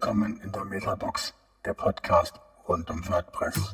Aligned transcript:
Willkommen 0.00 0.40
in 0.44 0.52
der 0.52 0.64
Metabox, 0.64 1.34
der 1.64 1.74
Podcast 1.74 2.40
rund 2.68 2.88
um 2.88 3.04
WordPress. 3.08 3.72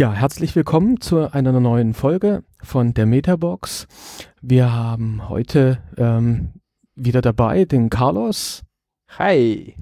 Ja, 0.00 0.14
herzlich 0.14 0.56
willkommen 0.56 0.98
zu 1.02 1.30
einer 1.30 1.52
neuen 1.60 1.92
Folge 1.92 2.42
von 2.62 2.94
der 2.94 3.04
Metabox. 3.04 3.86
Wir 4.40 4.72
haben 4.72 5.28
heute 5.28 5.76
ähm, 5.98 6.54
wieder 6.94 7.20
dabei 7.20 7.66
den 7.66 7.90
Carlos. 7.90 8.62
Hi. 9.18 9.74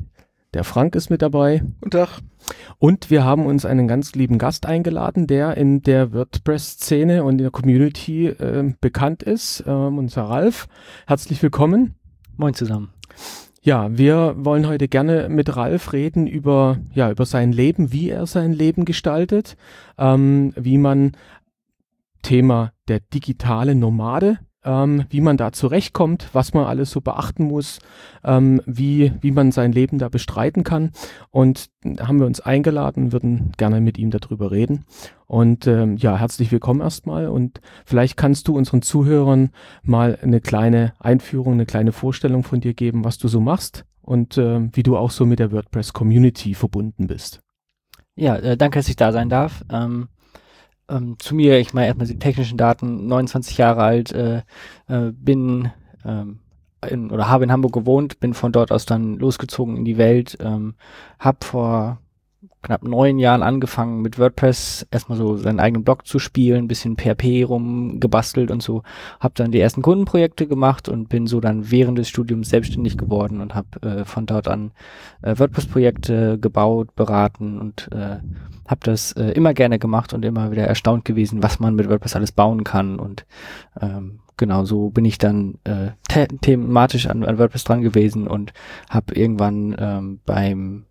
Der 0.55 0.65
Frank 0.65 0.97
ist 0.97 1.09
mit 1.09 1.23
dabei. 1.23 1.63
Guten 1.81 1.93
Tag. 1.93 2.19
Und 2.79 3.11
wir 3.11 3.23
haben 3.23 3.47
uns 3.47 3.65
einen 3.65 3.87
ganz 3.87 4.17
lieben 4.17 4.39
Gast 4.39 4.67
eingeladen, 4.67 5.29
der 5.29 5.57
in 5.57 5.83
der 5.83 6.13
WordPress-Szene 6.13 7.23
und 7.23 7.35
in 7.35 7.45
der 7.45 7.53
Community 7.53 8.27
äh, 8.27 8.75
bekannt 8.81 9.23
ist, 9.23 9.63
ähm, 9.69 9.99
unser 9.99 10.25
Ralf. 10.25 10.67
Herzlich 11.07 11.41
willkommen. 11.45 11.95
Moin 12.37 12.55
zusammen. 12.55 12.93
Ja, 13.61 13.97
wir 13.97 14.35
wollen 14.39 14.67
heute 14.69 14.89
gerne 14.89 15.29
mit 15.29 15.57
Ralf 15.57 15.93
reden 15.93 16.27
über, 16.27 16.79
ja, 16.95 17.11
über 17.11 17.27
sein 17.27 17.53
Leben, 17.53 17.93
wie 17.93 18.09
er 18.09 18.27
sein 18.27 18.53
Leben 18.53 18.85
gestaltet, 18.85 19.57
ähm, 19.99 20.53
wie 20.57 20.79
man 20.79 21.13
Thema 22.23 22.73
der 22.87 23.01
digitale 23.01 23.75
Nomade, 23.75 24.39
ähm, 24.69 25.07
wie 25.09 25.23
man 25.23 25.39
da 25.39 25.51
zurechtkommt, 25.51 26.29
was 26.35 26.53
man 26.53 26.67
alles 26.67 26.91
so 26.91 27.01
beachten 27.01 27.45
muss, 27.45 27.79
ähm, 28.23 28.61
wie, 28.67 29.13
wie 29.23 29.31
man 29.31 29.51
sein 29.51 29.73
Leben 29.73 29.99
da 29.99 30.11
bestreiten 30.11 30.63
kann. 30.63 30.91
Und 31.31 31.71
haben 32.01 32.21
wir 32.21 32.27
uns 32.27 32.41
eingeladen, 32.41 33.13
würden 33.13 33.53
gerne 33.57 33.81
mit 33.81 33.97
ihm 33.97 34.11
darüber 34.11 34.51
reden. 34.51 34.85
Und 35.27 35.67
ähm, 35.67 35.97
ja, 35.97 36.19
herzlich 36.19 36.53
willkommen 36.53 36.83
erstmal. 36.83 37.29
Und 37.29 37.63
vielleicht 37.87 38.19
kannst 38.19 38.47
du 38.47 38.57
unseren 38.57 38.83
Zuhörern 38.83 39.51
mal 39.83 40.19
eine 40.21 40.43
kleine 40.43 40.93
Einführung, 40.99 41.55
eine 41.55 41.67
kleine 41.67 41.93
Vorstellung 41.93 42.45
von 42.45 42.61
dir 42.61 42.75
geben, 42.75 43.05
was 43.05 43.17
du 43.17 43.29
so 43.29 43.41
machst 43.41 43.87
und 44.03 44.37
äh, 44.37 44.69
wie 44.73 44.83
du 44.83 44.99
auch 44.99 45.11
so 45.11 45.25
mit 45.25 45.39
der 45.39 45.51
WordPress-Community 45.51 46.53
verbunden 46.53 47.07
bist. 47.07 47.41
Ja, 48.17 48.37
äh, 48.37 48.59
danke, 48.59 48.79
dass 48.79 48.89
ich 48.89 48.97
da 48.97 49.13
sein 49.13 49.31
darf. 49.31 49.65
Ähm, 49.73 50.09
ähm, 50.89 51.17
zu 51.19 51.35
mir, 51.35 51.59
ich 51.59 51.75
meine 51.75 51.87
erstmal 51.87 52.07
die 52.07 52.19
technischen 52.19 52.59
Daten, 52.59 53.07
29 53.07 53.59
Jahre 53.59 53.83
alt, 53.83 54.13
äh, 54.13 54.43
äh, 54.89 55.13
bin 55.13 55.71
ähm, 56.05 56.41
in, 56.89 57.11
oder 57.11 57.29
habe 57.29 57.45
in 57.45 57.53
Hamburg 57.53 57.73
gewohnt, 57.73 58.21
bin 58.21 58.35
von 58.35 58.53
dort 58.53 58.71
aus 58.71 58.87
dann 58.87 59.17
losgezogen 59.17 59.77
in 59.77 59.85
die 59.85 59.99
Welt, 59.99 60.39
ähm, 60.41 60.75
habe 61.19 61.39
vor 61.45 61.99
knapp 62.63 62.83
neun 62.83 63.19
Jahren 63.19 63.43
angefangen 63.43 64.03
mit 64.03 64.19
WordPress 64.19 64.87
erstmal 64.91 65.17
so 65.17 65.37
seinen 65.37 65.61
eigenen 65.61 65.85
Blog 65.85 66.07
zu 66.07 66.19
spielen, 66.19 66.69
bisschen 66.69 66.97
PHP 66.97 67.45
rumgebastelt 67.49 68.51
und 68.51 68.63
so. 68.63 68.83
Hab 69.21 69.35
dann 69.37 69.53
die 69.53 69.61
ersten 69.61 69.83
Kundenprojekte 69.83 70.47
gemacht 70.47 70.89
und 70.89 71.09
bin 71.09 71.27
so 71.27 71.41
dann 71.41 71.71
während 71.71 71.99
des 71.99 72.09
Studiums 72.09 72.51
selbstständig 72.51 72.99
geworden 72.99 73.41
und 73.41 73.55
habe 73.55 73.83
äh, 73.83 74.05
von 74.05 74.27
dort 74.27 74.49
an 74.49 74.73
äh, 75.23 75.39
WordPress-Projekte 75.39 76.39
gebaut, 76.39 76.95
beraten 76.97 77.59
und 77.59 77.89
äh, 77.93 78.19
habe 78.67 78.81
das 78.83 79.13
äh, 79.13 79.31
immer 79.31 79.55
gerne 79.55 79.79
gemacht 79.79 80.13
und 80.13 80.25
immer 80.25 80.51
wieder 80.51 80.67
erstaunt 80.67 81.05
gewesen, 81.05 81.43
was 81.43 81.61
man 81.61 81.75
mit 81.75 81.89
WordPress 81.89 82.17
alles 82.17 82.33
bauen 82.33 82.65
kann 82.65 82.99
und 82.99 83.25
ähm, 83.81 84.21
genau 84.37 84.65
so 84.65 84.91
bin 84.91 85.05
ich 85.05 85.19
dann 85.19 85.59
äh, 85.65 85.91
the 86.13 86.27
thematisch 86.41 87.07
an, 87.07 87.25
an 87.25 87.39
WordPress 87.39 87.65
dran 87.65 87.83
gewesen 87.83 88.27
und 88.27 88.53
habe 88.89 89.15
irgendwann 89.15 89.77
ähm, 89.79 90.21
beim 90.25 90.85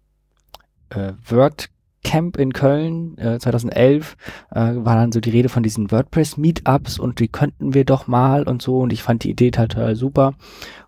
äh, 0.90 1.14
WordCamp 1.26 2.38
in 2.38 2.54
Köln 2.54 3.18
äh, 3.18 3.40
2011 3.40 4.18
äh, 4.52 4.60
war 4.76 4.96
dann 4.96 5.12
so 5.12 5.20
die 5.20 5.30
Rede 5.30 5.50
von 5.50 5.64
diesen 5.64 5.92
WordPress-Meetups 5.92 7.00
und 7.00 7.20
die 7.20 7.28
könnten 7.28 7.74
wir 7.74 7.86
doch 7.86 8.08
mal 8.08 8.44
und 8.44 8.62
so 8.62 8.80
und 8.80 8.94
ich 8.94 9.04
fand 9.04 9.24
die 9.24 9.32
Idee 9.32 9.52
total 9.52 9.96
super 9.96 10.34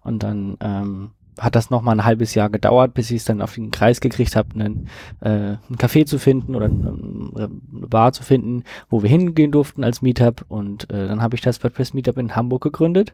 und 0.04 0.24
dann 0.24 0.58
ähm, 0.62 1.12
hat 1.40 1.56
das 1.56 1.70
noch 1.70 1.82
mal 1.82 1.94
ein 1.94 2.04
halbes 2.04 2.36
Jahr 2.36 2.50
gedauert, 2.50 2.94
bis 2.94 3.12
ich 3.12 3.18
es 3.18 3.26
dann 3.26 3.42
auf 3.42 3.56
den 3.56 3.72
Kreis 3.72 4.02
gekriegt 4.02 4.36
habe, 4.36 4.54
einen, 4.56 4.90
äh, 5.22 5.30
einen 5.30 5.78
Café 5.78 6.06
zu 6.06 6.20
finden 6.20 6.54
oder 6.54 6.66
eine 6.66 7.50
Bar 7.50 8.12
zu 8.12 8.24
finden, 8.24 8.64
wo 8.90 9.04
wir 9.04 9.10
hingehen 9.10 9.52
durften 9.52 9.86
als 9.86 10.02
Meetup 10.02 10.46
und 10.50 10.90
äh, 10.90 11.08
dann 11.08 11.22
habe 11.22 11.36
ich 11.36 11.42
das 11.42 11.64
WordPress 11.64 11.94
Meetup 11.94 12.18
in 12.18 12.36
Hamburg 12.36 12.64
gegründet 12.64 13.14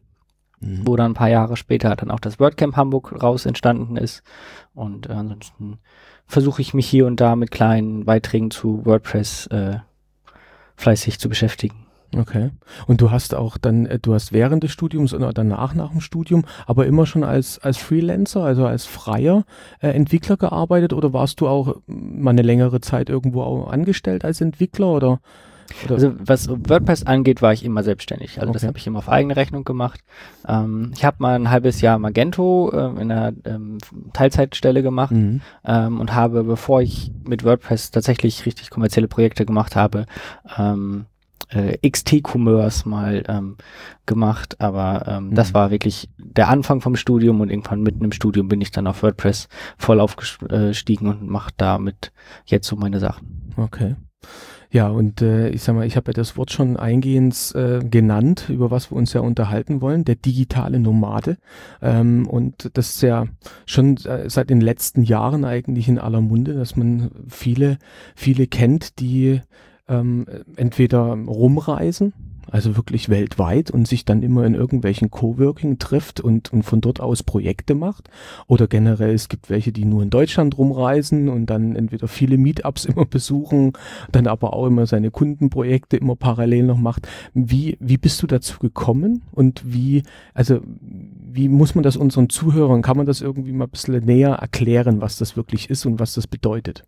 mhm. 0.59 0.81
wo 0.85 0.95
dann 0.95 1.11
ein 1.11 1.15
paar 1.15 1.29
Jahre 1.29 1.57
später 1.57 1.95
dann 1.95 2.11
auch 2.11 2.19
das 2.19 2.39
WordCamp 2.39 2.75
Hamburg 2.75 3.21
raus 3.21 3.45
entstanden 3.45 3.97
ist. 3.97 4.23
Und 4.73 5.09
äh, 5.09 5.13
ansonsten 5.13 5.79
versuche 6.27 6.61
ich 6.61 6.73
mich 6.73 6.87
hier 6.87 7.05
und 7.05 7.19
da 7.19 7.35
mit 7.35 7.51
kleinen 7.51 8.05
Beiträgen 8.05 8.51
zu 8.51 8.85
WordPress 8.85 9.47
äh, 9.47 9.77
fleißig 10.75 11.19
zu 11.19 11.29
beschäftigen. 11.29 11.85
Okay. 12.17 12.51
Und 12.87 13.01
du 13.01 13.11
hast 13.11 13.35
auch 13.35 13.57
dann, 13.57 13.85
äh, 13.85 13.99
du 13.99 14.13
hast 14.13 14.31
während 14.31 14.63
des 14.63 14.71
Studiums 14.71 15.13
oder 15.13 15.33
danach 15.33 15.73
nach 15.73 15.91
dem 15.91 16.01
Studium, 16.01 16.45
aber 16.65 16.85
immer 16.85 17.05
schon 17.05 17.23
als, 17.23 17.59
als 17.59 17.77
Freelancer, 17.77 18.43
also 18.43 18.65
als 18.65 18.85
freier 18.85 19.43
äh, 19.79 19.89
Entwickler 19.89 20.37
gearbeitet 20.37 20.93
oder 20.93 21.13
warst 21.13 21.41
du 21.41 21.47
auch 21.47 21.75
mal 21.87 22.31
eine 22.31 22.41
längere 22.41 22.79
Zeit 22.81 23.09
irgendwo 23.09 23.41
auch 23.41 23.67
angestellt 23.67 24.23
als 24.23 24.41
Entwickler 24.41 24.87
oder? 24.87 25.19
Oder? 25.85 25.95
Also 25.95 26.13
was 26.19 26.49
WordPress 26.49 27.03
angeht, 27.03 27.41
war 27.41 27.53
ich 27.53 27.65
immer 27.65 27.83
selbstständig. 27.83 28.39
Also 28.39 28.49
okay. 28.49 28.53
das 28.53 28.67
habe 28.67 28.77
ich 28.77 28.87
immer 28.87 28.99
auf 28.99 29.09
eigene 29.09 29.35
Rechnung 29.35 29.63
gemacht. 29.63 30.01
Ähm, 30.47 30.91
ich 30.95 31.05
habe 31.05 31.17
mal 31.19 31.35
ein 31.35 31.49
halbes 31.49 31.81
Jahr 31.81 31.97
Magento 31.99 32.71
äh, 32.71 33.01
in 33.01 33.11
einer 33.11 33.33
ähm, 33.45 33.77
Teilzeitstelle 34.13 34.83
gemacht 34.83 35.11
mhm. 35.11 35.41
ähm, 35.65 35.99
und 35.99 36.13
habe, 36.13 36.43
bevor 36.43 36.81
ich 36.81 37.11
mit 37.23 37.43
WordPress 37.43 37.91
tatsächlich 37.91 38.45
richtig 38.45 38.69
kommerzielle 38.69 39.07
Projekte 39.07 39.45
gemacht 39.45 39.75
habe, 39.75 40.05
ähm, 40.57 41.05
äh, 41.49 41.77
XT-Commerce 41.87 42.87
mal 42.87 43.23
ähm, 43.27 43.57
gemacht, 44.05 44.59
aber 44.59 45.05
ähm, 45.07 45.29
mhm. 45.29 45.35
das 45.35 45.53
war 45.53 45.71
wirklich 45.71 46.09
der 46.17 46.49
Anfang 46.49 46.81
vom 46.81 46.95
Studium 46.95 47.41
und 47.41 47.49
irgendwann 47.49 47.81
mitten 47.81 48.03
im 48.03 48.11
Studium 48.11 48.47
bin 48.47 48.61
ich 48.61 48.71
dann 48.71 48.87
auf 48.87 49.03
WordPress 49.03 49.47
voll 49.77 49.99
aufgestiegen 49.99 51.07
und 51.07 51.27
mache 51.27 51.51
damit 51.57 52.11
jetzt 52.45 52.67
so 52.67 52.75
meine 52.75 52.99
Sachen. 52.99 53.53
Okay. 53.57 53.95
Ja, 54.71 54.89
und 54.89 55.21
äh, 55.21 55.49
ich 55.49 55.63
sag 55.63 55.75
mal, 55.75 55.85
ich 55.85 55.95
habe 55.95 56.09
ja 56.09 56.13
das 56.13 56.37
Wort 56.37 56.51
schon 56.51 56.77
eingehend 56.77 57.53
äh, 57.55 57.79
genannt, 57.79 58.49
über 58.49 58.71
was 58.71 58.91
wir 58.91 58.97
uns 58.97 59.13
ja 59.13 59.21
unterhalten 59.21 59.81
wollen, 59.81 60.05
der 60.05 60.15
digitale 60.15 60.79
Nomade. 60.79 61.37
Ähm, 61.81 62.27
und 62.27 62.71
das 62.73 62.95
ist 62.95 63.01
ja 63.01 63.25
schon 63.65 63.97
äh, 64.05 64.29
seit 64.29 64.49
den 64.49 64.61
letzten 64.61 65.03
Jahren 65.03 65.45
eigentlich 65.45 65.87
in 65.87 65.99
aller 65.99 66.21
Munde, 66.21 66.53
dass 66.53 66.75
man 66.75 67.11
viele, 67.27 67.77
viele 68.15 68.47
kennt, 68.47 68.99
die 68.99 69.41
ähm, 69.87 70.25
entweder 70.55 71.13
rumreisen, 71.13 72.13
also 72.51 72.77
wirklich 72.77 73.09
weltweit 73.09 73.71
und 73.71 73.87
sich 73.87 74.05
dann 74.05 74.23
immer 74.23 74.45
in 74.45 74.55
irgendwelchen 74.55 75.11
Coworking 75.11 75.79
trifft 75.79 76.19
und, 76.19 76.51
und 76.53 76.63
von 76.63 76.81
dort 76.81 76.99
aus 76.99 77.23
Projekte 77.23 77.75
macht. 77.75 78.09
Oder 78.47 78.67
generell, 78.67 79.13
es 79.13 79.29
gibt 79.29 79.49
welche, 79.49 79.71
die 79.71 79.85
nur 79.85 80.03
in 80.03 80.09
Deutschland 80.09 80.57
rumreisen 80.57 81.29
und 81.29 81.47
dann 81.47 81.75
entweder 81.75 82.07
viele 82.07 82.37
Meetups 82.37 82.85
immer 82.85 83.05
besuchen, 83.05 83.73
dann 84.11 84.27
aber 84.27 84.53
auch 84.53 84.67
immer 84.67 84.85
seine 84.85 85.11
Kundenprojekte 85.11 85.97
immer 85.97 86.15
parallel 86.15 86.63
noch 86.63 86.77
macht. 86.77 87.07
Wie, 87.33 87.77
wie 87.79 87.97
bist 87.97 88.21
du 88.21 88.27
dazu 88.27 88.59
gekommen 88.59 89.21
und 89.31 89.61
wie, 89.65 90.03
also 90.33 90.59
wie 90.81 91.49
muss 91.49 91.75
man 91.75 91.83
das 91.83 91.97
unseren 91.97 92.29
Zuhörern, 92.29 92.81
kann 92.81 92.97
man 92.97 93.05
das 93.05 93.21
irgendwie 93.21 93.51
mal 93.51 93.65
ein 93.65 93.71
bisschen 93.71 94.05
näher 94.05 94.33
erklären, 94.33 95.01
was 95.01 95.17
das 95.17 95.35
wirklich 95.35 95.69
ist 95.69 95.85
und 95.85 95.99
was 95.99 96.13
das 96.13 96.27
bedeutet? 96.27 96.83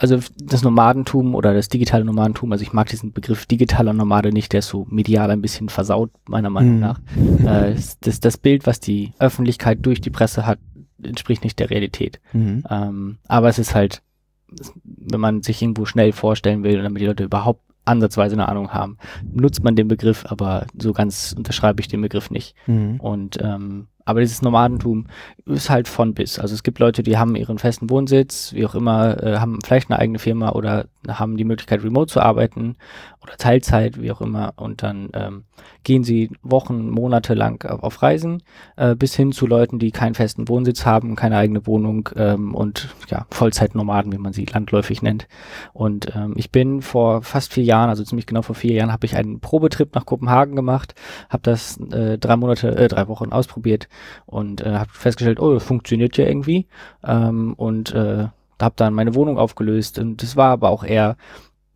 Also 0.00 0.18
das 0.42 0.62
Nomadentum 0.62 1.34
oder 1.34 1.52
das 1.52 1.68
digitale 1.68 2.04
Nomadentum, 2.04 2.50
also 2.52 2.62
ich 2.62 2.72
mag 2.72 2.88
diesen 2.88 3.12
Begriff 3.12 3.44
digitaler 3.44 3.92
Nomade 3.92 4.32
nicht, 4.32 4.52
der 4.52 4.60
ist 4.60 4.68
so 4.68 4.86
medial 4.88 5.30
ein 5.30 5.42
bisschen 5.42 5.68
versaut, 5.68 6.10
meiner 6.26 6.48
Meinung 6.48 6.74
mhm. 6.74 6.80
nach. 6.80 7.00
Äh, 7.44 7.74
das, 8.00 8.20
das 8.20 8.38
Bild, 8.38 8.66
was 8.66 8.80
die 8.80 9.12
Öffentlichkeit 9.18 9.78
durch 9.82 10.00
die 10.00 10.10
Presse 10.10 10.46
hat, 10.46 10.58
entspricht 11.02 11.44
nicht 11.44 11.58
der 11.58 11.68
Realität. 11.68 12.18
Mhm. 12.32 12.64
Ähm, 12.70 13.18
aber 13.28 13.48
es 13.48 13.58
ist 13.58 13.74
halt, 13.74 14.02
wenn 14.84 15.20
man 15.20 15.42
sich 15.42 15.60
irgendwo 15.60 15.84
schnell 15.84 16.12
vorstellen 16.12 16.62
will, 16.62 16.82
damit 16.82 17.02
die 17.02 17.06
Leute 17.06 17.24
überhaupt 17.24 17.62
ansatzweise 17.84 18.34
eine 18.34 18.48
Ahnung 18.48 18.72
haben, 18.72 18.96
nutzt 19.32 19.62
man 19.62 19.76
den 19.76 19.88
Begriff, 19.88 20.24
aber 20.28 20.66
so 20.78 20.92
ganz 20.92 21.34
unterschreibe 21.36 21.80
ich 21.80 21.88
den 21.88 22.00
Begriff 22.00 22.30
nicht. 22.30 22.54
Mhm. 22.66 23.00
Und 23.00 23.38
ähm, 23.42 23.88
aber 24.10 24.20
dieses 24.20 24.42
Nomadentum 24.42 25.06
ist 25.46 25.70
halt 25.70 25.88
von 25.88 26.14
bis. 26.14 26.38
Also 26.38 26.54
es 26.54 26.62
gibt 26.62 26.78
Leute, 26.78 27.02
die 27.02 27.16
haben 27.16 27.36
ihren 27.36 27.58
festen 27.58 27.90
Wohnsitz, 27.90 28.52
wie 28.52 28.66
auch 28.66 28.74
immer, 28.74 29.22
äh, 29.22 29.38
haben 29.38 29.58
vielleicht 29.64 29.90
eine 29.90 29.98
eigene 29.98 30.18
Firma 30.18 30.50
oder 30.50 30.86
haben 31.08 31.36
die 31.36 31.44
Möglichkeit, 31.44 31.82
remote 31.82 32.12
zu 32.12 32.20
arbeiten 32.20 32.76
oder 33.22 33.36
Teilzeit, 33.36 34.00
wie 34.00 34.10
auch 34.12 34.20
immer. 34.20 34.54
Und 34.56 34.82
dann 34.82 35.10
ähm, 35.14 35.44
gehen 35.84 36.04
sie 36.04 36.30
Wochen, 36.42 36.90
Monate 36.90 37.34
lang 37.34 37.64
auf, 37.64 37.82
auf 37.82 38.02
Reisen, 38.02 38.42
äh, 38.76 38.94
bis 38.94 39.14
hin 39.14 39.32
zu 39.32 39.46
Leuten, 39.46 39.78
die 39.78 39.90
keinen 39.90 40.14
festen 40.14 40.48
Wohnsitz 40.48 40.84
haben, 40.84 41.16
keine 41.16 41.36
eigene 41.36 41.66
Wohnung 41.66 42.08
ähm, 42.16 42.54
und 42.54 42.94
ja, 43.08 43.26
Vollzeitnomaden, 43.30 44.12
wie 44.12 44.18
man 44.18 44.32
sie 44.32 44.44
landläufig 44.44 45.02
nennt. 45.02 45.26
Und 45.72 46.14
ähm, 46.14 46.34
ich 46.36 46.50
bin 46.50 46.82
vor 46.82 47.22
fast 47.22 47.52
vier 47.52 47.64
Jahren, 47.64 47.88
also 47.88 48.04
ziemlich 48.04 48.26
genau 48.26 48.42
vor 48.42 48.54
vier 48.54 48.74
Jahren, 48.74 48.92
habe 48.92 49.06
ich 49.06 49.16
einen 49.16 49.40
Probetrip 49.40 49.94
nach 49.94 50.06
Kopenhagen 50.06 50.56
gemacht, 50.56 50.94
habe 51.28 51.42
das 51.42 51.78
äh, 51.92 52.18
drei 52.18 52.36
Monate, 52.36 52.76
äh, 52.76 52.88
drei 52.88 53.08
Wochen 53.08 53.32
ausprobiert 53.32 53.88
und 54.26 54.60
äh, 54.60 54.74
habe 54.74 54.90
festgestellt, 54.92 55.40
oh, 55.40 55.58
funktioniert 55.58 56.16
ja 56.16 56.26
irgendwie. 56.26 56.66
Ähm, 57.04 57.54
und 57.54 57.94
äh, 57.94 58.28
habe 58.60 58.74
dann 58.76 58.94
meine 58.94 59.14
Wohnung 59.14 59.38
aufgelöst 59.38 59.98
und 59.98 60.22
das 60.22 60.36
war 60.36 60.50
aber 60.50 60.68
auch 60.68 60.84
eher 60.84 61.16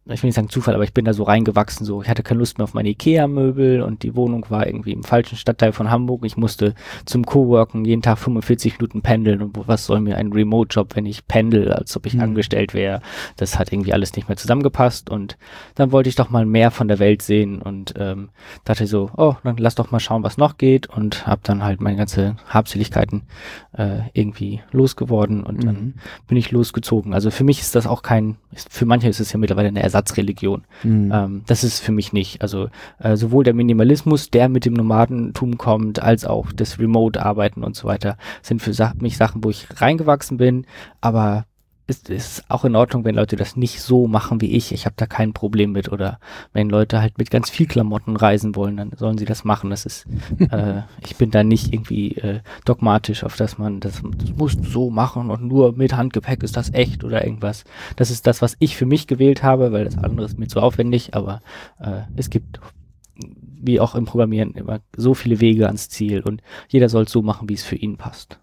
ich 0.06 0.22
will 0.22 0.28
nicht 0.28 0.36
sagen 0.36 0.50
Zufall, 0.50 0.74
aber 0.74 0.84
ich 0.84 0.92
bin 0.92 1.06
da 1.06 1.14
so 1.14 1.22
reingewachsen, 1.22 1.86
so 1.86 2.02
ich 2.02 2.10
hatte 2.10 2.22
keine 2.22 2.40
Lust 2.40 2.58
mehr 2.58 2.64
auf 2.64 2.74
meine 2.74 2.90
Ikea-Möbel 2.90 3.80
und 3.80 4.02
die 4.02 4.14
Wohnung 4.14 4.44
war 4.50 4.66
irgendwie 4.66 4.92
im 4.92 5.02
falschen 5.02 5.36
Stadtteil 5.36 5.72
von 5.72 5.90
Hamburg. 5.90 6.26
Ich 6.26 6.36
musste 6.36 6.74
zum 7.06 7.24
Coworken 7.24 7.86
jeden 7.86 8.02
Tag 8.02 8.18
45 8.18 8.78
Minuten 8.78 9.00
pendeln 9.00 9.40
und 9.40 9.66
was 9.66 9.86
soll 9.86 10.00
mir 10.00 10.18
ein 10.18 10.30
Remote-Job, 10.30 10.94
wenn 10.94 11.06
ich 11.06 11.26
pendel, 11.26 11.72
als 11.72 11.96
ob 11.96 12.04
ich 12.04 12.14
mhm. 12.14 12.20
angestellt 12.20 12.74
wäre. 12.74 13.00
Das 13.36 13.58
hat 13.58 13.72
irgendwie 13.72 13.94
alles 13.94 14.14
nicht 14.14 14.28
mehr 14.28 14.36
zusammengepasst 14.36 15.08
und 15.08 15.38
dann 15.74 15.90
wollte 15.90 16.10
ich 16.10 16.16
doch 16.16 16.28
mal 16.28 16.44
mehr 16.44 16.70
von 16.70 16.86
der 16.88 16.98
Welt 16.98 17.22
sehen 17.22 17.62
und 17.62 17.94
ähm, 17.96 18.28
dachte 18.64 18.86
so, 18.86 19.10
oh, 19.16 19.36
dann 19.42 19.56
lass 19.56 19.74
doch 19.74 19.90
mal 19.90 20.00
schauen, 20.00 20.22
was 20.22 20.36
noch 20.36 20.58
geht 20.58 20.86
und 20.86 21.26
habe 21.26 21.40
dann 21.44 21.64
halt 21.64 21.80
meine 21.80 21.96
ganze 21.96 22.36
Habseligkeiten 22.46 23.22
äh, 23.72 24.00
irgendwie 24.12 24.60
losgeworden 24.70 25.44
und 25.44 25.60
mhm. 25.60 25.66
dann 25.66 25.94
bin 26.28 26.36
ich 26.36 26.50
losgezogen. 26.50 27.14
Also 27.14 27.30
für 27.30 27.44
mich 27.44 27.60
ist 27.60 27.74
das 27.74 27.86
auch 27.86 28.02
kein, 28.02 28.36
für 28.68 28.84
manche 28.84 29.08
ist 29.08 29.20
es 29.20 29.32
ja 29.32 29.38
mittlerweile 29.38 29.68
eine 29.68 29.80
Ersatzreligion. 29.94 30.64
Mhm. 30.82 31.12
Ähm, 31.14 31.42
das 31.46 31.62
ist 31.62 31.80
für 31.80 31.92
mich 31.92 32.12
nicht. 32.12 32.42
Also 32.42 32.68
äh, 32.98 33.16
sowohl 33.16 33.44
der 33.44 33.54
Minimalismus, 33.54 34.30
der 34.30 34.48
mit 34.48 34.64
dem 34.64 34.74
Nomadentum 34.74 35.56
kommt, 35.56 36.02
als 36.02 36.24
auch 36.24 36.52
das 36.52 36.78
Remote-Arbeiten 36.78 37.62
und 37.62 37.76
so 37.76 37.86
weiter, 37.86 38.16
sind 38.42 38.60
für 38.60 38.72
Sa 38.72 38.92
mich 39.00 39.16
Sachen, 39.16 39.44
wo 39.44 39.50
ich 39.50 39.66
reingewachsen 39.80 40.36
bin, 40.36 40.66
aber 41.00 41.46
ist, 41.86 42.08
ist 42.08 42.44
auch 42.48 42.64
in 42.64 42.76
Ordnung, 42.76 43.04
wenn 43.04 43.14
Leute 43.14 43.36
das 43.36 43.56
nicht 43.56 43.80
so 43.80 44.06
machen 44.06 44.40
wie 44.40 44.52
ich. 44.52 44.72
Ich 44.72 44.86
habe 44.86 44.94
da 44.96 45.06
kein 45.06 45.32
Problem 45.32 45.72
mit. 45.72 45.92
Oder 45.92 46.18
wenn 46.52 46.70
Leute 46.70 47.00
halt 47.00 47.18
mit 47.18 47.30
ganz 47.30 47.50
viel 47.50 47.66
Klamotten 47.66 48.16
reisen 48.16 48.56
wollen, 48.56 48.76
dann 48.76 48.92
sollen 48.96 49.18
sie 49.18 49.26
das 49.26 49.44
machen. 49.44 49.70
Das 49.70 49.84
ist, 49.84 50.06
äh, 50.50 50.82
ich 51.04 51.16
bin 51.16 51.30
da 51.30 51.44
nicht 51.44 51.72
irgendwie 51.72 52.16
äh, 52.16 52.40
dogmatisch, 52.64 53.24
auf 53.24 53.36
dass 53.36 53.58
man 53.58 53.80
das, 53.80 54.02
das 54.16 54.30
musst 54.36 54.60
du 54.60 54.68
so 54.68 54.90
machen 54.90 55.30
und 55.30 55.44
nur 55.44 55.72
mit 55.72 55.94
Handgepäck 55.94 56.42
ist 56.42 56.56
das 56.56 56.72
echt 56.72 57.04
oder 57.04 57.24
irgendwas. 57.24 57.64
Das 57.96 58.10
ist 58.10 58.26
das, 58.26 58.40
was 58.40 58.56
ich 58.58 58.76
für 58.76 58.86
mich 58.86 59.06
gewählt 59.06 59.42
habe, 59.42 59.72
weil 59.72 59.84
das 59.84 59.98
andere 59.98 60.26
ist 60.26 60.38
mir 60.38 60.48
zu 60.48 60.60
aufwendig. 60.60 61.14
Aber 61.14 61.42
äh, 61.80 62.02
es 62.16 62.30
gibt 62.30 62.60
wie 63.64 63.80
auch 63.80 63.94
im 63.94 64.04
Programmieren 64.04 64.52
immer 64.52 64.80
so 64.96 65.14
viele 65.14 65.40
Wege 65.40 65.66
ans 65.66 65.88
Ziel 65.88 66.20
und 66.20 66.42
jeder 66.68 66.88
soll 66.88 67.04
es 67.04 67.12
so 67.12 67.22
machen, 67.22 67.48
wie 67.48 67.54
es 67.54 67.62
für 67.62 67.76
ihn 67.76 67.96
passt. 67.96 68.38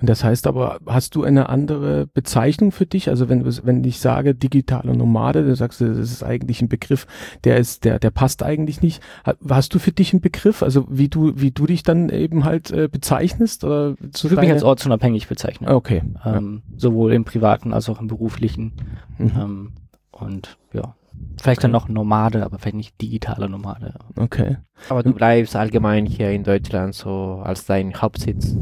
Und 0.00 0.08
das 0.08 0.24
heißt 0.24 0.46
aber, 0.46 0.78
hast 0.86 1.14
du 1.14 1.24
eine 1.24 1.48
andere 1.48 2.06
Bezeichnung 2.06 2.72
für 2.72 2.86
dich? 2.86 3.08
Also 3.10 3.28
wenn, 3.28 3.44
wenn 3.44 3.84
ich 3.84 4.00
sage 4.00 4.34
digitale 4.34 4.96
Nomade, 4.96 5.44
du 5.44 5.54
sagst, 5.54 5.80
das 5.80 5.98
ist 5.98 6.22
eigentlich 6.22 6.62
ein 6.62 6.68
Begriff, 6.68 7.06
der 7.44 7.58
ist, 7.58 7.84
der, 7.84 7.98
der 7.98 8.10
passt 8.10 8.42
eigentlich 8.42 8.80
nicht. 8.80 9.02
Hast 9.48 9.74
du 9.74 9.78
für 9.78 9.92
dich 9.92 10.12
einen 10.12 10.22
Begriff? 10.22 10.62
Also 10.62 10.86
wie 10.88 11.08
du, 11.08 11.32
wie 11.36 11.50
du 11.50 11.66
dich 11.66 11.82
dann 11.82 12.08
eben 12.08 12.44
halt 12.44 12.70
äh, 12.70 12.88
bezeichnest? 12.88 13.62
Oder 13.64 13.94
zu 14.12 14.26
ich 14.26 14.30
würde 14.30 14.42
mich 14.42 14.52
als 14.52 14.62
ortsunabhängig 14.62 15.28
bezeichnen. 15.28 15.68
Okay. 15.68 16.02
Ähm, 16.24 16.62
ja. 16.70 16.78
Sowohl 16.78 17.12
im 17.12 17.24
privaten 17.24 17.74
als 17.74 17.88
auch 17.90 18.00
im 18.00 18.06
beruflichen. 18.06 18.72
Mhm. 19.18 19.32
Ähm, 19.36 19.72
und 20.12 20.56
ja. 20.72 20.94
Vielleicht 21.38 21.58
okay. 21.58 21.64
dann 21.64 21.72
noch 21.72 21.88
Nomade, 21.88 22.44
aber 22.44 22.58
vielleicht 22.58 22.76
nicht 22.76 23.00
digitale 23.00 23.48
Nomade. 23.48 23.94
Okay. 24.16 24.56
Aber 24.88 25.02
du 25.02 25.12
bleibst 25.12 25.54
allgemein 25.56 26.06
hier 26.06 26.30
in 26.30 26.44
Deutschland 26.44 26.94
so 26.94 27.42
als 27.44 27.66
dein 27.66 27.94
Hauptsitz. 28.00 28.56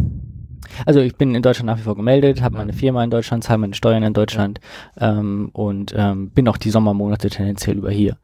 Also 0.86 1.00
ich 1.00 1.16
bin 1.16 1.34
in 1.34 1.42
Deutschland 1.42 1.66
nach 1.66 1.78
wie 1.78 1.82
vor 1.82 1.96
gemeldet, 1.96 2.42
habe 2.42 2.56
meine 2.56 2.72
Firma 2.72 3.02
in 3.04 3.10
Deutschland, 3.10 3.44
zahle 3.44 3.58
meine 3.58 3.74
Steuern 3.74 4.02
in 4.02 4.12
Deutschland 4.12 4.60
ähm, 4.98 5.50
und 5.52 5.94
ähm, 5.96 6.30
bin 6.30 6.48
auch 6.48 6.56
die 6.56 6.70
Sommermonate 6.70 7.30
tendenziell 7.30 7.76
über 7.76 7.90
hier. 7.90 8.16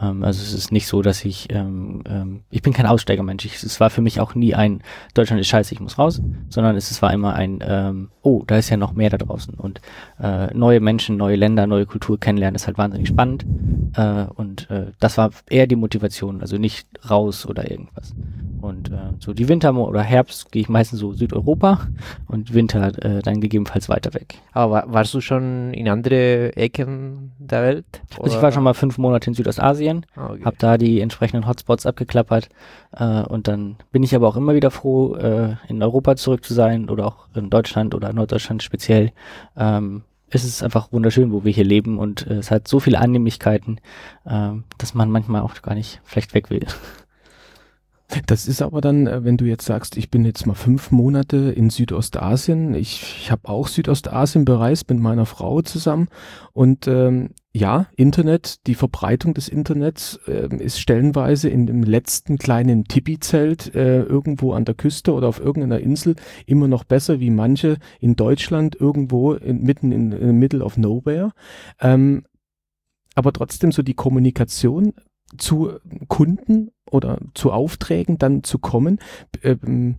Ähm, 0.00 0.22
also 0.24 0.42
es 0.42 0.52
ist 0.52 0.72
nicht 0.72 0.86
so, 0.86 1.02
dass 1.02 1.24
ich, 1.24 1.48
ähm, 1.50 2.02
ähm, 2.08 2.40
ich 2.50 2.62
bin 2.62 2.72
kein 2.72 2.86
Aussteigermensch. 2.86 3.44
Ich, 3.44 3.62
es 3.62 3.80
war 3.80 3.90
für 3.90 4.00
mich 4.00 4.20
auch 4.20 4.34
nie 4.34 4.54
ein, 4.54 4.82
Deutschland 5.14 5.40
ist 5.40 5.48
scheiße, 5.48 5.74
ich 5.74 5.80
muss 5.80 5.98
raus, 5.98 6.20
sondern 6.48 6.76
es, 6.76 6.90
es 6.90 7.02
war 7.02 7.12
immer 7.12 7.34
ein, 7.34 7.58
ähm, 7.66 8.10
oh, 8.22 8.42
da 8.46 8.56
ist 8.56 8.70
ja 8.70 8.76
noch 8.76 8.92
mehr 8.92 9.10
da 9.10 9.18
draußen. 9.18 9.54
Und 9.54 9.80
äh, 10.20 10.52
neue 10.54 10.80
Menschen, 10.80 11.16
neue 11.16 11.36
Länder, 11.36 11.66
neue 11.66 11.86
Kultur 11.86 12.18
kennenlernen 12.18 12.56
ist 12.56 12.66
halt 12.66 12.78
wahnsinnig 12.78 13.08
spannend. 13.08 13.46
Äh, 13.94 14.24
und 14.34 14.70
äh, 14.70 14.92
das 15.00 15.18
war 15.18 15.30
eher 15.48 15.66
die 15.66 15.76
Motivation, 15.76 16.40
also 16.40 16.58
nicht 16.58 16.88
raus 17.10 17.46
oder 17.46 17.70
irgendwas. 17.70 18.14
Und 18.66 18.90
äh, 18.90 19.12
so 19.20 19.32
die 19.32 19.48
Winter 19.48 19.74
oder 19.76 20.02
Herbst 20.02 20.50
gehe 20.50 20.62
ich 20.62 20.68
meistens 20.68 20.98
so 20.98 21.12
Südeuropa 21.12 21.86
und 22.26 22.52
Winter 22.52 22.88
äh, 23.04 23.22
dann 23.22 23.40
gegebenenfalls 23.40 23.88
weiter 23.88 24.12
weg. 24.12 24.38
Aber 24.52 24.84
warst 24.88 25.14
du 25.14 25.20
schon 25.20 25.72
in 25.72 25.88
andere 25.88 26.56
Ecken 26.56 27.32
der 27.38 27.62
Welt? 27.62 27.84
Also 28.20 28.36
ich 28.36 28.42
war 28.42 28.50
schon 28.50 28.64
mal 28.64 28.74
fünf 28.74 28.98
Monate 28.98 29.30
in 29.30 29.34
Südostasien, 29.34 30.04
ah, 30.16 30.30
okay. 30.30 30.44
habe 30.44 30.56
da 30.58 30.78
die 30.78 31.00
entsprechenden 31.00 31.46
Hotspots 31.46 31.86
abgeklappert 31.86 32.48
äh, 32.92 33.22
und 33.22 33.46
dann 33.46 33.76
bin 33.92 34.02
ich 34.02 34.16
aber 34.16 34.26
auch 34.26 34.36
immer 34.36 34.54
wieder 34.54 34.72
froh, 34.72 35.14
äh, 35.14 35.54
in 35.68 35.80
Europa 35.80 36.16
zurück 36.16 36.44
zu 36.44 36.52
sein 36.52 36.90
oder 36.90 37.06
auch 37.06 37.28
in 37.36 37.50
Deutschland 37.50 37.94
oder 37.94 38.12
Norddeutschland 38.12 38.64
speziell. 38.64 39.12
Ähm, 39.56 40.02
es 40.28 40.44
ist 40.44 40.64
einfach 40.64 40.90
wunderschön, 40.90 41.30
wo 41.30 41.44
wir 41.44 41.52
hier 41.52 41.64
leben 41.64 42.00
und 42.00 42.26
äh, 42.26 42.34
es 42.34 42.50
hat 42.50 42.66
so 42.66 42.80
viele 42.80 42.98
Annehmlichkeiten, 42.98 43.80
äh, 44.24 44.50
dass 44.78 44.94
man 44.94 45.10
manchmal 45.10 45.42
auch 45.42 45.54
gar 45.62 45.76
nicht 45.76 46.00
vielleicht 46.04 46.34
weg 46.34 46.50
will. 46.50 46.66
Das 48.26 48.46
ist 48.46 48.62
aber 48.62 48.80
dann, 48.80 49.06
äh, 49.06 49.24
wenn 49.24 49.36
du 49.36 49.44
jetzt 49.46 49.66
sagst, 49.66 49.96
ich 49.96 50.10
bin 50.10 50.24
jetzt 50.24 50.46
mal 50.46 50.54
fünf 50.54 50.90
Monate 50.90 51.50
in 51.50 51.70
Südostasien. 51.70 52.74
Ich, 52.74 53.02
ich 53.20 53.30
habe 53.30 53.48
auch 53.48 53.66
Südostasien 53.66 54.44
bereist 54.44 54.88
mit 54.88 55.00
meiner 55.00 55.26
Frau 55.26 55.60
zusammen. 55.62 56.08
Und 56.52 56.86
ähm, 56.86 57.30
ja, 57.52 57.86
Internet, 57.96 58.66
die 58.66 58.74
Verbreitung 58.74 59.34
des 59.34 59.48
Internets 59.48 60.20
äh, 60.28 60.54
ist 60.56 60.78
stellenweise 60.78 61.48
in 61.48 61.66
dem 61.66 61.82
letzten 61.82 62.38
kleinen 62.38 62.84
Tipi-Zelt 62.84 63.74
äh, 63.74 64.02
irgendwo 64.02 64.52
an 64.52 64.64
der 64.64 64.74
Küste 64.74 65.12
oder 65.12 65.26
auf 65.28 65.40
irgendeiner 65.40 65.80
Insel 65.80 66.14
immer 66.46 66.68
noch 66.68 66.84
besser 66.84 67.18
wie 67.18 67.30
manche 67.30 67.78
in 67.98 68.14
Deutschland 68.14 68.76
irgendwo 68.78 69.32
in, 69.32 69.62
mitten 69.62 69.90
in, 69.90 70.12
in 70.12 70.38
middle 70.38 70.62
of 70.62 70.76
nowhere. 70.76 71.32
Ähm, 71.80 72.24
aber 73.16 73.32
trotzdem 73.32 73.72
so 73.72 73.82
die 73.82 73.94
Kommunikation 73.94 74.92
zu 75.38 75.78
Kunden 76.08 76.70
oder 76.90 77.18
zu 77.34 77.52
Aufträgen 77.52 78.18
dann 78.18 78.44
zu 78.44 78.58
kommen, 78.58 78.98
ähm, 79.42 79.96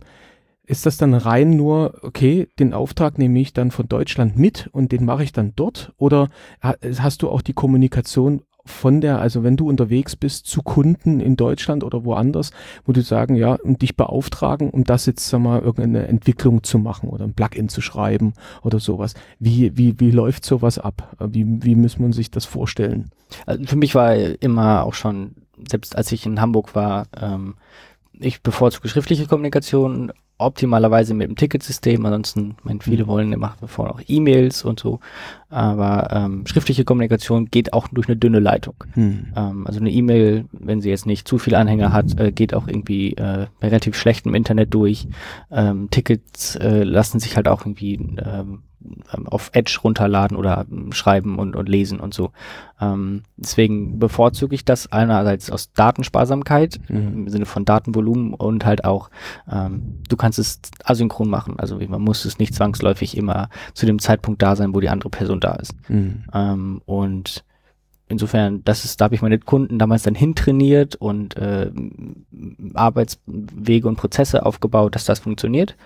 ist 0.68 0.84
das 0.84 0.98
dann 0.98 1.14
rein 1.14 1.50
nur, 1.50 1.94
okay, 2.02 2.48
den 2.58 2.74
Auftrag 2.74 3.16
nehme 3.16 3.40
ich 3.40 3.54
dann 3.54 3.70
von 3.70 3.88
Deutschland 3.88 4.36
mit 4.36 4.68
und 4.72 4.92
den 4.92 5.06
mache 5.06 5.24
ich 5.24 5.32
dann 5.32 5.54
dort? 5.56 5.94
Oder 5.96 6.28
hast 6.60 7.22
du 7.22 7.30
auch 7.30 7.40
die 7.40 7.54
Kommunikation 7.54 8.42
von 8.68 9.00
der, 9.00 9.20
also 9.20 9.42
wenn 9.42 9.56
du 9.56 9.68
unterwegs 9.68 10.16
bist 10.16 10.46
zu 10.46 10.62
Kunden 10.62 11.20
in 11.20 11.36
Deutschland 11.36 11.84
oder 11.84 12.04
woanders, 12.04 12.50
wo 12.84 12.92
du 12.92 13.02
sagen, 13.02 13.34
ja, 13.34 13.54
und 13.54 13.82
dich 13.82 13.96
beauftragen, 13.96 14.70
um 14.70 14.84
das 14.84 15.06
jetzt, 15.06 15.28
sag 15.28 15.40
mal, 15.40 15.60
irgendeine 15.60 16.06
Entwicklung 16.06 16.62
zu 16.62 16.78
machen 16.78 17.08
oder 17.08 17.24
ein 17.24 17.34
Plugin 17.34 17.68
zu 17.68 17.80
schreiben 17.80 18.34
oder 18.62 18.78
sowas. 18.78 19.14
Wie, 19.38 19.76
wie, 19.76 19.98
wie 20.00 20.10
läuft 20.10 20.44
sowas 20.44 20.78
ab? 20.78 21.16
Wie, 21.18 21.46
wie 21.62 21.74
muss 21.74 21.98
man 21.98 22.12
sich 22.12 22.30
das 22.30 22.44
vorstellen? 22.44 23.10
Also 23.46 23.64
für 23.64 23.76
mich 23.76 23.94
war 23.94 24.14
immer 24.14 24.84
auch 24.84 24.94
schon, 24.94 25.34
selbst 25.68 25.96
als 25.96 26.12
ich 26.12 26.26
in 26.26 26.40
Hamburg 26.40 26.74
war, 26.74 27.06
ähm, 27.20 27.54
ich 28.20 28.42
bevorzuge 28.42 28.88
schriftliche 28.88 29.26
Kommunikation, 29.26 30.12
optimalerweise 30.38 31.14
mit 31.14 31.28
dem 31.28 31.36
Ticketsystem. 31.36 32.04
Ansonsten, 32.06 32.56
mein, 32.62 32.80
viele 32.80 33.04
mhm. 33.04 33.08
wollen, 33.08 33.38
machen 33.38 33.60
wir 33.60 33.68
vorher 33.68 33.94
auch 33.94 34.00
E-Mails 34.06 34.64
und 34.64 34.80
so. 34.80 35.00
Aber 35.50 36.08
ähm, 36.12 36.46
schriftliche 36.46 36.84
Kommunikation 36.84 37.46
geht 37.46 37.72
auch 37.72 37.88
durch 37.88 38.08
eine 38.08 38.16
dünne 38.16 38.38
Leitung. 38.38 38.74
Hm. 38.92 39.32
Ähm, 39.36 39.66
also 39.66 39.80
eine 39.80 39.90
E-Mail, 39.90 40.44
wenn 40.52 40.80
sie 40.80 40.90
jetzt 40.90 41.06
nicht 41.06 41.26
zu 41.26 41.38
viel 41.38 41.54
Anhänger 41.54 41.92
hat, 41.92 42.18
äh, 42.20 42.30
geht 42.32 42.54
auch 42.54 42.68
irgendwie 42.68 43.14
äh, 43.14 43.46
relativ 43.60 43.96
schlecht 43.96 44.26
im 44.26 44.34
Internet 44.34 44.72
durch. 44.74 45.08
Ähm, 45.50 45.88
Tickets 45.90 46.56
äh, 46.56 46.84
lassen 46.84 47.18
sich 47.18 47.36
halt 47.36 47.48
auch 47.48 47.62
irgendwie 47.62 47.94
ähm, 47.94 48.62
auf 49.26 49.50
Edge 49.52 49.78
runterladen 49.82 50.36
oder 50.36 50.66
ähm, 50.70 50.92
schreiben 50.92 51.38
und, 51.38 51.56
und 51.56 51.68
lesen 51.68 52.00
und 52.00 52.14
so. 52.14 52.30
Ähm, 52.80 53.22
deswegen 53.36 53.98
bevorzuge 53.98 54.54
ich 54.54 54.64
das 54.64 54.92
einerseits 54.92 55.50
aus 55.50 55.72
Datensparsamkeit 55.72 56.78
mhm. 56.88 56.96
im 56.96 57.28
Sinne 57.28 57.46
von 57.46 57.64
Datenvolumen 57.64 58.34
und 58.34 58.64
halt 58.64 58.84
auch, 58.84 59.10
ähm, 59.50 60.00
du 60.08 60.16
kannst 60.16 60.38
es 60.38 60.60
asynchron 60.84 61.28
machen. 61.28 61.58
Also 61.58 61.78
man 61.88 62.02
muss 62.02 62.24
es 62.24 62.38
nicht 62.38 62.54
zwangsläufig 62.54 63.16
immer 63.16 63.48
zu 63.74 63.86
dem 63.86 63.98
Zeitpunkt 63.98 64.42
da 64.42 64.56
sein, 64.56 64.74
wo 64.74 64.80
die 64.80 64.88
andere 64.88 65.10
Person 65.10 65.40
da 65.40 65.54
ist. 65.56 65.74
Mhm. 65.88 66.24
Ähm, 66.32 66.82
und 66.86 67.44
insofern, 68.08 68.64
das 68.64 68.84
ist, 68.84 69.00
da 69.00 69.06
habe 69.06 69.14
ich 69.14 69.22
meine 69.22 69.38
Kunden 69.38 69.78
damals 69.78 70.02
dann 70.02 70.14
hintrainiert 70.14 70.96
und 70.96 71.36
äh, 71.36 71.70
Arbeitswege 72.74 73.86
und 73.86 73.96
Prozesse 73.96 74.44
aufgebaut, 74.44 74.94
dass 74.94 75.04
das 75.04 75.20
funktioniert. 75.20 75.76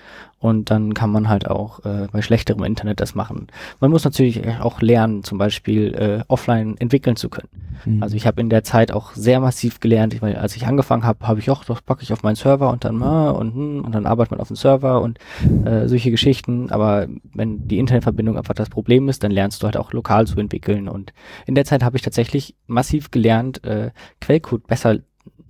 Und 0.42 0.72
dann 0.72 0.92
kann 0.92 1.12
man 1.12 1.28
halt 1.28 1.48
auch 1.48 1.84
äh, 1.84 2.08
bei 2.10 2.20
schlechterem 2.20 2.64
Internet 2.64 2.98
das 2.98 3.14
machen. 3.14 3.46
Man 3.78 3.92
muss 3.92 4.02
natürlich 4.02 4.42
auch 4.60 4.82
lernen, 4.82 5.22
zum 5.22 5.38
Beispiel 5.38 5.94
äh, 5.94 6.24
offline 6.26 6.76
entwickeln 6.80 7.14
zu 7.14 7.28
können. 7.28 7.48
Mhm. 7.84 8.02
Also 8.02 8.16
ich 8.16 8.26
habe 8.26 8.40
in 8.40 8.50
der 8.50 8.64
Zeit 8.64 8.90
auch 8.90 9.12
sehr 9.12 9.38
massiv 9.38 9.78
gelernt, 9.78 10.20
weil 10.20 10.34
als 10.34 10.56
ich 10.56 10.66
angefangen 10.66 11.04
habe, 11.04 11.28
habe 11.28 11.38
ich 11.38 11.48
auch, 11.48 11.64
das 11.64 11.80
packe 11.82 12.02
ich 12.02 12.12
auf 12.12 12.24
meinen 12.24 12.34
Server 12.34 12.70
und 12.70 12.84
dann 12.84 13.00
ah, 13.04 13.30
und, 13.30 13.54
hm, 13.54 13.84
und 13.84 13.94
dann 13.94 14.04
arbeitet 14.04 14.32
man 14.32 14.40
auf 14.40 14.48
dem 14.48 14.56
Server 14.56 15.00
und 15.00 15.20
äh, 15.64 15.86
solche 15.86 16.10
Geschichten. 16.10 16.70
Aber 16.70 17.06
wenn 17.32 17.68
die 17.68 17.78
Internetverbindung 17.78 18.36
einfach 18.36 18.54
das 18.54 18.68
Problem 18.68 19.08
ist, 19.08 19.22
dann 19.22 19.30
lernst 19.30 19.62
du 19.62 19.66
halt 19.66 19.76
auch 19.76 19.92
lokal 19.92 20.26
zu 20.26 20.40
entwickeln. 20.40 20.88
Und 20.88 21.12
in 21.46 21.54
der 21.54 21.64
Zeit 21.64 21.84
habe 21.84 21.96
ich 21.96 22.02
tatsächlich 22.02 22.56
massiv 22.66 23.12
gelernt, 23.12 23.62
äh, 23.62 23.92
Quellcode 24.20 24.66
besser 24.66 24.98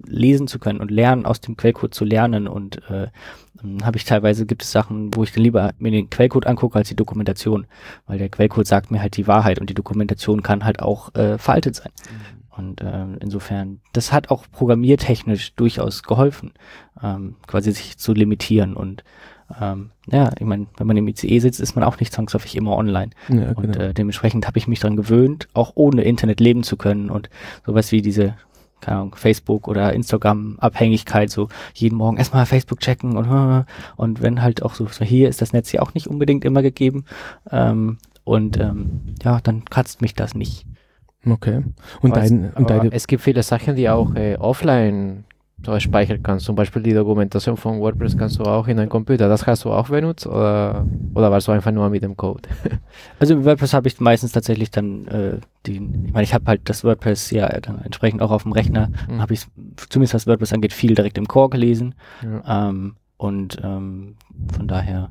lesen 0.05 0.49
zu 0.49 0.59
können 0.59 0.81
und 0.81 0.91
lernen, 0.91 1.27
aus 1.27 1.41
dem 1.41 1.57
Quellcode 1.57 1.95
zu 1.95 2.05
lernen. 2.05 2.49
Und 2.49 2.83
äh, 2.91 3.09
habe 3.83 3.97
ich 3.97 4.05
teilweise, 4.05 4.47
gibt 4.47 4.63
es 4.63 4.73
Sachen, 4.73 5.15
wo 5.15 5.23
ich 5.23 5.33
dann 5.33 5.43
lieber 5.43 5.73
mir 5.79 5.91
den 5.91 6.11
Quellcode 6.11 6.47
angucke 6.47 6.77
als 6.77 6.89
die 6.89 6.97
Dokumentation, 6.97 7.67
weil 8.07 8.19
der 8.19 8.29
Quellcode 8.29 8.67
sagt 8.67 8.91
mir 8.91 9.01
halt 9.01 9.17
die 9.17 9.27
Wahrheit 9.27 9.61
und 9.61 9.71
die 9.71 9.75
Dokumentation 9.75 10.43
kann 10.43 10.65
halt 10.65 10.81
auch 10.81 11.15
äh, 11.15 11.39
veraltet 11.39 11.77
sein. 11.77 11.93
Und 12.57 12.83
äh, 12.83 13.07
insofern, 13.21 13.81
das 13.93 14.13
hat 14.13 14.31
auch 14.31 14.45
programmiertechnisch 14.51 15.55
durchaus 15.55 16.03
geholfen, 16.03 16.53
ähm, 17.03 17.37
quasi 17.47 17.73
sich 17.73 17.97
zu 17.97 18.13
limitieren. 18.13 18.75
Und 18.75 19.05
ähm, 19.61 19.91
ja, 20.07 20.31
ich 20.39 20.45
meine, 20.45 20.67
wenn 20.77 20.87
man 20.87 20.97
im 20.97 21.09
ICE 21.09 21.39
sitzt, 21.39 21.61
ist 21.61 21.75
man 21.75 21.85
auch 21.85 21.99
nicht 21.99 22.13
zwangsläufig 22.13 22.57
immer 22.57 22.77
online. 22.77 23.11
Ja, 23.29 23.53
Und 23.53 23.73
genau. 23.73 23.79
äh, 23.79 23.95
dementsprechend 23.95 24.47
habe 24.47 24.59
ich 24.59 24.69
mich 24.69 24.81
daran 24.81 24.97
gewöhnt, 24.97 25.49
auch 25.55 25.73
ohne 25.75 26.03
Internet 26.03 26.41
leben 26.41 26.63
zu 26.63 26.77
können 26.77 27.11
und 27.11 27.31
sowas 27.65 27.91
wie 27.91 28.03
diese 28.03 28.35
keine 28.83 28.99
Ahnung, 28.99 29.15
Facebook 29.15 29.69
oder 29.69 29.95
Instagram 29.95 30.59
Abhängigkeit, 30.59 31.31
so 31.31 31.49
jeden 31.73 31.97
Morgen 31.97 32.19
erstmal 32.19 32.45
Facebook 32.45 32.81
checken 32.81 33.17
und 33.17 33.31
und 33.97 34.21
wenn 34.21 34.43
halt 34.43 34.63
auch 34.63 34.75
so, 34.75 34.87
so 34.87 35.05
hier 35.05 35.29
ist 35.29 35.41
das 35.41 35.55
Netz 35.55 35.73
ja 35.73 35.81
auch 35.81 35.95
nicht 35.95 36.09
unbedingt 36.09 36.45
immer 36.45 36.61
gegeben 36.61 37.05
ähm, 37.51 37.97
und 38.25 38.61
ähm, 38.61 39.15
ja, 39.23 39.41
dann 39.43 39.65
kratzt 39.65 40.03
mich 40.03 40.15
das 40.15 40.35
nicht. 40.35 40.67
okay. 41.25 41.63
Und, 42.01 42.17
dein, 42.17 42.45
es, 42.45 42.57
und 42.57 42.69
deine, 42.69 42.93
es 42.93 43.07
gibt 43.07 43.23
viele 43.23 43.43
Sachen, 43.43 43.77
die 43.77 43.89
auch 43.89 44.15
äh, 44.15 44.37
offline 44.37 45.25
so 45.65 45.79
speichern 45.81 46.23
kannst. 46.23 46.45
Zum 46.47 46.57
Beispiel 46.57 46.83
die 46.83 46.93
Dokumentation 46.93 47.57
von 47.57 47.79
WordPress 47.81 48.17
kannst 48.17 48.39
du 48.39 48.43
auch 48.45 48.67
in 48.69 48.77
deinem 48.77 48.89
Computer. 48.89 49.29
Das 49.29 49.47
hast 49.47 49.65
du 49.65 49.71
auch 49.71 49.89
benutzt 49.89 50.27
oder, 50.27 50.85
oder 51.15 51.31
warst 51.31 51.49
du 51.49 51.53
einfach 51.53 51.71
nur 51.73 51.89
mit 51.91 52.03
dem 52.03 52.17
Code? 52.17 52.43
Also 53.21 53.45
WordPress 53.45 53.73
habe 53.75 53.87
ich 53.89 54.01
meistens 54.01 54.33
tatsächlich 54.33 54.71
dann 54.71 55.07
äh, 55.07 55.39
den, 55.67 56.07
ich 56.07 56.13
meine, 56.13 56.25
ich 56.25 56.35
habe 56.35 56.45
halt 56.47 56.63
das 56.69 56.83
WordPress 56.85 57.31
ja 57.31 57.49
dann 57.61 57.81
entsprechend 57.83 58.21
auch 58.23 58.31
auf 58.31 58.43
dem 58.43 58.53
Rechner, 58.53 58.89
Mhm. 59.09 59.21
habe 59.21 59.35
ich 59.35 59.47
zumindest 59.89 60.15
was 60.15 60.27
WordPress 60.27 60.53
angeht 60.53 60.73
viel 60.73 60.95
direkt 60.95 61.17
im 61.19 61.29
Core 61.29 61.51
gelesen 61.51 61.95
Ja. 62.23 62.69
ähm, 62.69 62.97
und 63.17 63.59
ähm, 63.63 64.17
von 64.57 64.67
daher 64.67 65.11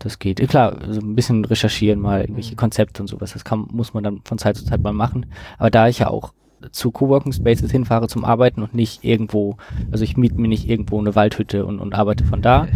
das 0.00 0.18
geht. 0.18 0.40
Äh, 0.40 0.46
Klar, 0.48 0.76
so 0.88 1.00
ein 1.00 1.14
bisschen 1.14 1.44
recherchieren 1.44 2.00
mal 2.00 2.22
irgendwelche 2.22 2.56
Konzepte 2.56 3.00
und 3.02 3.06
sowas, 3.06 3.32
das 3.32 3.44
kann, 3.44 3.68
muss 3.70 3.94
man 3.94 4.02
dann 4.02 4.20
von 4.24 4.38
Zeit 4.38 4.56
zu 4.56 4.64
Zeit 4.64 4.82
mal 4.82 4.92
machen. 4.92 5.26
Aber 5.58 5.70
da 5.70 5.86
ich 5.86 6.00
ja 6.00 6.08
auch 6.08 6.32
zu 6.70 6.90
Coworking 6.90 7.32
Spaces 7.32 7.70
hinfahre 7.70 8.08
zum 8.08 8.24
Arbeiten 8.24 8.62
und 8.62 8.74
nicht 8.74 9.04
irgendwo, 9.04 9.56
also 9.90 10.04
ich 10.04 10.16
miete 10.16 10.40
mir 10.40 10.48
nicht 10.48 10.68
irgendwo 10.68 10.98
eine 10.98 11.14
Waldhütte 11.14 11.66
und, 11.66 11.78
und 11.80 11.94
arbeite 11.94 12.24
von 12.24 12.42
da. 12.42 12.68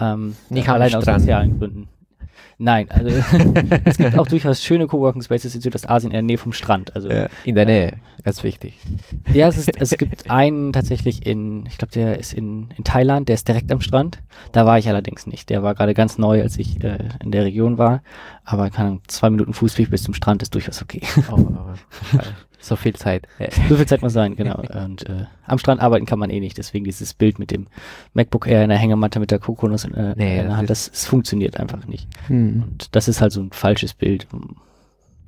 Ähm, 0.00 0.36
Nicht 0.50 0.68
allein 0.68 0.94
aus 0.94 1.04
sozialen 1.04 1.58
Gründen. 1.58 1.88
Nein, 2.58 2.90
also 2.90 3.10
es 3.84 3.98
gibt 3.98 4.18
auch 4.18 4.26
durchaus 4.26 4.62
schöne 4.62 4.86
Coworking 4.86 5.20
Spaces 5.20 5.54
in 5.54 5.60
Südostasien 5.60 6.10
in 6.10 6.14
der 6.14 6.22
Nähe 6.22 6.38
vom 6.38 6.52
Strand. 6.54 6.94
Also 6.96 7.10
Ja, 7.10 7.28
in 7.44 7.54
der 7.54 7.66
Nähe, 7.66 7.94
ganz 8.24 8.42
wichtig. 8.44 8.78
ja, 9.32 9.46
es, 9.48 9.58
ist, 9.58 9.70
es 9.78 9.90
gibt 9.98 10.30
einen 10.30 10.72
tatsächlich 10.72 11.26
in, 11.26 11.66
ich 11.66 11.76
glaube, 11.76 11.92
der 11.92 12.18
ist 12.18 12.32
in, 12.32 12.68
in 12.78 12.84
Thailand, 12.84 13.28
der 13.28 13.34
ist 13.34 13.46
direkt 13.46 13.70
am 13.72 13.82
Strand. 13.82 14.22
Da 14.52 14.64
war 14.64 14.78
ich 14.78 14.88
allerdings 14.88 15.26
nicht. 15.26 15.50
Der 15.50 15.62
war 15.62 15.74
gerade 15.74 15.92
ganz 15.92 16.16
neu, 16.16 16.40
als 16.40 16.56
ich 16.56 16.82
äh, 16.82 16.98
in 17.22 17.30
der 17.30 17.44
Region 17.44 17.76
war. 17.76 18.02
Aber 18.44 18.70
Ahnung, 18.74 19.02
zwei 19.06 19.28
Minuten 19.28 19.52
Fußweg 19.52 19.90
bis 19.90 20.04
zum 20.04 20.14
Strand 20.14 20.40
ist 20.42 20.54
durchaus 20.54 20.80
okay. 20.80 21.02
Oh, 21.30 21.34
aber, 21.34 21.74
äh, 22.14 22.22
so 22.68 22.76
viel 22.76 22.94
Zeit. 22.94 23.26
So 23.68 23.76
viel 23.76 23.86
Zeit 23.86 24.02
muss 24.02 24.12
sein, 24.12 24.36
genau. 24.36 24.56
Und 24.84 25.08
äh, 25.08 25.26
am 25.46 25.58
Strand 25.58 25.80
arbeiten 25.80 26.06
kann 26.06 26.18
man 26.18 26.30
eh 26.30 26.40
nicht. 26.40 26.58
Deswegen 26.58 26.84
dieses 26.84 27.14
Bild 27.14 27.38
mit 27.38 27.50
dem 27.50 27.66
MacBook 28.14 28.46
Air 28.46 28.62
in 28.64 28.68
der 28.70 28.78
Hängematte 28.78 29.20
mit 29.20 29.30
der 29.30 29.38
Kokonuss 29.38 29.84
in, 29.84 29.94
äh, 29.94 30.14
Nee, 30.16 30.30
in 30.30 30.36
der 30.36 30.44
das 30.48 30.56
Hand, 30.56 30.70
das, 30.70 30.90
das 30.90 31.06
funktioniert 31.06 31.58
einfach 31.58 31.86
nicht. 31.86 32.08
hm. 32.26 32.62
Und 32.66 32.94
das 32.94 33.08
ist 33.08 33.20
halt 33.20 33.32
so 33.32 33.40
ein 33.40 33.50
falsches 33.52 33.94
Bild. 33.94 34.26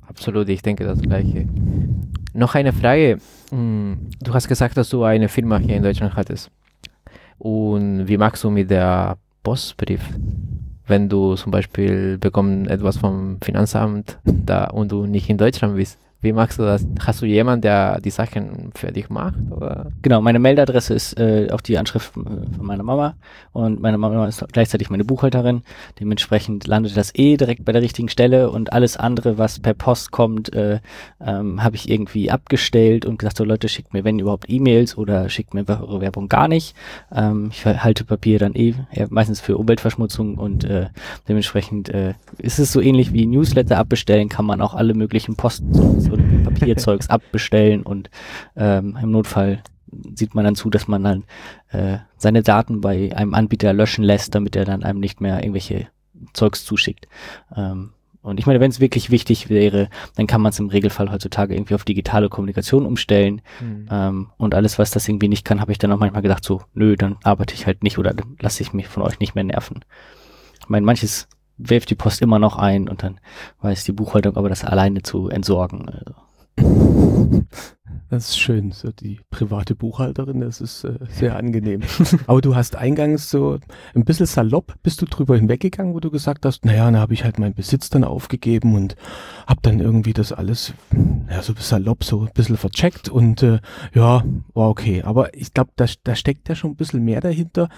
Absolut, 0.07 0.49
ich 0.49 0.61
denke 0.63 0.83
das 0.85 1.01
Gleiche. 1.01 1.47
Noch 2.33 2.55
eine 2.55 2.73
Frage. 2.73 3.19
Mm, 3.51 3.93
Du 4.21 4.33
hast 4.33 4.47
gesagt, 4.47 4.75
dass 4.75 4.89
du 4.89 5.03
eine 5.03 5.29
Firma 5.29 5.57
hier 5.59 5.75
in 5.77 5.83
Deutschland 5.83 6.15
hattest. 6.15 6.49
Und 7.37 8.07
wie 8.07 8.17
machst 8.17 8.43
du 8.43 8.49
mit 8.49 8.69
der 8.71 9.17
Postbrief? 9.43 10.01
Wenn 10.87 11.07
du 11.07 11.35
zum 11.35 11.51
Beispiel 11.51 12.17
bekommst 12.17 12.69
etwas 12.71 12.97
vom 12.97 13.37
Finanzamt 13.43 14.17
da 14.23 14.65
und 14.65 14.91
du 14.91 15.05
nicht 15.05 15.29
in 15.29 15.37
Deutschland 15.37 15.75
bist. 15.75 15.99
Wie 16.21 16.33
machst 16.33 16.59
du 16.59 16.63
das? 16.63 16.85
Hast 16.99 17.21
du 17.21 17.25
jemanden, 17.25 17.61
der 17.61 18.01
die 18.01 18.09
Sachen 18.09 18.71
für 18.75 18.91
dich 18.91 19.09
macht? 19.09 19.35
Oder? 19.51 19.87
Genau, 20.01 20.19
meine 20.19 20.39
Mailadresse 20.39 20.93
ist 20.93 21.17
äh, 21.17 21.47
auch 21.51 21.61
die 21.61 21.77
Anschrift 21.77 22.11
äh, 22.17 22.55
von 22.57 22.65
meiner 22.65 22.83
Mama 22.83 23.15
und 23.53 23.79
meine 23.79 23.97
Mama 23.97 24.27
ist 24.27 24.43
gleichzeitig 24.51 24.89
meine 24.89 25.05
Buchhalterin. 25.05 25.61
Dementsprechend 25.97 26.67
landet 26.67 26.97
das 26.97 27.15
eh 27.15 27.37
direkt 27.37 27.63
bei 27.63 27.71
der 27.71 27.81
richtigen 27.81 28.09
Stelle 28.09 28.49
und 28.49 28.73
alles 28.73 28.97
andere, 28.97 29.37
was 29.37 29.59
per 29.59 29.73
Post 29.73 30.11
kommt, 30.11 30.51
äh, 30.51 30.81
ähm, 31.25 31.63
habe 31.63 31.77
ich 31.77 31.89
irgendwie 31.89 32.29
abgestellt 32.29 33.05
und 33.05 33.19
gesagt, 33.19 33.37
so 33.37 33.45
Leute, 33.45 33.69
schickt 33.69 33.93
mir 33.93 34.03
wenn 34.03 34.19
überhaupt 34.19 34.49
E-Mails 34.49 34.97
oder 34.97 35.29
schickt 35.29 35.53
mir 35.53 35.63
eure 35.69 36.01
Werbung 36.01 36.27
gar 36.27 36.49
nicht. 36.49 36.75
Ähm, 37.15 37.49
ich 37.53 37.65
halte 37.65 38.03
Papier 38.03 38.39
dann 38.39 38.55
eh 38.55 38.75
meistens 39.09 39.39
für 39.39 39.57
Umweltverschmutzung 39.57 40.37
und 40.37 40.65
äh, 40.65 40.87
dementsprechend 41.29 41.87
äh, 41.89 42.15
ist 42.37 42.59
es 42.59 42.73
so 42.73 42.81
ähnlich 42.81 43.13
wie 43.13 43.25
Newsletter 43.25 43.77
abbestellen, 43.77 44.27
kann 44.27 44.45
man 44.45 44.59
auch 44.59 44.73
alle 44.73 44.93
möglichen 44.93 45.37
Post- 45.37 45.63
und 46.11 46.43
Papierzeugs 46.43 47.09
abbestellen 47.09 47.83
und 47.83 48.09
ähm, 48.55 48.97
im 49.01 49.11
Notfall 49.11 49.63
sieht 50.15 50.35
man 50.35 50.45
dann 50.45 50.55
zu, 50.55 50.69
dass 50.69 50.87
man 50.87 51.03
dann 51.03 51.23
äh, 51.69 51.97
seine 52.17 52.43
Daten 52.43 52.81
bei 52.81 53.15
einem 53.15 53.33
Anbieter 53.33 53.73
löschen 53.73 54.03
lässt, 54.03 54.35
damit 54.35 54.55
er 54.55 54.65
dann 54.65 54.83
einem 54.83 54.99
nicht 54.99 55.21
mehr 55.21 55.39
irgendwelche 55.41 55.87
Zeugs 56.33 56.65
zuschickt. 56.65 57.07
Ähm, 57.55 57.91
und 58.21 58.39
ich 58.39 58.45
meine, 58.45 58.59
wenn 58.59 58.69
es 58.69 58.81
wirklich 58.81 59.11
wichtig 59.11 59.49
wäre, 59.49 59.89
dann 60.15 60.27
kann 60.27 60.41
man 60.41 60.49
es 60.49 60.59
im 60.59 60.67
Regelfall 60.67 61.09
heutzutage 61.09 61.55
irgendwie 61.55 61.73
auf 61.73 61.85
digitale 61.85 62.27
Kommunikation 62.27 62.85
umstellen. 62.85 63.41
Ähm, 63.89 64.27
und 64.37 64.55
alles, 64.55 64.77
was 64.77 64.91
das 64.91 65.07
irgendwie 65.07 65.29
nicht 65.29 65.45
kann, 65.45 65.61
habe 65.61 65.71
ich 65.71 65.77
dann 65.77 65.91
auch 65.91 65.99
manchmal 65.99 66.21
gedacht, 66.21 66.43
so, 66.43 66.61
nö, 66.73 66.97
dann 66.97 67.15
arbeite 67.23 67.53
ich 67.53 67.65
halt 67.65 67.81
nicht 67.81 67.97
oder 67.97 68.13
dann 68.13 68.35
lasse 68.39 68.61
ich 68.61 68.73
mich 68.73 68.87
von 68.87 69.03
euch 69.03 69.19
nicht 69.19 69.35
mehr 69.35 69.45
nerven. 69.45 69.85
Ich 70.59 70.67
meine, 70.67 70.85
manches 70.85 71.29
wirft 71.59 71.89
die 71.89 71.95
Post 71.95 72.21
immer 72.21 72.39
noch 72.39 72.57
ein 72.57 72.89
und 72.89 73.03
dann 73.03 73.19
weiß 73.61 73.83
die 73.83 73.91
Buchhaltung 73.91 74.35
aber 74.37 74.49
das 74.49 74.63
alleine 74.63 75.03
zu 75.03 75.29
entsorgen. 75.29 75.87
Also, 75.89 76.15
Das 78.09 78.29
ist 78.29 78.39
schön, 78.39 78.71
so 78.71 78.91
die 78.91 79.19
private 79.29 79.75
Buchhalterin, 79.75 80.39
das 80.41 80.61
ist 80.61 80.83
äh, 80.83 80.97
sehr 81.09 81.35
angenehm. 81.35 81.81
Aber 82.25 82.41
du 82.41 82.55
hast 82.55 82.75
eingangs 82.75 83.29
so 83.29 83.59
ein 83.93 84.03
bisschen 84.03 84.25
salopp, 84.25 84.73
bist 84.81 84.99
du 85.03 85.05
drüber 85.05 85.35
hinweggegangen, 85.35 85.93
wo 85.93 85.99
du 85.99 86.09
gesagt 86.09 86.43
hast, 86.43 86.65
naja, 86.65 86.85
dann 86.85 86.97
habe 86.97 87.13
ich 87.13 87.23
halt 87.23 87.37
meinen 87.37 87.53
Besitz 87.53 87.91
dann 87.91 88.03
aufgegeben 88.03 88.73
und 88.73 88.95
habe 89.45 89.59
dann 89.61 89.79
irgendwie 89.79 90.13
das 90.13 90.31
alles, 90.31 90.73
ja, 91.29 91.43
so 91.43 91.53
salopp, 91.55 92.03
so 92.03 92.21
ein 92.21 92.31
bisschen 92.33 92.57
vercheckt 92.57 93.09
und 93.09 93.43
äh, 93.43 93.59
ja, 93.93 94.23
war 94.55 94.69
okay. 94.69 95.03
Aber 95.03 95.31
ich 95.35 95.53
glaube, 95.53 95.69
da, 95.75 95.85
da 96.03 96.15
steckt 96.15 96.49
ja 96.49 96.55
schon 96.55 96.71
ein 96.71 96.77
bisschen 96.77 97.05
mehr 97.05 97.21
dahinter, 97.21 97.69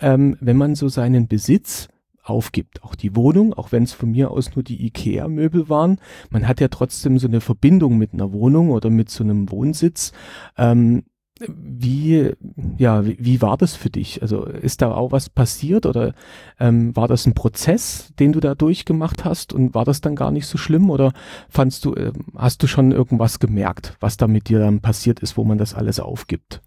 ähm, 0.00 0.36
wenn 0.40 0.56
man 0.56 0.74
so 0.74 0.88
seinen 0.88 1.28
Besitz 1.28 1.88
aufgibt. 2.28 2.82
Auch 2.82 2.94
die 2.94 3.16
Wohnung, 3.16 3.54
auch 3.54 3.72
wenn 3.72 3.84
es 3.84 3.92
von 3.92 4.10
mir 4.10 4.30
aus 4.30 4.54
nur 4.54 4.62
die 4.62 4.86
IKEA-Möbel 4.86 5.68
waren. 5.68 5.98
Man 6.30 6.46
hat 6.48 6.60
ja 6.60 6.68
trotzdem 6.68 7.18
so 7.18 7.28
eine 7.28 7.40
Verbindung 7.40 7.98
mit 7.98 8.12
einer 8.12 8.32
Wohnung 8.32 8.70
oder 8.70 8.90
mit 8.90 9.10
so 9.10 9.24
einem 9.24 9.50
Wohnsitz. 9.50 10.12
Ähm, 10.56 11.04
wie, 11.38 12.32
ja, 12.78 13.04
wie, 13.04 13.18
wie 13.20 13.42
war 13.42 13.58
das 13.58 13.76
für 13.76 13.90
dich? 13.90 14.22
Also 14.22 14.44
ist 14.44 14.80
da 14.80 14.94
auch 14.94 15.12
was 15.12 15.28
passiert 15.28 15.84
oder 15.84 16.14
ähm, 16.58 16.96
war 16.96 17.08
das 17.08 17.26
ein 17.26 17.34
Prozess, 17.34 18.12
den 18.18 18.32
du 18.32 18.40
da 18.40 18.54
durchgemacht 18.54 19.24
hast 19.24 19.52
und 19.52 19.74
war 19.74 19.84
das 19.84 20.00
dann 20.00 20.16
gar 20.16 20.30
nicht 20.30 20.46
so 20.46 20.56
schlimm 20.56 20.88
oder 20.88 21.12
fandst 21.50 21.84
du, 21.84 21.94
ähm, 21.94 22.24
hast 22.34 22.62
du 22.62 22.66
schon 22.66 22.90
irgendwas 22.90 23.38
gemerkt, 23.38 23.96
was 24.00 24.16
da 24.16 24.26
mit 24.26 24.48
dir 24.48 24.60
dann 24.60 24.80
passiert 24.80 25.20
ist, 25.20 25.36
wo 25.36 25.44
man 25.44 25.58
das 25.58 25.74
alles 25.74 26.00
aufgibt? 26.00 26.62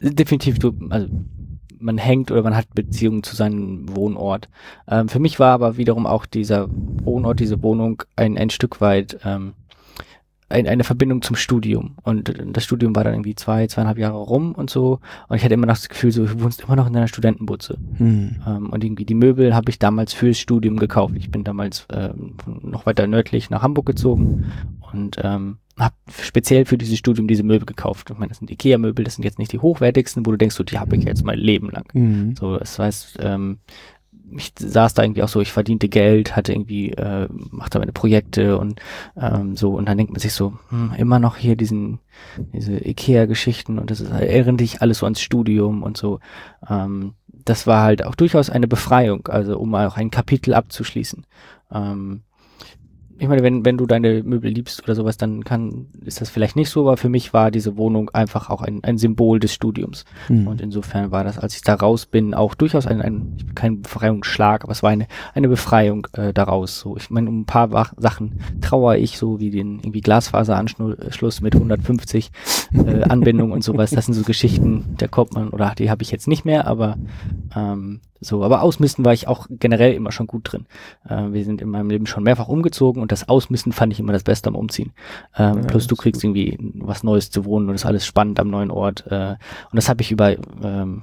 definitiv, 0.00 0.58
du, 0.58 0.74
also 0.90 1.08
man 1.78 1.98
hängt 1.98 2.30
oder 2.30 2.42
man 2.42 2.56
hat 2.56 2.74
Beziehungen 2.74 3.22
zu 3.22 3.36
seinem 3.36 3.94
Wohnort. 3.94 4.48
Ähm, 4.88 5.08
für 5.08 5.18
mich 5.18 5.38
war 5.38 5.52
aber 5.52 5.76
wiederum 5.76 6.06
auch 6.06 6.26
dieser 6.26 6.68
Wohnort, 6.70 7.40
diese 7.40 7.62
Wohnung 7.62 8.02
ein, 8.16 8.38
ein 8.38 8.50
Stück 8.50 8.80
weit 8.80 9.18
ähm, 9.24 9.54
ein, 10.48 10.66
eine 10.66 10.84
Verbindung 10.84 11.22
zum 11.22 11.36
Studium. 11.36 11.96
Und 12.02 12.32
das 12.52 12.64
Studium 12.64 12.94
war 12.94 13.04
dann 13.04 13.14
irgendwie 13.14 13.34
zwei, 13.34 13.66
zweieinhalb 13.66 13.98
Jahre 13.98 14.18
rum 14.18 14.52
und 14.52 14.70
so. 14.70 15.00
Und 15.28 15.36
ich 15.36 15.44
hatte 15.44 15.54
immer 15.54 15.66
noch 15.66 15.74
das 15.74 15.88
Gefühl, 15.88 16.12
so, 16.12 16.26
du 16.26 16.42
wohnst 16.42 16.62
immer 16.62 16.76
noch 16.76 16.86
in 16.86 16.92
deiner 16.92 17.08
Studentenbutze. 17.08 17.78
Hm. 17.96 18.36
Ähm, 18.46 18.70
und 18.70 18.84
irgendwie 18.84 19.04
die 19.04 19.14
Möbel 19.14 19.54
habe 19.54 19.70
ich 19.70 19.78
damals 19.78 20.12
fürs 20.12 20.38
Studium 20.38 20.76
gekauft. 20.78 21.14
Ich 21.16 21.30
bin 21.30 21.44
damals 21.44 21.86
ähm, 21.92 22.36
noch 22.62 22.86
weiter 22.86 23.06
nördlich 23.06 23.50
nach 23.50 23.62
Hamburg 23.62 23.86
gezogen 23.86 24.52
und 24.92 25.18
ähm, 25.22 25.58
habe 25.78 25.94
speziell 26.22 26.64
für 26.66 26.78
dieses 26.78 26.98
Studium 26.98 27.26
diese 27.26 27.42
Möbel 27.42 27.66
gekauft. 27.66 28.10
Ich 28.10 28.18
meine, 28.18 28.28
das 28.28 28.38
sind 28.38 28.50
Ikea-Möbel, 28.50 29.04
das 29.04 29.16
sind 29.16 29.24
jetzt 29.24 29.38
nicht 29.38 29.52
die 29.52 29.58
hochwertigsten, 29.58 30.24
wo 30.24 30.30
du 30.30 30.38
denkst, 30.38 30.54
so, 30.54 30.64
die 30.64 30.78
habe 30.78 30.96
ich 30.96 31.04
jetzt 31.04 31.24
mein 31.24 31.38
Leben 31.38 31.70
lang. 31.70 31.86
Mhm. 31.92 32.36
So, 32.36 32.56
das 32.56 32.78
heißt, 32.78 33.18
ähm, 33.20 33.58
ich 34.36 34.52
saß 34.58 34.94
da 34.94 35.02
irgendwie 35.02 35.22
auch 35.22 35.28
so, 35.28 35.40
ich 35.40 35.52
verdiente 35.52 35.88
Geld, 35.88 36.34
hatte 36.36 36.52
irgendwie, 36.52 36.90
äh, 36.92 37.28
machte 37.50 37.78
meine 37.78 37.92
Projekte 37.92 38.58
und 38.58 38.80
ähm, 39.16 39.56
so, 39.56 39.74
und 39.74 39.88
dann 39.88 39.98
denkt 39.98 40.12
man 40.12 40.20
sich 40.20 40.32
so, 40.32 40.54
hm, 40.70 40.92
immer 40.96 41.18
noch 41.18 41.36
hier 41.36 41.56
diesen, 41.56 41.98
diese 42.52 42.76
Ikea-Geschichten 42.76 43.78
und 43.78 43.90
das 43.90 44.00
ist, 44.00 44.10
erinnert 44.10 44.60
dich 44.60 44.82
alles 44.82 44.98
so 44.98 45.06
ans 45.06 45.20
Studium 45.20 45.82
und 45.82 45.96
so. 45.96 46.20
Ähm, 46.68 47.14
das 47.44 47.66
war 47.66 47.82
halt 47.82 48.04
auch 48.04 48.14
durchaus 48.14 48.48
eine 48.48 48.68
Befreiung, 48.68 49.26
also 49.28 49.58
um 49.58 49.74
auch 49.74 49.96
ein 49.96 50.10
Kapitel 50.10 50.54
abzuschließen. 50.54 51.26
Ähm, 51.70 52.22
ich 53.18 53.28
meine, 53.28 53.42
wenn, 53.42 53.64
wenn 53.64 53.76
du 53.76 53.86
deine 53.86 54.22
Möbel 54.22 54.50
liebst 54.50 54.82
oder 54.82 54.94
sowas, 54.94 55.16
dann 55.16 55.44
kann, 55.44 55.86
ist 56.04 56.20
das 56.20 56.30
vielleicht 56.30 56.56
nicht 56.56 56.68
so, 56.68 56.82
aber 56.82 56.96
für 56.96 57.08
mich 57.08 57.32
war 57.32 57.50
diese 57.50 57.76
Wohnung 57.76 58.10
einfach 58.10 58.50
auch 58.50 58.62
ein, 58.62 58.82
ein 58.82 58.98
Symbol 58.98 59.38
des 59.38 59.54
Studiums. 59.54 60.04
Mhm. 60.28 60.46
Und 60.48 60.60
insofern 60.60 61.10
war 61.10 61.22
das, 61.22 61.38
als 61.38 61.54
ich 61.54 61.62
da 61.62 61.74
raus 61.74 62.06
bin, 62.06 62.34
auch 62.34 62.54
durchaus 62.54 62.86
ein, 62.86 63.00
ein 63.00 63.36
kein 63.54 63.82
Befreiungsschlag, 63.82 64.64
aber 64.64 64.72
es 64.72 64.82
war 64.82 64.90
eine, 64.90 65.06
eine 65.34 65.48
Befreiung 65.48 66.06
äh, 66.12 66.32
daraus. 66.32 66.80
So, 66.80 66.96
ich 66.96 67.10
meine, 67.10 67.28
um 67.28 67.40
ein 67.40 67.46
paar 67.46 67.72
Wach 67.72 67.92
Sachen 67.96 68.40
trauere 68.60 68.98
ich 68.98 69.18
so 69.18 69.38
wie 69.38 69.50
den 69.50 69.78
irgendwie 69.78 70.00
Glasfaseranschluss 70.00 71.40
mit 71.40 71.54
150 71.54 72.30
äh, 72.72 73.02
Anbindungen 73.02 73.52
und 73.52 73.62
sowas. 73.62 73.90
Das 73.90 74.06
sind 74.06 74.14
so 74.14 74.22
Geschichten, 74.22 74.94
da 74.98 75.06
kommt 75.06 75.34
man, 75.34 75.50
oder 75.50 75.74
die 75.78 75.90
habe 75.90 76.02
ich 76.02 76.10
jetzt 76.10 76.26
nicht 76.26 76.44
mehr, 76.44 76.66
aber 76.66 76.96
ähm, 77.54 78.00
so, 78.24 78.42
aber 78.42 78.62
Ausmisten 78.62 79.04
war 79.04 79.12
ich 79.12 79.28
auch 79.28 79.46
generell 79.50 79.92
immer 79.94 80.12
schon 80.12 80.26
gut 80.26 80.52
drin. 80.52 80.66
Äh, 81.08 81.32
wir 81.32 81.44
sind 81.44 81.60
in 81.60 81.70
meinem 81.70 81.90
Leben 81.90 82.06
schon 82.06 82.22
mehrfach 82.22 82.48
umgezogen 82.48 83.02
und 83.02 83.12
das 83.12 83.28
Ausmisten 83.28 83.72
fand 83.72 83.92
ich 83.92 84.00
immer 84.00 84.12
das 84.12 84.24
Beste 84.24 84.48
am 84.48 84.56
Umziehen. 84.56 84.92
Ähm, 85.36 85.56
Ja, 85.56 85.62
plus 85.62 85.86
du 85.86 85.96
kriegst 85.96 86.24
irgendwie 86.24 86.58
was 86.74 87.02
Neues 87.02 87.30
zu 87.30 87.44
wohnen 87.44 87.68
und 87.68 87.74
ist 87.74 87.86
alles 87.86 88.06
spannend 88.06 88.40
am 88.40 88.48
neuen 88.48 88.70
Ort. 88.70 89.06
Äh, 89.08 89.36
und 89.70 89.76
das 89.76 89.88
habe 89.88 90.02
ich 90.02 90.10
über 90.10 90.36
ähm, 90.62 91.02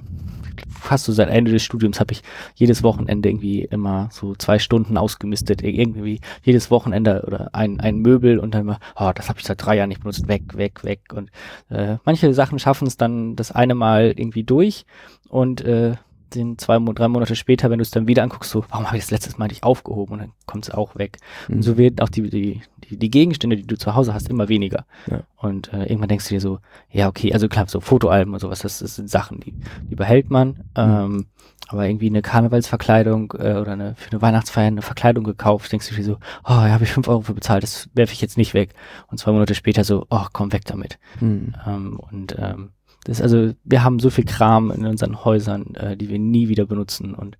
fast 0.80 1.04
so 1.04 1.12
seit 1.12 1.28
Ende 1.28 1.50
des 1.50 1.62
Studiums 1.62 2.00
habe 2.00 2.12
ich 2.12 2.22
jedes 2.54 2.82
Wochenende 2.82 3.28
irgendwie 3.28 3.62
immer 3.62 4.08
so 4.12 4.34
zwei 4.34 4.58
Stunden 4.58 4.96
ausgemistet. 4.96 5.62
Irgendwie 5.62 6.20
jedes 6.42 6.70
Wochenende 6.70 7.24
oder 7.26 7.54
ein, 7.54 7.80
ein 7.80 7.98
Möbel 7.98 8.38
und 8.38 8.54
dann 8.54 8.62
immer, 8.62 8.78
oh, 8.96 9.10
das 9.14 9.28
habe 9.28 9.38
ich 9.38 9.46
seit 9.46 9.64
drei 9.64 9.76
Jahren 9.76 9.88
nicht 9.88 10.02
benutzt, 10.02 10.28
weg, 10.28 10.56
weg, 10.56 10.84
weg. 10.84 11.00
Und 11.14 11.30
äh, 11.70 11.96
manche 12.04 12.32
Sachen 12.34 12.58
schaffen 12.58 12.86
es 12.86 12.96
dann 12.96 13.36
das 13.36 13.52
eine 13.52 13.74
Mal 13.74 14.12
irgendwie 14.16 14.44
durch 14.44 14.84
und 15.28 15.62
äh, 15.62 15.94
den 16.34 16.58
zwei, 16.58 16.78
drei 16.78 17.08
Monate 17.08 17.36
später, 17.36 17.70
wenn 17.70 17.78
du 17.78 17.82
es 17.82 17.90
dann 17.90 18.06
wieder 18.08 18.22
anguckst, 18.22 18.50
so, 18.50 18.64
warum 18.70 18.86
habe 18.86 18.96
ich 18.96 19.04
das 19.04 19.10
letztes 19.10 19.38
Mal 19.38 19.48
nicht 19.48 19.62
aufgehoben 19.62 20.12
und 20.14 20.18
dann 20.20 20.32
kommt 20.46 20.66
es 20.68 20.74
auch 20.74 20.96
weg. 20.96 21.18
Und 21.48 21.56
Mhm. 21.56 21.62
so 21.62 21.76
werden 21.78 22.00
auch 22.00 22.08
die, 22.08 22.28
die, 22.28 22.62
die, 22.88 22.96
die 22.96 23.10
Gegenstände, 23.10 23.56
die 23.56 23.66
du 23.66 23.76
zu 23.78 23.94
Hause 23.94 24.14
hast, 24.14 24.28
immer 24.28 24.48
weniger. 24.48 24.84
Ja. 25.10 25.20
Und 25.36 25.72
äh, 25.72 25.84
irgendwann 25.84 26.08
denkst 26.08 26.28
du 26.28 26.34
dir 26.34 26.40
so, 26.40 26.58
ja, 26.90 27.08
okay, 27.08 27.32
also 27.32 27.48
klar, 27.48 27.66
so 27.68 27.80
Fotoalben 27.80 28.32
und 28.32 28.40
sowas, 28.40 28.60
das, 28.60 28.78
das 28.80 28.96
sind 28.96 29.10
Sachen, 29.10 29.40
die, 29.40 29.54
die 29.90 29.94
behält 29.96 30.30
man. 30.30 30.64
Ähm, 30.76 31.26
aber 31.68 31.86
irgendwie 31.86 32.08
eine 32.08 32.22
Karnevalsverkleidung 32.22 33.32
äh, 33.38 33.54
oder 33.54 33.72
eine, 33.72 33.94
für 33.96 34.10
eine 34.12 34.20
Weihnachtsfeier 34.20 34.66
eine 34.66 34.82
Verkleidung 34.82 35.24
gekauft, 35.24 35.72
denkst 35.72 35.88
du 35.88 35.94
dir 35.94 36.04
so, 36.04 36.14
oh, 36.14 36.18
da 36.44 36.68
habe 36.70 36.84
ich 36.84 36.92
fünf 36.92 37.08
Euro 37.08 37.22
für 37.22 37.34
bezahlt, 37.34 37.62
das 37.62 37.88
werfe 37.94 38.12
ich 38.12 38.20
jetzt 38.20 38.36
nicht 38.36 38.52
weg. 38.54 38.74
Und 39.08 39.18
zwei 39.18 39.32
Monate 39.32 39.54
später 39.54 39.84
so, 39.84 40.06
oh, 40.10 40.26
komm 40.32 40.52
weg 40.52 40.64
damit. 40.66 40.98
Mhm. 41.20 41.54
Ähm, 41.66 41.98
und 42.10 42.36
ähm, 42.38 42.70
das 43.04 43.20
also, 43.20 43.52
wir 43.64 43.82
haben 43.82 43.98
so 43.98 44.10
viel 44.10 44.24
Kram 44.24 44.70
in 44.70 44.86
unseren 44.86 45.24
Häusern, 45.24 45.74
äh, 45.74 45.96
die 45.96 46.08
wir 46.08 46.18
nie 46.18 46.48
wieder 46.48 46.66
benutzen. 46.66 47.14
Und 47.14 47.36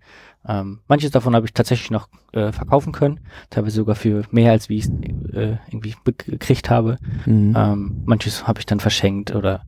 ähm, 0.46 0.80
manches 0.88 1.12
davon 1.12 1.36
habe 1.36 1.46
ich 1.46 1.54
tatsächlich 1.54 1.90
noch 1.90 2.08
äh, 2.32 2.50
verkaufen 2.50 2.92
können, 2.92 3.20
teilweise 3.50 3.76
sogar 3.76 3.94
für 3.94 4.24
mehr, 4.32 4.50
als 4.50 4.68
wie 4.68 4.78
ich 4.78 4.86
es 4.86 4.90
äh, 5.34 5.56
irgendwie 5.68 5.94
gekriegt 6.04 6.68
habe. 6.68 6.98
Mhm. 7.26 7.54
Ähm, 7.56 8.02
manches 8.06 8.46
habe 8.48 8.58
ich 8.58 8.66
dann 8.66 8.80
verschenkt 8.80 9.34
oder 9.34 9.62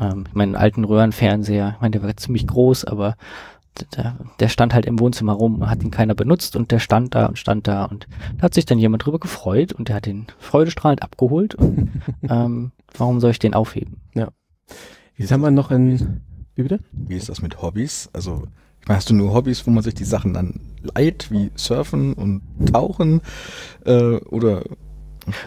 ähm, 0.00 0.24
meinen 0.32 0.56
alten 0.56 0.84
Röhrenfernseher, 0.84 1.74
ich 1.76 1.80
meine, 1.80 1.92
der 1.92 2.02
war 2.02 2.16
ziemlich 2.16 2.46
groß, 2.46 2.84
aber 2.84 3.16
der, 3.96 4.16
der 4.40 4.48
stand 4.48 4.74
halt 4.74 4.86
im 4.86 4.98
Wohnzimmer 4.98 5.34
rum, 5.34 5.70
hat 5.70 5.84
ihn 5.84 5.92
keiner 5.92 6.16
benutzt 6.16 6.56
und 6.56 6.72
der 6.72 6.80
stand 6.80 7.14
da 7.14 7.26
und 7.26 7.38
stand 7.38 7.68
da 7.68 7.84
und 7.84 8.08
da 8.36 8.42
hat 8.42 8.54
sich 8.54 8.66
dann 8.66 8.80
jemand 8.80 9.06
drüber 9.06 9.20
gefreut 9.20 9.72
und 9.72 9.88
der 9.88 9.96
hat 9.96 10.06
den 10.06 10.26
freudestrahlend 10.38 11.04
abgeholt 11.04 11.54
und 11.54 11.90
ähm, 12.28 12.72
warum 12.96 13.20
soll 13.20 13.30
ich 13.30 13.38
den 13.38 13.54
aufheben? 13.54 14.00
Jetzt 15.18 15.32
haben 15.32 15.42
wir 15.42 15.50
noch 15.50 15.72
ein, 15.72 16.20
wie 16.54 16.62
bitte? 16.62 16.78
Wie 16.92 17.16
ist 17.16 17.28
das 17.28 17.42
mit 17.42 17.60
Hobbys? 17.60 18.08
Also, 18.12 18.44
ich 18.80 18.86
meine, 18.86 18.98
hast 18.98 19.10
du 19.10 19.14
nur 19.14 19.34
Hobbys, 19.34 19.66
wo 19.66 19.72
man 19.72 19.82
sich 19.82 19.94
die 19.94 20.04
Sachen 20.04 20.32
dann 20.32 20.60
leiht, 20.94 21.32
wie 21.32 21.50
Surfen 21.56 22.14
und 22.14 22.42
Tauchen? 22.72 23.20
Äh, 23.84 24.14
oder 24.30 24.62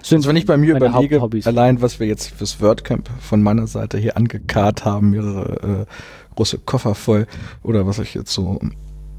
Sind 0.03 0.17
also 0.17 0.29
wenn 0.29 0.35
ich 0.35 0.45
bei 0.45 0.57
mir 0.57 0.75
überlege, 0.75 1.21
allein 1.45 1.81
was 1.81 2.01
wir 2.01 2.07
jetzt 2.07 2.31
fürs 2.31 2.59
WordCamp 2.59 3.09
von 3.21 3.41
meiner 3.41 3.65
Seite 3.65 3.97
hier 3.97 4.17
angekarrt 4.17 4.83
haben, 4.83 5.11
mehrere 5.11 5.85
äh, 5.87 6.35
große 6.35 6.59
Koffer 6.59 6.93
voll, 6.93 7.25
oder 7.63 7.87
was 7.87 7.99
ich 7.99 8.13
jetzt 8.13 8.33
so 8.33 8.59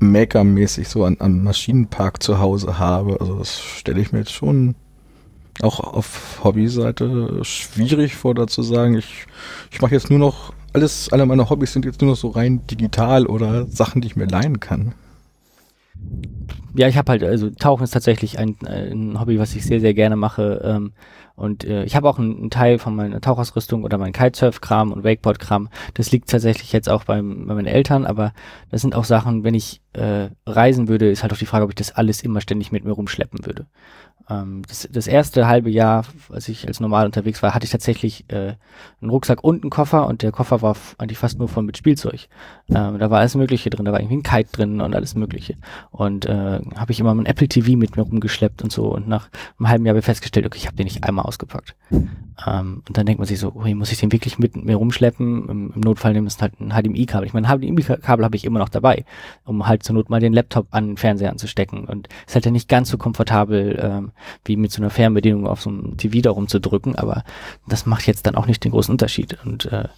Maker-mäßig 0.00 0.86
so 0.86 1.04
an, 1.06 1.16
an 1.18 1.42
Maschinenpark 1.42 2.22
zu 2.22 2.40
Hause 2.40 2.78
habe, 2.78 3.18
also 3.20 3.38
das 3.38 3.58
stelle 3.58 4.02
ich 4.02 4.12
mir 4.12 4.18
jetzt 4.18 4.32
schon 4.32 4.74
auch 5.62 5.80
auf 5.80 6.40
Hobbyseite 6.44 7.44
schwierig 7.44 8.16
vor, 8.16 8.34
da 8.34 8.46
zu 8.46 8.62
sagen, 8.62 8.96
ich, 8.96 9.26
ich 9.70 9.80
mache 9.80 9.94
jetzt 9.94 10.10
nur 10.10 10.18
noch, 10.18 10.52
alles, 10.72 11.10
alle 11.12 11.26
meine 11.26 11.48
Hobbys 11.50 11.72
sind 11.72 11.84
jetzt 11.84 12.00
nur 12.00 12.10
noch 12.10 12.16
so 12.16 12.28
rein 12.28 12.66
digital 12.66 13.26
oder 13.26 13.66
Sachen, 13.66 14.00
die 14.00 14.08
ich 14.08 14.16
mir 14.16 14.26
leihen 14.26 14.60
kann. 14.60 14.94
Ja, 16.74 16.88
ich 16.88 16.96
habe 16.96 17.12
halt, 17.12 17.22
also 17.22 17.50
Tauchen 17.50 17.84
ist 17.84 17.90
tatsächlich 17.90 18.38
ein, 18.38 18.56
ein 18.66 19.20
Hobby, 19.20 19.38
was 19.38 19.54
ich 19.54 19.64
sehr, 19.64 19.80
sehr 19.80 19.92
gerne 19.92 20.16
mache. 20.16 20.62
Ähm, 20.64 20.92
und 21.34 21.64
äh, 21.64 21.84
ich 21.84 21.96
habe 21.96 22.08
auch 22.08 22.18
einen, 22.18 22.50
Teil 22.50 22.78
von 22.78 22.94
meiner 22.94 23.20
Tauchausrüstung 23.20 23.84
oder 23.84 23.98
meinen 23.98 24.12
Kitesurf-Kram 24.12 24.92
und 24.92 25.04
Wakeboard-Kram. 25.04 25.68
Das 25.94 26.10
liegt 26.10 26.30
tatsächlich 26.30 26.72
jetzt 26.72 26.88
auch 26.88 27.04
beim, 27.04 27.46
bei 27.46 27.54
meinen 27.54 27.66
Eltern, 27.66 28.06
aber 28.06 28.32
das 28.70 28.80
sind 28.80 28.94
auch 28.94 29.04
Sachen, 29.04 29.44
wenn 29.44 29.54
ich 29.54 29.82
äh, 29.92 30.28
reisen 30.46 30.88
würde, 30.88 31.10
ist 31.10 31.22
halt 31.22 31.32
auch 31.32 31.38
die 31.38 31.46
Frage, 31.46 31.64
ob 31.64 31.70
ich 31.70 31.76
das 31.76 31.92
alles 31.92 32.22
immer 32.22 32.40
ständig 32.40 32.72
mit 32.72 32.84
mir 32.84 32.92
rumschleppen 32.92 33.44
würde. 33.44 33.66
Ähm, 34.28 34.62
das, 34.68 34.88
das 34.90 35.06
erste 35.06 35.46
halbe 35.46 35.70
Jahr, 35.70 36.04
als 36.30 36.48
ich 36.48 36.66
als 36.66 36.80
normal 36.80 37.06
unterwegs 37.06 37.42
war, 37.42 37.54
hatte 37.54 37.64
ich 37.64 37.70
tatsächlich 37.70 38.24
äh, 38.28 38.54
einen 39.00 39.10
Rucksack 39.10 39.42
und 39.42 39.62
einen 39.62 39.70
Koffer 39.70 40.06
und 40.06 40.22
der 40.22 40.32
Koffer 40.32 40.62
war 40.62 40.76
eigentlich 40.98 41.18
fast 41.18 41.38
nur 41.38 41.48
voll 41.48 41.62
mit 41.62 41.76
Spielzeug. 41.76 42.28
Ähm, 42.68 42.98
da 42.98 43.10
war 43.10 43.20
alles 43.20 43.34
Mögliche 43.34 43.70
drin, 43.70 43.84
da 43.84 43.92
war 43.92 44.00
irgendwie 44.00 44.18
ein 44.18 44.22
Kite 44.22 44.50
drin 44.52 44.80
und 44.80 44.94
alles 44.94 45.14
Mögliche. 45.14 45.56
Und 45.90 46.26
äh, 46.26 46.60
habe 46.76 46.92
ich 46.92 47.00
immer 47.00 47.14
mein 47.14 47.26
Apple 47.26 47.48
TV 47.48 47.76
mit 47.76 47.96
mir 47.96 48.02
rumgeschleppt 48.02 48.62
und 48.62 48.72
so. 48.72 48.92
Und 48.94 49.08
nach 49.08 49.28
einem 49.58 49.68
halben 49.68 49.86
Jahr 49.86 49.92
habe 49.92 50.00
ich 50.00 50.04
festgestellt, 50.04 50.46
okay, 50.46 50.58
ich 50.58 50.66
habe 50.66 50.76
den 50.76 50.84
nicht 50.84 51.04
einmal 51.04 51.24
ausgepackt. 51.24 51.74
Ähm, 52.46 52.82
und 52.88 52.96
dann 52.96 53.06
denkt 53.06 53.18
man 53.18 53.26
sich 53.26 53.38
so, 53.38 53.52
oh, 53.54 53.66
muss 53.74 53.92
ich 53.92 53.98
den 53.98 54.12
wirklich 54.12 54.38
mit 54.38 54.56
mir 54.56 54.76
rumschleppen? 54.76 55.48
Im, 55.48 55.72
im 55.74 55.80
Notfall 55.80 56.12
nehmen 56.12 56.26
es 56.26 56.40
halt 56.40 56.60
ein 56.60 56.70
HDMI-Kabel. 56.70 57.26
Ich 57.26 57.34
meine, 57.34 57.48
ein 57.48 57.58
HDMI-Kabel 57.58 58.24
habe 58.24 58.36
ich 58.36 58.44
immer 58.44 58.58
noch 58.58 58.68
dabei, 58.68 59.04
um 59.44 59.66
halt 59.66 59.82
zur 59.82 59.94
Not 59.94 60.10
mal 60.10 60.20
den 60.20 60.32
Laptop 60.32 60.66
an 60.70 60.88
den 60.88 60.96
Fernseher 60.96 61.30
anzustecken. 61.30 61.84
Und 61.84 62.08
ist 62.26 62.34
halt 62.34 62.44
ja 62.44 62.50
nicht 62.50 62.68
ganz 62.68 62.88
so 62.88 62.98
komfortabel, 62.98 63.78
ähm, 63.80 64.11
wie 64.44 64.56
mit 64.56 64.72
so 64.72 64.82
einer 64.82 64.90
Fernbedienung 64.90 65.46
auf 65.46 65.62
so 65.62 65.70
einem 65.70 65.96
TV 65.96 66.20
da 66.20 66.30
rumzudrücken, 66.30 66.96
aber 66.96 67.24
das 67.66 67.86
macht 67.86 68.06
jetzt 68.06 68.26
dann 68.26 68.34
auch 68.34 68.46
nicht 68.46 68.64
den 68.64 68.72
großen 68.72 68.92
Unterschied 68.92 69.38
und 69.44 69.66
äh, 69.66 69.88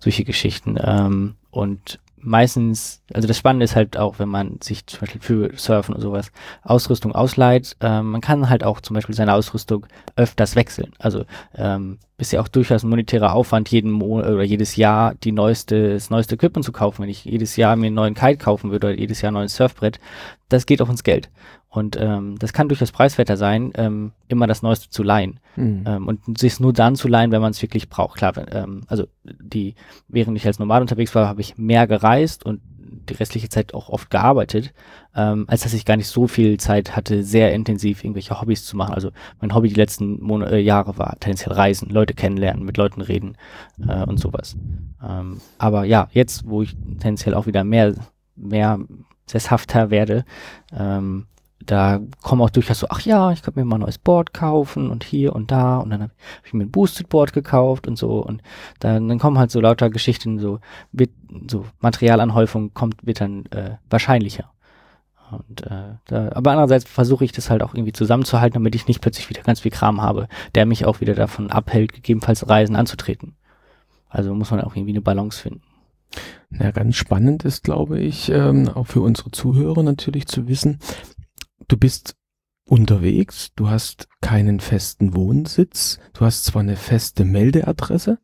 solche 0.00 0.24
Geschichten. 0.24 0.76
Ähm, 0.82 1.34
und 1.50 1.98
meistens, 2.22 3.02
also 3.12 3.28
das 3.28 3.36
Spannende 3.36 3.64
ist 3.64 3.76
halt 3.76 3.96
auch, 3.96 4.18
wenn 4.18 4.28
man 4.28 4.58
sich 4.62 4.86
zum 4.86 5.00
Beispiel 5.00 5.20
für 5.20 5.50
Surfen 5.56 5.94
und 5.94 6.00
sowas 6.00 6.32
Ausrüstung 6.62 7.12
ausleiht, 7.14 7.76
ähm, 7.80 8.12
man 8.12 8.20
kann 8.20 8.48
halt 8.48 8.64
auch 8.64 8.80
zum 8.80 8.94
Beispiel 8.94 9.14
seine 9.14 9.34
Ausrüstung 9.34 9.86
öfters 10.16 10.56
wechseln. 10.56 10.92
Also 10.98 11.24
ähm, 11.54 11.98
ist 12.18 12.32
ja 12.32 12.40
auch 12.40 12.48
durchaus 12.48 12.84
ein 12.84 12.90
monetärer 12.90 13.34
Aufwand, 13.34 13.68
jeden 13.70 13.90
Monat 13.90 14.30
oder 14.30 14.44
jedes 14.44 14.76
Jahr 14.76 15.14
die 15.16 15.32
neueste, 15.32 15.94
das 15.94 16.10
neueste 16.10 16.36
Equipment 16.36 16.64
zu 16.64 16.72
kaufen. 16.72 17.02
Wenn 17.02 17.08
ich 17.10 17.24
jedes 17.24 17.56
Jahr 17.56 17.76
mir 17.76 17.86
einen 17.86 17.96
neuen 17.96 18.14
Kite 18.14 18.38
kaufen 18.38 18.70
würde 18.70 18.88
oder 18.88 18.96
jedes 18.98 19.20
Jahr 19.20 19.32
ein 19.32 19.34
neues 19.34 19.56
Surfbrett, 19.56 19.98
das 20.52 20.66
geht 20.66 20.82
auch 20.82 20.90
ins 20.90 21.04
Geld. 21.04 21.30
Und 21.68 21.96
ähm, 21.98 22.38
das 22.38 22.52
kann 22.52 22.68
durchaus 22.68 22.92
preiswerter 22.92 23.36
sein, 23.36 23.72
ähm, 23.76 24.12
immer 24.28 24.46
das 24.46 24.62
Neueste 24.62 24.90
zu 24.90 25.02
leihen. 25.02 25.40
Mhm. 25.56 25.84
Ähm, 25.86 26.08
und 26.08 26.38
sich 26.38 26.60
nur 26.60 26.72
dann 26.72 26.96
zu 26.96 27.08
leihen, 27.08 27.32
wenn 27.32 27.40
man 27.40 27.52
es 27.52 27.62
wirklich 27.62 27.88
braucht. 27.88 28.18
Klar, 28.18 28.34
ähm, 28.52 28.82
also 28.88 29.06
die, 29.24 29.74
während 30.08 30.36
ich 30.36 30.46
als 30.46 30.58
normal 30.58 30.82
unterwegs 30.82 31.14
war, 31.14 31.28
habe 31.28 31.40
ich 31.40 31.56
mehr 31.56 31.86
gereist 31.86 32.44
und 32.44 32.60
die 33.08 33.14
restliche 33.14 33.48
Zeit 33.48 33.74
auch 33.74 33.88
oft 33.88 34.10
gearbeitet, 34.10 34.72
ähm, 35.14 35.44
als 35.48 35.62
dass 35.62 35.74
ich 35.74 35.84
gar 35.84 35.96
nicht 35.96 36.08
so 36.08 36.26
viel 36.26 36.58
Zeit 36.58 36.96
hatte, 36.96 37.22
sehr 37.22 37.52
intensiv 37.52 38.04
irgendwelche 38.04 38.40
Hobbys 38.40 38.64
zu 38.64 38.76
machen. 38.76 38.94
Also 38.94 39.10
mein 39.40 39.54
Hobby 39.54 39.68
die 39.68 39.74
letzten 39.74 40.22
Mon 40.22 40.42
äh, 40.42 40.58
Jahre 40.58 40.98
war 40.98 41.18
tendenziell 41.18 41.54
Reisen, 41.54 41.88
Leute 41.90 42.14
kennenlernen, 42.14 42.64
mit 42.64 42.76
Leuten 42.76 43.00
reden 43.00 43.36
äh, 43.86 44.04
und 44.04 44.18
sowas. 44.18 44.56
Ähm, 45.02 45.40
aber 45.58 45.84
ja, 45.84 46.08
jetzt, 46.12 46.46
wo 46.46 46.62
ich 46.62 46.74
tendenziell 47.00 47.34
auch 47.34 47.46
wieder 47.46 47.64
mehr, 47.64 47.94
mehr 48.36 48.78
sesshafter 49.26 49.90
werde, 49.90 50.24
ähm, 50.72 51.26
da 51.66 52.00
kommen 52.22 52.42
auch 52.42 52.50
durchaus 52.50 52.80
so, 52.80 52.88
ach 52.90 53.00
ja, 53.02 53.30
ich 53.30 53.42
könnte 53.42 53.60
mir 53.60 53.64
mal 53.66 53.76
ein 53.76 53.82
neues 53.82 53.98
Board 53.98 54.34
kaufen 54.34 54.90
und 54.90 55.04
hier 55.04 55.34
und 55.34 55.50
da 55.50 55.78
und 55.78 55.90
dann 55.90 56.02
habe 56.02 56.12
hab 56.38 56.46
ich 56.46 56.52
mir 56.52 56.64
ein 56.64 56.70
Boosted 56.70 57.08
Board 57.08 57.32
gekauft 57.32 57.86
und 57.86 57.96
so 57.96 58.24
und 58.24 58.42
dann, 58.80 59.08
dann 59.08 59.18
kommen 59.18 59.38
halt 59.38 59.50
so 59.50 59.60
lauter 59.60 59.90
Geschichten, 59.90 60.38
so 60.38 60.60
wird 60.92 61.10
so 61.48 61.66
Materialanhäufung 61.80 62.74
kommt, 62.74 63.06
wird 63.06 63.20
dann 63.20 63.46
äh, 63.46 63.76
wahrscheinlicher. 63.90 64.50
Und, 65.30 65.66
äh, 65.66 65.94
da, 66.06 66.32
aber 66.34 66.50
andererseits 66.50 66.84
versuche 66.84 67.24
ich 67.24 67.32
das 67.32 67.48
halt 67.48 67.62
auch 67.62 67.74
irgendwie 67.74 67.92
zusammenzuhalten, 67.92 68.54
damit 68.54 68.74
ich 68.74 68.86
nicht 68.86 69.00
plötzlich 69.00 69.30
wieder 69.30 69.42
ganz 69.42 69.60
viel 69.60 69.70
Kram 69.70 70.02
habe, 70.02 70.28
der 70.54 70.66
mich 70.66 70.84
auch 70.84 71.00
wieder 71.00 71.14
davon 71.14 71.50
abhält, 71.50 71.94
gegebenenfalls 71.94 72.48
Reisen 72.48 72.76
anzutreten. 72.76 73.34
Also 74.10 74.34
muss 74.34 74.50
man 74.50 74.60
auch 74.60 74.76
irgendwie 74.76 74.92
eine 74.92 75.00
Balance 75.00 75.40
finden. 75.40 75.62
Ja, 76.50 76.70
ganz 76.70 76.96
spannend 76.96 77.44
ist, 77.44 77.64
glaube 77.64 77.98
ich, 78.00 78.28
ähm, 78.30 78.68
auch 78.68 78.86
für 78.86 79.00
unsere 79.00 79.30
Zuhörer 79.30 79.82
natürlich 79.82 80.26
zu 80.26 80.48
wissen, 80.48 80.78
du 81.68 81.76
bist 81.76 82.14
unterwegs, 82.64 83.52
du 83.56 83.68
hast 83.68 84.08
keinen 84.20 84.60
festen 84.60 85.14
Wohnsitz, 85.14 85.98
du 86.12 86.24
hast 86.24 86.44
zwar 86.44 86.62
eine 86.62 86.76
feste 86.76 87.24
Meldeadresse, 87.24 88.18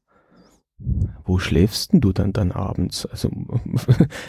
wo 1.25 1.39
schläfst 1.39 1.93
denn 1.93 2.01
du 2.01 2.13
dann 2.13 2.33
dann 2.33 2.53
abends? 2.53 3.05
Also, 3.05 3.29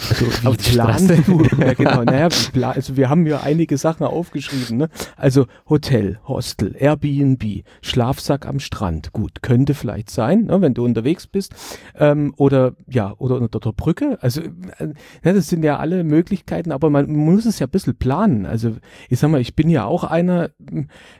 also 0.09 0.49
Auf 0.49 0.57
die 0.57 0.71
planst 0.71 1.05
Straße. 1.05 1.21
du? 1.25 1.43
Ja, 1.57 1.73
genau. 1.77 2.03
Naja, 2.03 2.29
also 2.73 2.97
wir 2.97 3.09
haben 3.09 3.27
ja 3.27 3.41
einige 3.41 3.77
Sachen 3.77 4.05
aufgeschrieben. 4.05 4.77
Ne? 4.77 4.89
Also 5.15 5.45
Hotel, 5.69 6.19
Hostel, 6.27 6.75
Airbnb, 6.77 7.63
Schlafsack 7.81 8.47
am 8.47 8.59
Strand. 8.59 9.13
Gut, 9.13 9.43
könnte 9.43 9.75
vielleicht 9.75 10.09
sein, 10.09 10.45
ne, 10.45 10.59
wenn 10.61 10.73
du 10.73 10.83
unterwegs 10.83 11.27
bist. 11.27 11.53
Ähm, 11.95 12.33
oder 12.37 12.73
ja, 12.87 13.13
oder 13.17 13.35
unter 13.35 13.59
der 13.59 13.71
Brücke. 13.71 14.17
Also 14.21 14.41
äh, 14.41 14.93
ja, 15.23 15.33
das 15.33 15.49
sind 15.49 15.63
ja 15.63 15.77
alle 15.77 16.03
Möglichkeiten, 16.03 16.71
aber 16.71 16.89
man 16.89 17.11
muss 17.11 17.45
es 17.45 17.59
ja 17.59 17.67
ein 17.67 17.71
bisschen 17.71 17.95
planen. 17.95 18.47
Also 18.47 18.75
ich 19.07 19.19
sag 19.19 19.29
mal, 19.29 19.39
ich 19.39 19.55
bin 19.55 19.69
ja 19.69 19.85
auch 19.85 20.03
einer, 20.03 20.49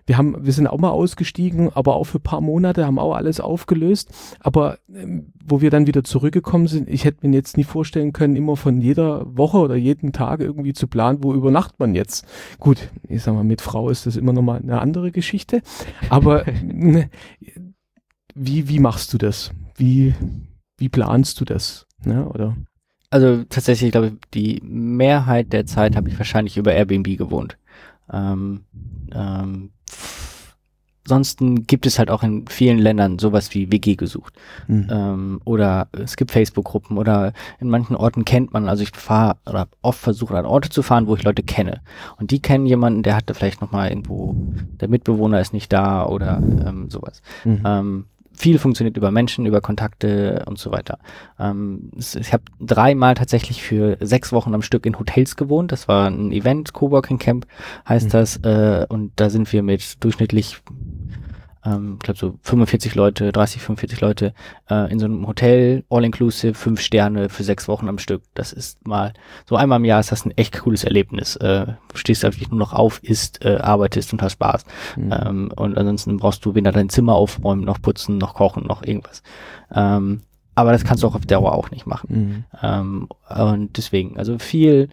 wir 0.08 0.18
haben, 0.18 0.44
wir 0.44 0.54
sind 0.54 0.68
auch 0.68 0.80
mal 0.80 0.90
ausgestiegen, 0.90 1.70
aber 1.72 1.96
auch 1.96 2.06
für 2.06 2.18
ein 2.18 2.24
paar 2.24 2.42
Monate 2.42 2.88
haben 2.88 2.98
auch 2.98 3.14
alles 3.14 3.40
aufgelöst. 3.40 4.10
Aber 4.40 4.80
ähm, 4.94 5.19
wo 5.44 5.62
wir 5.62 5.70
dann 5.70 5.88
wieder 5.88 6.04
zurückgekommen 6.04 6.68
sind, 6.68 6.90
ich 6.90 7.06
hätte 7.06 7.28
mir 7.28 7.36
jetzt 7.36 7.58
nie 7.58 7.64
vorstellen 7.64 8.14
können, 8.14 8.36
immer 8.36 8.56
von 8.56 8.82
jeder 8.82 9.26
Woche 9.38 9.58
oder 9.58 9.76
jeden 9.76 10.12
Tag 10.14 10.40
irgendwie 10.40 10.74
zu 10.74 10.88
planen, 10.88 11.24
wo 11.24 11.34
übernachtet 11.34 11.80
man 11.80 11.96
jetzt. 11.96 12.26
Gut, 12.60 12.90
ich 13.08 13.24
sag 13.24 13.34
mal, 13.34 13.44
mit 13.44 13.62
Frau 13.62 13.90
ist 13.90 14.06
das 14.06 14.16
immer 14.16 14.34
nochmal 14.34 14.62
eine 14.62 14.80
andere 14.80 15.12
Geschichte. 15.12 15.62
Aber 16.10 16.46
ne, 16.64 17.10
wie, 18.36 18.70
wie 18.70 18.80
machst 18.80 19.14
du 19.14 19.18
das? 19.18 19.52
Wie, 19.76 20.14
wie 20.78 20.90
planst 20.90 21.40
du 21.42 21.46
das? 21.46 21.88
Ne, 22.04 22.28
oder? 22.28 22.56
Also 23.10 23.44
tatsächlich, 23.50 23.92
glaube 23.92 24.08
ich, 24.08 24.14
die 24.34 24.62
Mehrheit 24.64 25.52
der 25.52 25.66
Zeit 25.66 25.96
habe 25.96 26.10
ich 26.10 26.18
wahrscheinlich 26.18 26.58
über 26.58 26.74
Airbnb 26.74 27.18
gewohnt. 27.18 27.58
Ähm, 28.12 28.66
ähm, 29.14 29.72
ansonsten 31.10 31.66
gibt 31.66 31.88
es 31.88 31.98
halt 31.98 32.12
auch 32.12 32.22
in 32.22 32.48
vielen 32.48 32.78
Ländern 32.78 33.18
sowas 33.18 33.54
wie 33.56 33.72
WG 33.72 33.96
gesucht. 33.96 34.36
Hm. 34.68 34.88
Ähm, 34.92 35.42
oder 35.44 35.88
es 35.92 36.16
gibt 36.18 36.32
Facebook-Gruppen 36.32 36.98
oder 36.98 37.34
in 37.60 37.68
manchen 37.70 37.96
Orten 37.96 38.26
kennt 38.26 38.54
man, 38.54 38.70
also 38.70 38.84
ich 38.84 38.96
fahre 38.96 39.38
oder 39.48 39.68
oft 39.82 40.00
versucht 40.00 40.34
an 40.34 40.46
Orte 40.46 40.70
zu 40.70 40.84
fahren, 40.84 41.08
wo 41.08 41.16
ich 41.16 41.24
Leute 41.24 41.42
kenne. 41.42 41.82
Und 42.20 42.30
die 42.30 42.42
kennen 42.42 42.68
jemanden, 42.68 43.02
der 43.02 43.16
hatte 43.16 43.34
vielleicht 43.34 43.60
nochmal 43.62 43.90
irgendwo, 43.90 44.36
der 44.80 44.88
Mitbewohner 44.88 45.42
ist 45.42 45.52
nicht 45.52 45.74
da 45.74 46.06
oder 46.06 46.38
ähm, 46.38 46.90
sowas. 46.92 47.24
Mhm. 47.44 47.62
Ähm, 47.66 48.06
viel 48.40 48.58
funktioniert 48.58 48.96
über 48.96 49.12
Menschen, 49.12 49.46
über 49.46 49.60
Kontakte 49.60 50.44
und 50.46 50.58
so 50.58 50.72
weiter. 50.72 50.98
Ähm, 51.38 51.92
ich 51.98 52.32
habe 52.32 52.44
dreimal 52.62 53.16
tatsächlich 53.16 53.62
für 53.62 53.98
sechs 54.00 54.32
Wochen 54.32 54.54
am 54.54 54.62
Stück 54.62 54.86
in 54.86 54.98
Hotels 54.98 55.36
gewohnt. 55.36 55.74
Das 55.74 55.90
war 55.90 56.10
ein 56.10 56.32
Event, 56.32 56.72
Coworking 56.72 57.20
Camp 57.20 57.46
heißt 57.88 58.06
Mhm. 58.08 58.12
das. 58.12 58.38
Äh, 58.38 58.86
und 58.88 59.12
da 59.18 59.30
sind 59.30 59.52
wir 59.52 59.62
mit 59.62 60.02
durchschnittlich, 60.04 60.62
ähm, 61.66 61.96
ich 61.96 62.04
glaube 62.04 62.20
so 62.20 62.40
45 62.42 62.96
Leute, 62.96 63.32
30, 63.32 63.62
45 63.62 64.02
Leute 64.02 64.34
äh, 64.70 64.92
in 64.92 65.00
so 65.00 65.06
einem 65.06 65.28
Hotel, 65.28 65.84
all-inclusive, 65.90 66.54
fünf 66.54 66.82
Sterne 66.82 67.30
für 67.30 67.44
sechs 67.44 67.68
Wochen 67.68 67.90
am 67.90 67.98
Stück. 67.98 68.24
Das 68.34 68.54
ist 68.54 68.86
mal, 68.88 69.14
so 69.46 69.56
einmal 69.56 69.80
im 69.80 69.86
Jahr 69.86 70.00
ist 70.00 70.12
das 70.12 70.26
ein 70.26 70.32
echt 70.38 70.60
cooles 70.60 70.84
Erlebnis. 70.84 71.36
Äh, 71.38 71.66
du 71.66 71.98
stehst 71.98 72.24
da 72.24 72.32
wirklich 72.32 72.50
nur 72.50 72.60
noch 72.60 72.74
auf, 72.74 73.04
isst, 73.04 73.44
äh, 73.44 73.58
arbeitest 73.58 74.14
und 74.14 74.22
hast 74.22 74.34
Spaß. 74.34 74.66
Mhm. 74.96 75.14
Ähm, 75.14 75.52
und 75.56 75.78
ansonsten 75.78 76.18
brauchst 76.18 76.46
du 76.46 76.56
weder 76.56 76.72
dein 76.72 76.90
Zimmer 76.90 77.16
aufräumen, 77.16 77.64
noch 77.64 77.82
putzen, 77.82 78.18
noch 78.18 78.36
kochen, 78.36 78.66
noch 78.66 78.84
irgendwas. 78.84 79.22
Ähm, 79.74 80.22
aber 80.56 80.72
das 80.74 80.84
kannst 80.84 81.04
du 81.04 81.08
auch 81.08 81.16
auf 81.16 81.26
Dauer 81.26 81.54
auch 81.54 81.72
nicht 81.72 81.88
machen. 81.88 82.08
Mhm. 82.12 82.44
Ähm, 82.62 83.08
und 83.30 83.78
deswegen, 83.78 84.18
also 84.18 84.40
viel, 84.40 84.90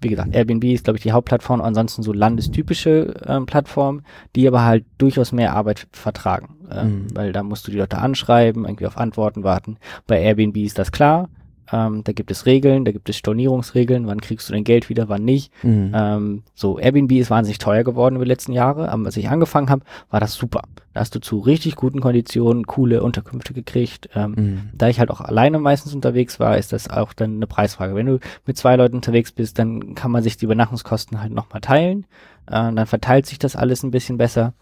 wie 0.00 0.08
gesagt, 0.08 0.34
Airbnb 0.34 0.64
ist, 0.64 0.84
glaube 0.84 0.98
ich, 0.98 1.02
die 1.02 1.12
Hauptplattform, 1.12 1.60
ansonsten 1.60 2.02
so 2.02 2.12
landestypische 2.12 3.14
ähm, 3.26 3.46
Plattformen, 3.46 4.02
die 4.34 4.46
aber 4.46 4.64
halt 4.64 4.84
durchaus 4.98 5.32
mehr 5.32 5.54
Arbeit 5.54 5.86
vertragen. 5.92 6.56
Ähm, 6.70 6.86
Mhm. 6.86 7.06
Weil 7.16 7.32
da 7.32 7.42
musst 7.42 7.66
du 7.66 7.70
die 7.70 7.78
Leute 7.78 7.98
anschreiben, 7.98 8.64
irgendwie 8.64 8.86
auf 8.86 8.96
Antworten 8.96 9.44
warten. 9.44 9.76
Bei 10.06 10.20
Airbnb 10.20 10.56
ist 10.56 10.78
das 10.78 10.92
klar. 10.92 11.28
Ähm, 11.72 12.04
da 12.04 12.12
gibt 12.12 12.30
es 12.30 12.46
Regeln, 12.46 12.84
da 12.84 12.92
gibt 12.92 13.08
es 13.08 13.16
Stornierungsregeln, 13.16 14.06
wann 14.06 14.20
kriegst 14.20 14.48
du 14.48 14.52
dein 14.52 14.64
Geld 14.64 14.88
wieder, 14.88 15.08
wann 15.08 15.24
nicht. 15.24 15.52
Mhm. 15.64 15.92
Ähm, 15.94 16.42
so, 16.54 16.78
Airbnb 16.78 17.12
ist 17.12 17.30
wahnsinnig 17.30 17.58
teuer 17.58 17.82
geworden 17.84 18.16
über 18.16 18.24
die 18.24 18.30
letzten 18.30 18.52
Jahre, 18.52 18.88
aber 18.90 19.06
als 19.06 19.16
ich 19.16 19.28
angefangen 19.28 19.70
habe, 19.70 19.82
war 20.10 20.20
das 20.20 20.34
super. 20.34 20.62
Da 20.94 21.00
hast 21.00 21.14
du 21.14 21.20
zu 21.20 21.40
richtig 21.40 21.76
guten 21.76 22.00
Konditionen 22.00 22.66
coole 22.66 23.02
Unterkünfte 23.02 23.52
gekriegt. 23.52 24.08
Ähm, 24.14 24.34
Mhm. 24.36 24.60
da 24.74 24.88
ich 24.88 24.98
halt 25.00 25.10
auch 25.10 25.20
alleine 25.20 25.58
meistens 25.58 25.94
unterwegs 25.94 26.40
war, 26.40 26.56
ist 26.56 26.72
das 26.72 26.88
auch 26.88 27.12
dann 27.12 27.36
eine 27.36 27.46
Preisfrage. 27.46 27.94
Wenn 27.94 28.06
du 28.06 28.18
mit 28.46 28.56
zwei 28.56 28.76
Leuten 28.76 28.96
unterwegs 28.96 29.32
bist, 29.32 29.58
dann 29.58 29.94
kann 29.94 30.10
man 30.10 30.22
sich 30.22 30.36
die 30.36 30.44
Übernachtungskosten 30.46 31.20
halt 31.20 31.32
nochmal 31.32 31.60
teilen. 31.60 32.06
Äh, 32.46 32.72
dann 32.72 32.86
verteilt 32.86 33.26
sich 33.26 33.38
das 33.38 33.56
alles 33.56 33.82
ein 33.82 33.90
bisschen 33.90 34.16
besser. 34.18 34.54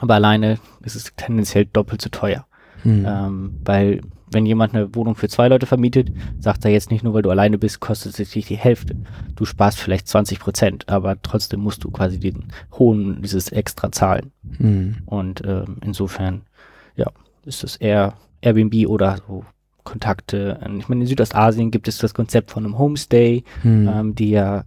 Aber 0.00 0.14
alleine 0.14 0.58
ist 0.82 0.96
es 0.96 1.12
tendenziell 1.16 1.66
doppelt 1.66 2.00
so 2.00 2.08
teuer. 2.08 2.46
Mhm. 2.84 3.06
Ähm, 3.08 3.54
weil 3.64 4.00
wenn 4.32 4.46
jemand 4.46 4.74
eine 4.74 4.94
Wohnung 4.94 5.16
für 5.16 5.28
zwei 5.28 5.48
Leute 5.48 5.66
vermietet, 5.66 6.12
sagt 6.38 6.64
er 6.64 6.70
jetzt 6.70 6.90
nicht 6.92 7.02
nur, 7.02 7.14
weil 7.14 7.22
du 7.22 7.30
alleine 7.30 7.58
bist, 7.58 7.80
kostet 7.80 8.18
es 8.18 8.30
dich 8.30 8.46
die 8.46 8.56
Hälfte. 8.56 8.94
Du 9.34 9.44
sparst 9.44 9.80
vielleicht 9.80 10.06
20 10.06 10.38
Prozent, 10.38 10.88
aber 10.88 11.20
trotzdem 11.20 11.60
musst 11.60 11.82
du 11.82 11.90
quasi 11.90 12.20
den 12.20 12.44
hohen, 12.78 13.22
dieses 13.22 13.50
extra 13.50 13.90
zahlen. 13.90 14.30
Mhm. 14.58 14.98
Und 15.06 15.42
ähm, 15.44 15.78
insofern, 15.84 16.42
ja, 16.94 17.10
ist 17.44 17.64
es 17.64 17.74
eher 17.76 18.14
Airbnb 18.40 18.86
oder 18.88 19.18
so 19.26 19.44
Kontakte. 19.82 20.60
Ich 20.78 20.88
meine, 20.88 21.00
in 21.00 21.06
Südostasien 21.08 21.70
gibt 21.72 21.88
es 21.88 21.98
das 21.98 22.14
Konzept 22.14 22.50
von 22.52 22.64
einem 22.64 22.78
Homestay, 22.78 23.42
Mhm. 23.64 23.88
ähm, 23.92 24.14
die 24.14 24.30
ja 24.30 24.64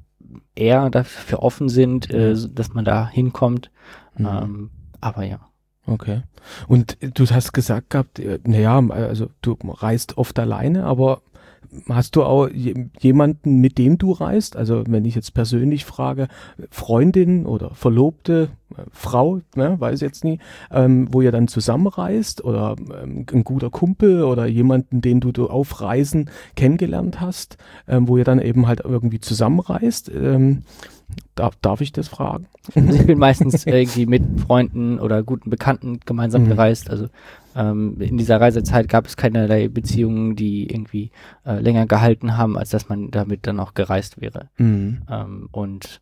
eher 0.56 0.90
dafür 0.90 1.42
offen 1.42 1.70
sind, 1.70 2.10
äh, 2.12 2.36
dass 2.52 2.74
man 2.74 2.84
da 2.84 3.08
hinkommt. 3.08 3.72
Mhm. 4.18 4.26
Ähm, 4.28 4.70
aber 5.00 5.24
ja. 5.24 5.40
Okay. 5.86 6.22
Und 6.68 6.98
du 7.00 7.26
hast 7.26 7.52
gesagt 7.54 7.90
gehabt, 7.90 8.20
äh, 8.20 8.40
naja, 8.46 8.80
also 8.90 9.28
du 9.42 9.58
reist 9.64 10.18
oft 10.18 10.38
alleine, 10.40 10.86
aber 10.86 11.22
hast 11.90 12.16
du 12.16 12.24
auch 12.24 12.48
je- 12.50 12.88
jemanden, 13.00 13.60
mit 13.60 13.78
dem 13.78 13.98
du 13.98 14.12
reist? 14.12 14.56
Also 14.56 14.84
wenn 14.88 15.06
ich 15.06 15.16
jetzt 15.16 15.34
persönlich 15.34 15.86
frage, 15.86 16.28
Freundin 16.70 17.46
oder 17.46 17.72
Verlobte, 17.74 18.50
äh, 18.78 18.82
Frau, 18.92 19.42
ne, 19.56 19.80
weiß 19.80 20.02
jetzt 20.02 20.24
nie, 20.24 20.40
ähm, 20.72 21.08
wo 21.12 21.22
ihr 21.22 21.32
dann 21.32 21.48
zusammenreist 21.48 22.44
oder 22.44 22.76
ähm, 23.04 23.26
ein 23.32 23.44
guter 23.44 23.70
Kumpel 23.70 24.24
oder 24.24 24.46
jemanden, 24.46 25.02
den 25.02 25.20
du, 25.20 25.32
du 25.32 25.48
auf 25.50 25.82
Reisen 25.82 26.30
kennengelernt 26.56 27.20
hast, 27.22 27.58
ähm, 27.88 28.08
wo 28.08 28.18
ihr 28.18 28.26
dann 28.26 28.40
eben 28.40 28.68
halt 28.68 28.82
irgendwie 28.84 29.20
zusammenreist. 29.20 30.10
Ähm, 30.14 30.64
darf, 31.36 31.56
darf 31.62 31.82
ich 31.82 31.92
das 31.92 32.08
fragen? 32.08 32.48
Ich 32.76 33.06
bin 33.06 33.18
meistens 33.20 33.66
irgendwie 33.66 34.06
mit 34.06 34.24
Freunden 34.40 35.00
oder 35.00 35.24
guten 35.24 35.50
Bekannten 35.50 36.00
gemeinsam 36.06 36.44
Mhm. 36.44 36.50
gereist. 36.50 36.90
Also 36.90 37.08
ähm, 37.56 37.98
in 38.00 38.18
dieser 38.18 38.40
Reisezeit 38.42 38.88
gab 38.90 39.06
es 39.06 39.18
keinerlei 39.18 39.68
Beziehungen, 39.68 40.36
die 40.36 40.70
irgendwie 40.70 41.12
äh, 41.46 41.60
länger 41.60 41.86
gehalten 41.86 42.38
haben, 42.38 42.58
als 42.58 42.70
dass 42.70 42.90
man 42.90 43.12
damit 43.12 43.46
dann 43.48 43.60
auch 43.60 43.74
gereist 43.74 44.20
wäre. 44.22 44.50
Mhm. 44.58 45.02
Ähm, 45.10 45.50
und 45.52 46.02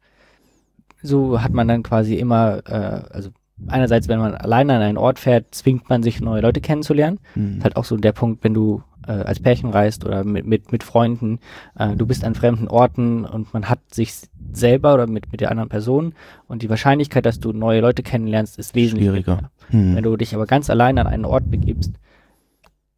so 1.01 1.41
hat 1.41 1.51
man 1.53 1.67
dann 1.67 1.83
quasi 1.83 2.15
immer, 2.15 2.61
äh, 2.67 3.01
also 3.13 3.29
einerseits, 3.67 4.07
wenn 4.07 4.19
man 4.19 4.35
alleine 4.35 4.75
an 4.75 4.81
einen 4.81 4.97
Ort 4.97 5.19
fährt, 5.19 5.53
zwingt 5.53 5.89
man 5.89 6.03
sich, 6.03 6.21
neue 6.21 6.41
Leute 6.41 6.61
kennenzulernen. 6.61 7.19
Mhm. 7.35 7.57
Ist 7.57 7.63
halt 7.63 7.75
auch 7.75 7.85
so 7.85 7.97
der 7.97 8.11
Punkt, 8.11 8.43
wenn 8.43 8.53
du 8.53 8.83
äh, 9.07 9.11
als 9.11 9.39
Pärchen 9.39 9.71
reist 9.71 10.05
oder 10.05 10.23
mit, 10.23 10.45
mit, 10.45 10.71
mit 10.71 10.83
Freunden, 10.83 11.39
äh, 11.77 11.95
du 11.95 12.05
bist 12.05 12.23
an 12.23 12.35
fremden 12.35 12.67
Orten 12.67 13.25
und 13.25 13.51
man 13.53 13.67
hat 13.67 13.79
sich 13.93 14.13
selber 14.57 14.93
oder 14.93 15.07
mit, 15.07 15.31
mit 15.31 15.41
der 15.41 15.51
anderen 15.51 15.69
Person 15.69 16.13
und 16.47 16.61
die 16.61 16.69
Wahrscheinlichkeit, 16.69 17.25
dass 17.25 17.39
du 17.39 17.51
neue 17.53 17.81
Leute 17.81 18.03
kennenlernst, 18.03 18.57
ist 18.59 18.75
wesentlich 18.75 19.07
Schwieriger. 19.09 19.49
Mhm. 19.69 19.95
Wenn 19.95 20.03
du 20.03 20.15
dich 20.17 20.33
aber 20.35 20.45
ganz 20.45 20.69
allein 20.69 20.97
an 20.97 21.07
einen 21.07 21.25
Ort 21.25 21.49
begibst, 21.49 21.93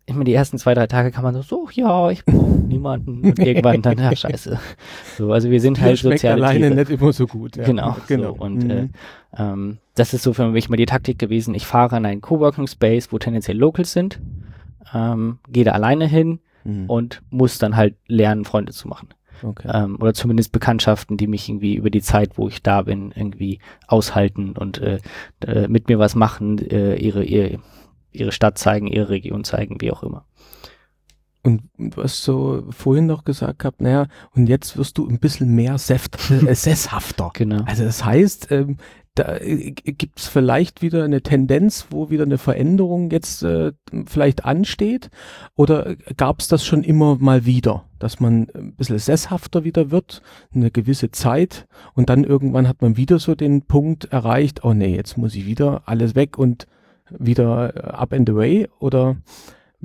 ich 0.06 0.14
meine, 0.16 0.26
die 0.26 0.34
ersten 0.34 0.58
zwei, 0.58 0.74
drei 0.74 0.88
Tage 0.88 1.12
kann 1.12 1.24
man 1.24 1.34
so, 1.34 1.42
so 1.42 1.70
ja, 1.72 2.10
ich 2.12 2.26
brauche 2.26 2.46
niemanden 2.52 3.22
und 3.24 3.40
irgendwann 3.40 3.82
dann, 3.82 3.98
ja, 3.98 4.14
scheiße. 4.14 4.60
So, 5.18 5.32
also 5.32 5.50
wir 5.50 5.62
sind 5.62 5.80
halt 5.80 5.98
schmeckt 5.98 6.20
soziale 6.20 6.44
alleine 6.44 6.60
Tiere. 6.68 6.76
nicht 6.76 6.90
immer 7.02 7.14
so 7.14 7.26
gut. 7.26 7.56
Ja. 7.56 7.64
Genau, 7.64 7.96
genau. 8.08 8.36
So, 8.36 8.42
und 8.44 8.64
Mhm. 8.66 8.70
äh, 8.70 8.88
ähm, 9.38 9.78
das 9.96 10.14
ist 10.14 10.24
so 10.24 10.34
für 10.34 10.48
mich 10.50 10.70
mal 10.70 10.76
die 10.76 10.86
Taktik 10.88 11.20
gewesen. 11.20 11.56
Ich 11.56 11.66
fahre 11.66 11.96
an 11.96 12.06
einen 12.06 12.20
Coworking 12.20 12.68
Space, 12.68 13.14
wo 13.14 13.18
tendenziell 13.18 13.58
Locals 13.58 13.94
sind, 13.94 14.20
ähm, 14.94 15.38
gehe 15.50 15.64
da 15.64 15.72
alleine 15.72 16.06
hin 16.08 16.40
Mhm. 16.66 16.90
und 16.90 17.22
muss 17.30 17.58
dann 17.58 17.76
halt 17.78 17.96
lernen, 18.08 18.44
Freunde 18.46 18.72
zu 18.74 18.88
machen. 18.88 19.10
Okay. 19.42 19.70
Ähm, 19.74 19.98
oder 20.00 20.14
zumindest 20.14 20.52
Bekanntschaften, 20.52 21.18
die 21.18 21.28
mich 21.28 21.50
irgendwie 21.50 21.76
über 21.76 21.90
die 21.90 22.02
Zeit, 22.02 22.38
wo 22.38 22.48
ich 22.48 22.62
da 22.62 22.84
bin, 22.84 23.12
irgendwie 23.16 23.60
aushalten 23.88 24.54
und 24.58 24.80
äh, 24.80 25.00
äh, 25.46 25.68
mit 25.68 25.88
mir 25.88 26.00
was 26.00 26.16
machen, 26.16 26.60
äh, 26.60 26.96
ihre, 26.96 27.24
ihre, 27.24 27.60
ihre 28.12 28.32
Stadt 28.32 28.58
zeigen, 28.58 28.88
ihre 28.88 29.10
Region 29.10 29.44
zeigen, 29.44 29.82
wie 29.82 29.92
auch 29.92 30.04
immer. 30.04 30.26
Und 31.46 31.64
du 31.78 32.02
hast 32.02 32.24
so 32.24 32.64
vorhin 32.70 33.06
noch 33.06 33.26
gesagt 33.26 33.60
gehabt, 33.60 33.82
naja, 33.82 34.08
und 34.34 34.48
jetzt 34.48 34.78
wirst 34.78 34.98
du 34.98 35.08
ein 35.08 35.20
bisschen 35.20 35.54
mehr 35.54 35.78
Seft, 35.78 36.32
äh, 36.32 36.56
sesshafter. 36.56 37.32
Genau. 37.34 37.64
Also 37.66 37.84
das 37.84 38.06
heißt, 38.06 38.52
ähm, 38.52 38.78
da 39.16 39.38
äh, 39.38 39.72
gibt 39.72 40.20
es 40.20 40.28
vielleicht 40.28 40.82
wieder 40.82 41.04
eine 41.04 41.22
Tendenz, 41.22 41.88
wo 41.90 42.10
wieder 42.10 42.24
eine 42.24 42.38
Veränderung 42.38 43.12
jetzt 43.12 43.44
äh, 43.44 43.74
vielleicht 44.06 44.46
ansteht? 44.46 45.10
Oder 45.56 45.96
gab 46.18 46.40
es 46.40 46.48
das 46.48 46.66
schon 46.66 46.84
immer 46.84 47.18
mal 47.20 47.46
wieder, 47.46 47.86
dass 48.00 48.20
man 48.20 48.48
ein 48.54 48.76
bisschen 48.76 49.00
sesshafter 49.00 49.64
wieder 49.64 49.92
wird, 49.92 50.22
eine 50.54 50.72
gewisse 50.72 51.12
Zeit 51.12 51.68
und 51.94 52.10
dann 52.10 52.24
irgendwann 52.24 52.68
hat 52.68 52.82
man 52.82 52.98
wieder 52.98 53.20
so 53.20 53.36
den 53.36 53.64
Punkt 53.64 54.06
erreicht, 54.06 54.64
oh 54.64 54.74
nee, 54.74 54.96
jetzt 54.96 55.18
muss 55.18 55.36
ich 55.36 55.46
wieder 55.46 55.84
alles 55.86 56.16
weg 56.16 56.38
und 56.38 56.68
wieder 57.10 57.76
äh, 57.76 57.80
up 57.92 58.14
and 58.14 58.30
away? 58.30 58.68
Oder 58.80 59.18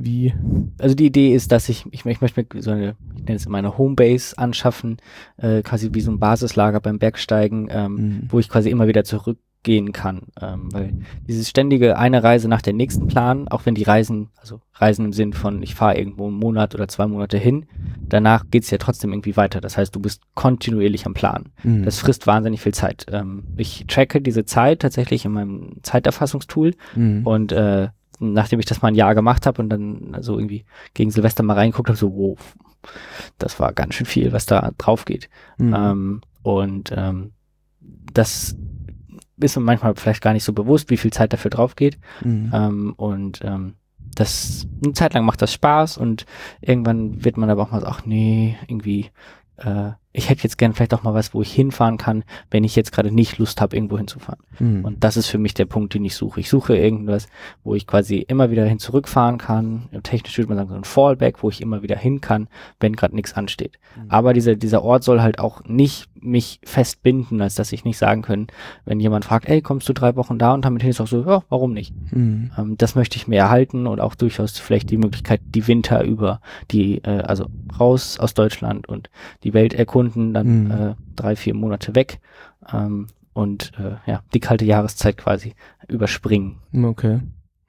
wie? 0.00 0.32
Also 0.78 0.94
die 0.94 1.06
Idee 1.06 1.34
ist, 1.34 1.50
dass 1.52 1.68
ich, 1.68 1.84
ich, 1.90 2.06
ich 2.06 2.20
möchte 2.20 2.46
mir 2.54 2.62
so 2.62 2.70
eine, 2.70 2.94
ich 3.16 3.24
nenne 3.24 3.36
es 3.36 3.46
immer 3.46 3.58
eine 3.58 3.76
Homebase 3.76 4.38
anschaffen, 4.38 4.98
äh, 5.36 5.62
quasi 5.62 5.90
wie 5.92 6.00
so 6.00 6.10
ein 6.12 6.18
Basislager 6.20 6.80
beim 6.80 6.98
Bergsteigen, 6.98 7.68
ähm, 7.70 7.94
Mhm. 7.94 8.22
wo 8.28 8.38
ich 8.38 8.48
quasi 8.48 8.70
immer 8.70 8.86
wieder 8.86 9.02
zurückgehen 9.04 9.90
kann. 9.92 10.22
Ähm, 10.40 10.68
weil 10.72 10.92
dieses 11.28 11.48
ständige 11.48 11.98
eine 11.98 12.22
Reise 12.22 12.48
nach 12.48 12.62
der 12.62 12.74
nächsten 12.74 13.08
Plan, 13.08 13.48
auch 13.48 13.66
wenn 13.66 13.74
die 13.74 13.82
Reisen, 13.82 14.28
also 14.36 14.60
Reisen 14.74 15.04
im 15.06 15.12
Sinn 15.12 15.32
von, 15.32 15.62
ich 15.62 15.74
fahre 15.74 15.98
irgendwo 15.98 16.28
einen 16.28 16.36
Monat 16.36 16.74
oder 16.76 16.86
zwei 16.86 17.06
Monate 17.08 17.36
hin, 17.38 17.66
danach 18.08 18.44
geht's 18.50 18.70
ja 18.70 18.78
trotzdem 18.78 19.12
irgendwie 19.12 19.36
weiter. 19.36 19.60
Das 19.60 19.76
heißt, 19.76 19.94
du 19.94 20.00
bist 20.00 20.22
kontinuierlich 20.34 21.06
am 21.06 21.14
Plan. 21.14 21.46
Mhm. 21.64 21.84
Das 21.84 21.98
frisst 21.98 22.26
wahnsinnig 22.28 22.60
viel 22.60 22.72
Zeit. 22.72 23.06
Ähm, 23.10 23.42
ich 23.56 23.84
tracke 23.88 24.20
diese 24.20 24.44
Zeit 24.44 24.80
tatsächlich 24.80 25.24
in 25.24 25.32
meinem 25.32 25.72
Zeiterfassungstool 25.82 26.74
Mhm. 26.94 27.26
und 27.26 27.50
äh, 27.52 27.88
nachdem 28.18 28.60
ich 28.60 28.66
das 28.66 28.82
mal 28.82 28.88
ein 28.88 28.94
Jahr 28.94 29.14
gemacht 29.14 29.46
habe 29.46 29.62
und 29.62 29.68
dann 29.68 30.16
so 30.20 30.38
irgendwie 30.38 30.64
gegen 30.94 31.10
Silvester 31.10 31.42
mal 31.42 31.54
reingeguckt 31.54 31.88
habe, 31.88 31.98
so, 31.98 32.14
wow, 32.14 32.38
das 33.38 33.58
war 33.60 33.72
ganz 33.72 33.94
schön 33.94 34.06
viel, 34.06 34.32
was 34.32 34.46
da 34.46 34.72
drauf 34.78 35.04
geht. 35.04 35.28
Mhm. 35.58 35.74
Ähm, 35.74 36.20
und 36.42 36.92
ähm, 36.96 37.32
das 38.12 38.56
ist 39.40 39.56
mir 39.56 39.62
manchmal 39.62 39.94
vielleicht 39.94 40.22
gar 40.22 40.32
nicht 40.32 40.44
so 40.44 40.52
bewusst, 40.52 40.90
wie 40.90 40.96
viel 40.96 41.12
Zeit 41.12 41.32
dafür 41.32 41.50
drauf 41.50 41.76
geht. 41.76 41.98
Mhm. 42.24 42.50
Ähm, 42.52 42.94
und 42.96 43.40
ähm, 43.44 43.74
das 44.14 44.66
eine 44.82 44.94
Zeit 44.94 45.14
lang 45.14 45.24
macht 45.24 45.42
das 45.42 45.52
Spaß 45.52 45.98
und 45.98 46.26
irgendwann 46.60 47.24
wird 47.24 47.36
man 47.36 47.50
aber 47.50 47.62
auch 47.62 47.70
mal 47.70 47.80
so, 47.80 47.86
ach 47.86 48.04
nee, 48.04 48.56
irgendwie, 48.66 49.10
äh, 49.56 49.92
ich 50.12 50.30
hätte 50.30 50.42
jetzt 50.42 50.56
gern 50.56 50.72
vielleicht 50.72 50.94
auch 50.94 51.02
mal 51.02 51.14
was, 51.14 51.34
wo 51.34 51.42
ich 51.42 51.52
hinfahren 51.52 51.98
kann, 51.98 52.24
wenn 52.50 52.64
ich 52.64 52.74
jetzt 52.74 52.92
gerade 52.92 53.12
nicht 53.12 53.38
Lust 53.38 53.60
habe, 53.60 53.76
irgendwo 53.76 53.98
hinzufahren. 53.98 54.40
Mhm. 54.58 54.84
Und 54.84 55.04
das 55.04 55.16
ist 55.16 55.26
für 55.26 55.38
mich 55.38 55.52
der 55.54 55.66
Punkt, 55.66 55.92
den 55.94 56.04
ich 56.04 56.14
suche. 56.14 56.40
Ich 56.40 56.48
suche 56.48 56.76
irgendwas, 56.76 57.28
wo 57.62 57.74
ich 57.74 57.86
quasi 57.86 58.16
immer 58.16 58.50
wieder 58.50 58.64
hin 58.64 58.78
zurückfahren 58.78 59.36
kann. 59.36 59.88
Technisch 60.02 60.38
würde 60.38 60.48
man 60.48 60.58
sagen, 60.58 60.70
so 60.70 60.76
ein 60.76 60.84
Fallback, 60.84 61.42
wo 61.42 61.50
ich 61.50 61.60
immer 61.60 61.82
wieder 61.82 61.96
hin 61.96 62.20
kann, 62.20 62.48
wenn 62.80 62.96
gerade 62.96 63.14
nichts 63.14 63.34
ansteht. 63.34 63.78
Mhm. 63.96 64.10
Aber 64.10 64.32
dieser, 64.32 64.56
dieser 64.56 64.82
Ort 64.82 65.04
soll 65.04 65.20
halt 65.20 65.38
auch 65.38 65.62
nicht 65.64 66.08
mich 66.20 66.58
festbinden, 66.64 67.40
als 67.40 67.54
dass 67.54 67.70
ich 67.70 67.84
nicht 67.84 67.98
sagen 67.98 68.22
können, 68.22 68.48
wenn 68.84 68.98
jemand 68.98 69.24
fragt, 69.24 69.48
ey, 69.48 69.62
kommst 69.62 69.88
du 69.88 69.92
drei 69.92 70.16
Wochen 70.16 70.38
da 70.38 70.52
und 70.52 70.64
damit 70.64 70.82
hin 70.82 70.90
ist 70.90 71.00
auch 71.00 71.06
so, 71.06 71.24
ja, 71.24 71.44
warum 71.48 71.72
nicht? 71.72 71.94
Mhm. 72.12 72.50
Ähm, 72.56 72.76
das 72.76 72.94
möchte 72.94 73.16
ich 73.16 73.28
mir 73.28 73.38
erhalten 73.38 73.86
und 73.86 74.00
auch 74.00 74.14
durchaus 74.14 74.58
vielleicht 74.58 74.90
die 74.90 74.96
Möglichkeit, 74.96 75.40
die 75.44 75.66
Winter 75.68 76.02
über 76.02 76.40
die, 76.70 77.04
äh, 77.04 77.20
also 77.20 77.46
raus 77.78 78.18
aus 78.18 78.34
Deutschland 78.34 78.88
und 78.88 79.10
die 79.44 79.54
Welt 79.54 79.74
erkunden, 79.74 79.97
dann 80.06 80.64
Mhm. 80.64 80.70
äh, 80.70 80.94
drei, 81.16 81.36
vier 81.36 81.54
Monate 81.54 81.94
weg 81.94 82.20
ähm, 82.72 83.06
und 83.32 83.72
äh, 83.78 83.96
ja, 84.10 84.22
die 84.34 84.40
kalte 84.40 84.64
Jahreszeit 84.64 85.16
quasi 85.16 85.54
überspringen. 85.88 86.58
Okay. 86.82 87.20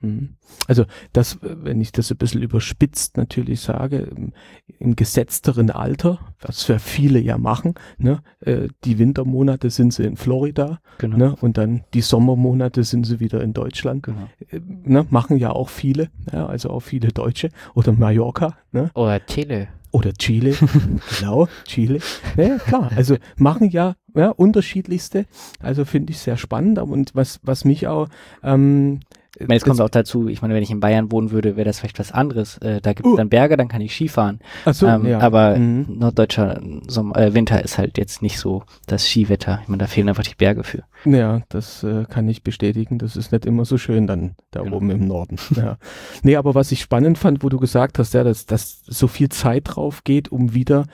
Mhm. 0.02 0.36
Also 0.68 0.86
das, 1.12 1.40
wenn 1.42 1.82
ich 1.82 1.92
das 1.92 2.10
ein 2.10 2.16
bisschen 2.18 2.42
überspitzt 2.42 3.18
natürlich 3.18 3.60
sage, 3.60 3.98
im, 3.98 4.32
im 4.80 4.96
gesetzteren 4.96 5.72
Alter, 5.72 6.20
was 6.40 6.66
ja 6.70 6.80
viele 6.80 7.20
ja 7.20 7.38
machen, 7.38 7.74
ne, 7.98 8.22
äh, 8.40 8.70
die 8.86 8.98
Wintermonate 8.98 9.70
sind 9.70 9.94
sie 9.94 10.04
in 10.06 10.16
Florida, 10.16 10.80
Genau. 11.00 11.18
ne, 11.18 11.36
und 11.42 11.58
dann 11.58 11.84
die 11.94 12.00
Sommermonate 12.02 12.86
sind 12.86 13.06
sie 13.06 13.20
wieder 13.20 13.42
in 13.44 13.52
Deutschland, 13.52 14.04
genau. 14.04 14.30
äh, 14.50 14.62
ne, 14.66 15.06
machen 15.10 15.36
ja 15.36 15.52
auch 15.52 15.68
viele, 15.68 16.10
ja, 16.32 16.46
also 16.46 16.70
auch 16.70 16.80
viele 16.82 17.10
Deutsche 17.10 17.50
oder 17.74 17.92
Mallorca, 17.92 18.56
ne, 18.72 18.92
Oder 18.96 19.20
Chile. 19.26 19.68
Oder 19.92 20.14
Chile, 20.14 20.56
genau, 21.20 21.48
Chile. 21.66 22.00
Ja, 22.38 22.58
klar, 22.58 22.92
also 22.96 23.18
machen 23.38 23.70
ja, 23.70 23.96
ja 24.16 24.30
unterschiedlichste, 24.30 25.26
also 25.60 25.86
finde 25.86 26.12
ich 26.12 26.20
sehr 26.20 26.38
spannend. 26.38 26.80
Und 26.80 27.16
was, 27.16 27.40
was 27.44 27.66
mich 27.66 27.88
auch, 27.88 28.08
ähm, 28.44 29.02
Ich 29.36 29.42
meine, 29.48 29.54
jetzt 29.56 29.66
kommt 29.66 29.80
auch 29.82 29.90
dazu, 29.90 30.28
ich 30.28 30.42
meine, 30.42 30.54
wenn 30.56 30.64
ich 30.64 30.72
in 30.72 30.80
Bayern 30.80 31.12
wohnen 31.12 31.32
würde, 31.32 31.56
wäre 31.56 31.66
das 31.66 31.80
vielleicht 31.80 32.00
was 32.00 32.12
anderes. 32.12 32.58
Äh, 32.60 32.82
da 32.82 32.94
gibt 32.94 33.06
es 33.06 33.14
Uh. 33.14 33.18
dann 33.18 33.30
Berge, 33.30 33.58
dann 33.58 33.68
kann 33.68 33.82
ich 33.82 33.94
Skifahren. 33.94 34.40
Ach 34.66 34.74
so, 34.74 34.88
ähm, 34.88 35.06
ja. 35.06 35.20
Aber 35.20 35.56
Mhm. 35.58 35.86
norddeutscher 36.00 36.60
Sommer, 36.88 37.16
äh, 37.18 37.34
Winter 37.34 37.64
ist 37.64 37.78
halt 37.78 37.98
jetzt 37.98 38.22
nicht 38.22 38.40
so 38.40 38.64
das 38.88 39.08
Skiwetter. 39.08 39.60
Ich 39.62 39.68
meine, 39.68 39.80
da 39.82 39.88
fehlen 39.88 40.10
einfach 40.10 40.24
die 40.24 40.36
Berge 40.36 40.64
für. 40.64 40.84
Ja, 41.06 41.42
das 41.50 41.84
äh, 41.84 42.06
kann 42.10 42.28
ich 42.28 42.44
bestätigen. 42.44 42.98
Das 42.98 43.16
ist 43.16 43.32
nicht 43.32 43.46
immer 43.46 43.66
so 43.66 43.78
schön 43.78 44.08
dann 44.08 44.36
da 44.52 44.62
Genau. 44.64 44.78
oben 44.78 44.90
im 44.90 45.08
Norden. 45.08 45.38
Ja. 45.56 45.78
Nee, 46.24 46.36
aber 46.36 46.56
was 46.56 46.72
ich 46.72 46.82
spannend 46.82 47.18
fand, 47.18 47.44
wo 47.44 47.50
du 47.50 47.58
gesagt 47.60 48.00
hast, 48.00 48.14
ja, 48.14 48.24
dass, 48.24 48.46
dass 48.46 48.82
so 48.86 49.08
viel 49.08 49.30
Zeit 49.30 49.64
drauf 49.66 50.04
geht, 50.04 50.32
um 50.32 50.54
wieder 50.54 50.86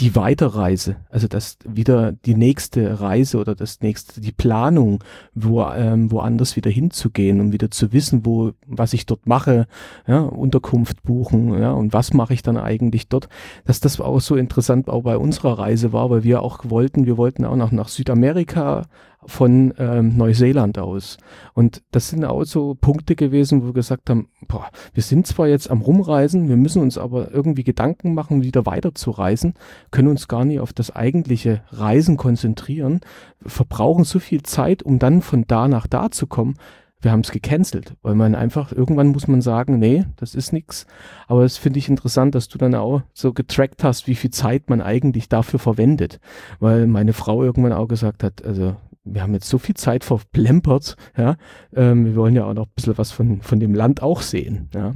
die 0.00 0.16
Weiterreise, 0.16 0.96
also 1.08 1.28
dass 1.28 1.56
wieder 1.64 2.10
die 2.10 2.34
nächste 2.34 3.00
Reise 3.00 3.38
oder 3.38 3.54
das 3.54 3.80
nächste, 3.80 4.20
die 4.20 4.32
Planung, 4.32 5.04
wo, 5.34 5.62
ähm, 5.62 6.10
woanders 6.10 6.56
wieder 6.56 6.70
hinzugehen, 6.70 7.40
um 7.40 7.52
wieder 7.52 7.70
zu 7.70 7.92
wissen, 7.92 8.26
wo, 8.26 8.52
was 8.66 8.92
ich 8.92 9.06
dort 9.06 9.28
mache, 9.28 9.68
ja, 10.08 10.20
Unterkunft 10.20 11.04
buchen, 11.04 11.56
ja, 11.56 11.70
und 11.70 11.92
was 11.92 12.12
mache 12.12 12.34
ich 12.34 12.42
dann 12.42 12.56
eigentlich 12.56 13.08
dort, 13.08 13.28
dass 13.66 13.78
das 13.78 14.00
auch 14.00 14.20
so 14.20 14.34
interessant 14.34 14.88
auch 14.88 15.02
bei 15.02 15.16
unserer 15.16 15.60
Reise 15.60 15.92
war, 15.92 16.10
weil 16.10 16.24
wir 16.24 16.42
auch 16.42 16.64
wollten, 16.64 17.06
wir 17.06 17.16
wollten 17.16 17.44
auch 17.44 17.56
noch 17.56 17.70
nach 17.70 17.88
Südamerika 17.88 18.86
von 19.26 19.74
ähm, 19.78 20.16
Neuseeland 20.16 20.78
aus. 20.78 21.18
Und 21.54 21.82
das 21.90 22.08
sind 22.08 22.24
auch 22.24 22.44
so 22.44 22.74
Punkte 22.74 23.16
gewesen, 23.16 23.62
wo 23.62 23.66
wir 23.66 23.72
gesagt 23.72 24.10
haben, 24.10 24.28
boah, 24.48 24.68
wir 24.92 25.02
sind 25.02 25.26
zwar 25.26 25.48
jetzt 25.48 25.70
am 25.70 25.80
Rumreisen, 25.80 26.48
wir 26.48 26.56
müssen 26.56 26.82
uns 26.82 26.98
aber 26.98 27.32
irgendwie 27.32 27.64
Gedanken 27.64 28.14
machen, 28.14 28.42
wieder 28.42 28.66
weiter 28.66 28.94
zu 28.94 29.10
reisen, 29.10 29.54
können 29.90 30.08
uns 30.08 30.28
gar 30.28 30.44
nicht 30.44 30.60
auf 30.60 30.72
das 30.72 30.94
eigentliche 30.94 31.62
Reisen 31.70 32.16
konzentrieren, 32.16 33.00
verbrauchen 33.44 34.04
so 34.04 34.18
viel 34.18 34.42
Zeit, 34.42 34.82
um 34.82 34.98
dann 34.98 35.22
von 35.22 35.46
da 35.46 35.68
nach 35.68 35.86
da 35.86 36.10
zu 36.10 36.26
kommen. 36.26 36.54
Wir 37.00 37.12
haben 37.12 37.20
es 37.20 37.32
gecancelt, 37.32 37.96
weil 38.00 38.14
man 38.14 38.34
einfach, 38.34 38.72
irgendwann 38.72 39.08
muss 39.08 39.28
man 39.28 39.42
sagen, 39.42 39.78
nee, 39.78 40.06
das 40.16 40.34
ist 40.34 40.54
nix. 40.54 40.86
Aber 41.26 41.42
das 41.42 41.58
finde 41.58 41.78
ich 41.78 41.90
interessant, 41.90 42.34
dass 42.34 42.48
du 42.48 42.56
dann 42.56 42.74
auch 42.74 43.02
so 43.12 43.34
getrackt 43.34 43.84
hast, 43.84 44.06
wie 44.06 44.14
viel 44.14 44.30
Zeit 44.30 44.70
man 44.70 44.80
eigentlich 44.80 45.28
dafür 45.28 45.58
verwendet. 45.58 46.18
Weil 46.60 46.86
meine 46.86 47.12
Frau 47.12 47.44
irgendwann 47.44 47.74
auch 47.74 47.88
gesagt 47.88 48.24
hat, 48.24 48.42
also 48.42 48.76
wir 49.04 49.22
haben 49.22 49.34
jetzt 49.34 49.48
so 49.48 49.58
viel 49.58 49.74
Zeit 49.74 50.04
verplempert, 50.04 50.96
ja, 51.16 51.36
ähm, 51.74 52.06
wir 52.06 52.16
wollen 52.16 52.34
ja 52.34 52.44
auch 52.44 52.54
noch 52.54 52.66
ein 52.66 52.72
bisschen 52.74 52.98
was 52.98 53.12
von, 53.12 53.42
von 53.42 53.60
dem 53.60 53.74
Land 53.74 54.02
auch 54.02 54.22
sehen, 54.22 54.68
ja. 54.74 54.94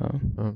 ja. 0.00 0.54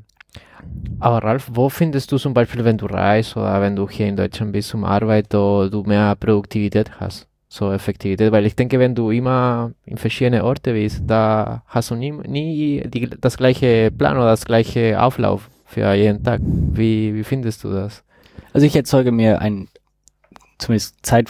Aber 0.99 1.23
Ralf, 1.25 1.51
wo 1.53 1.69
findest 1.69 2.13
du 2.13 2.19
zum 2.19 2.35
Beispiel, 2.35 2.65
wenn 2.65 2.79
du 2.79 2.87
reist 2.87 3.37
oder 3.37 3.61
wenn 3.61 3.77
du 3.77 3.89
hier 3.89 4.07
in 4.07 4.17
Deutschland 4.17 4.53
bist 4.53 4.69
zum 4.69 4.85
Arbeit, 4.85 5.27
wo 5.31 5.69
du 5.69 5.83
mehr 5.83 6.15
Produktivität 6.17 7.01
hast? 7.01 7.27
So 7.49 7.73
Effektivität, 7.73 8.31
weil 8.31 8.47
ich 8.47 8.55
denke, 8.55 8.79
wenn 8.79 8.95
du 8.95 9.11
immer 9.11 9.73
in 9.85 9.97
verschiedene 9.97 10.45
Orte 10.45 10.75
bist, 10.75 11.03
da 11.07 11.65
hast 11.67 11.91
du 11.91 11.97
nie, 11.97 12.13
nie 12.13 12.85
die, 12.87 13.11
das 13.11 13.37
gleiche 13.37 13.91
Plan 13.91 14.17
oder 14.17 14.27
das 14.27 14.45
gleiche 14.45 15.03
Auflauf 15.03 15.51
für 15.65 15.93
jeden 15.95 16.23
Tag. 16.23 16.41
Wie, 16.45 17.15
wie 17.15 17.25
findest 17.25 17.65
du 17.65 17.73
das? 17.73 18.05
Also 18.53 18.67
ich 18.67 18.77
erzeuge 18.77 19.11
mir 19.11 19.41
einen 19.41 19.69
zumindest 20.59 21.05
Zeit 21.05 21.29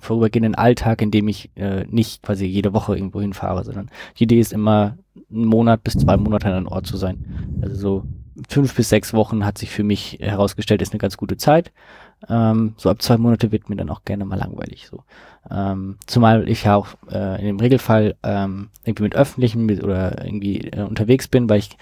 vorübergehenden 0.00 0.54
Alltag, 0.54 1.02
in 1.02 1.10
dem 1.10 1.28
ich 1.28 1.50
äh, 1.56 1.84
nicht 1.88 2.22
quasi 2.22 2.46
jede 2.46 2.72
Woche 2.72 2.96
irgendwo 2.96 3.20
hinfahre, 3.20 3.64
sondern 3.64 3.90
die 4.18 4.24
Idee 4.24 4.40
ist 4.40 4.52
immer, 4.52 4.96
einen 5.30 5.44
Monat 5.44 5.84
bis 5.84 5.94
zwei 5.94 6.16
Monate 6.16 6.46
an 6.46 6.54
einem 6.54 6.68
Ort 6.68 6.86
zu 6.86 6.96
sein. 6.96 7.58
Also 7.60 7.76
so 7.76 8.02
fünf 8.48 8.74
bis 8.74 8.88
sechs 8.88 9.12
Wochen 9.12 9.44
hat 9.44 9.58
sich 9.58 9.70
für 9.70 9.82
mich 9.82 10.18
herausgestellt, 10.20 10.82
ist 10.82 10.92
eine 10.92 11.00
ganz 11.00 11.16
gute 11.16 11.36
Zeit. 11.36 11.72
Ähm, 12.28 12.74
so 12.76 12.90
ab 12.90 13.02
zwei 13.02 13.16
Monate 13.16 13.52
wird 13.52 13.68
mir 13.68 13.76
dann 13.76 13.90
auch 13.90 14.04
gerne 14.04 14.24
mal 14.24 14.38
langweilig. 14.38 14.88
So. 14.88 15.04
Ähm, 15.50 15.98
zumal 16.06 16.48
ich 16.48 16.64
ja 16.64 16.76
auch 16.76 16.88
äh, 17.10 17.40
in 17.40 17.46
dem 17.46 17.60
Regelfall 17.60 18.16
ähm, 18.22 18.70
irgendwie 18.84 19.04
mit 19.04 19.14
öffentlichen 19.14 19.66
mit, 19.66 19.82
oder 19.82 20.24
irgendwie 20.24 20.68
äh, 20.68 20.82
unterwegs 20.82 21.28
bin, 21.28 21.48
weil 21.48 21.58
ich 21.58 21.76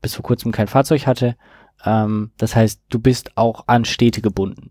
bis 0.00 0.14
vor 0.14 0.22
kurzem 0.22 0.52
kein 0.52 0.68
Fahrzeug 0.68 1.06
hatte. 1.06 1.36
Ähm, 1.84 2.30
das 2.38 2.54
heißt, 2.54 2.82
du 2.88 2.98
bist 3.00 3.36
auch 3.36 3.64
an 3.66 3.84
Städte 3.84 4.22
gebunden. 4.22 4.70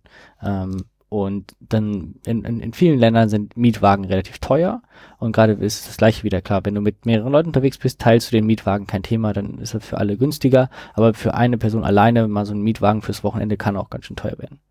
Und 1.12 1.58
dann 1.60 2.16
in, 2.26 2.46
in, 2.46 2.62
in 2.62 2.72
vielen 2.72 2.98
Ländern 2.98 3.28
sind 3.28 3.58
Mietwagen 3.58 4.06
relativ 4.06 4.40
teuer. 4.40 4.82
Und 5.18 5.34
gerade 5.34 5.52
ist 5.52 5.90
das 5.90 5.98
gleiche 5.98 6.24
wieder 6.24 6.42
klar. 6.42 6.62
Wenn 6.64 6.74
du 6.74 6.80
mit 6.80 7.06
mehreren 7.06 7.34
Leuten 7.34 7.50
unterwegs 7.50 7.78
bist, 7.78 8.00
teilst 8.00 8.32
du 8.32 8.38
den 8.38 8.46
Mietwagen 8.46 8.88
kein 8.88 9.04
Thema, 9.04 9.34
dann 9.34 9.58
ist 9.58 9.74
er 9.74 9.82
für 9.82 9.98
alle 9.98 10.16
günstiger. 10.16 10.70
Aber 10.94 11.14
für 11.14 11.34
eine 11.34 11.58
Person 11.58 11.84
alleine 11.84 12.30
mal 12.30 12.46
so 12.46 12.54
ein 12.54 12.62
Mietwagen 12.62 13.02
fürs 13.02 13.26
Wochenende 13.26 13.58
kann 13.58 13.76
auch 13.76 13.90
ganz 13.90 14.06
schön 14.06 14.16
teuer 14.16 14.40
werden. 14.40 14.62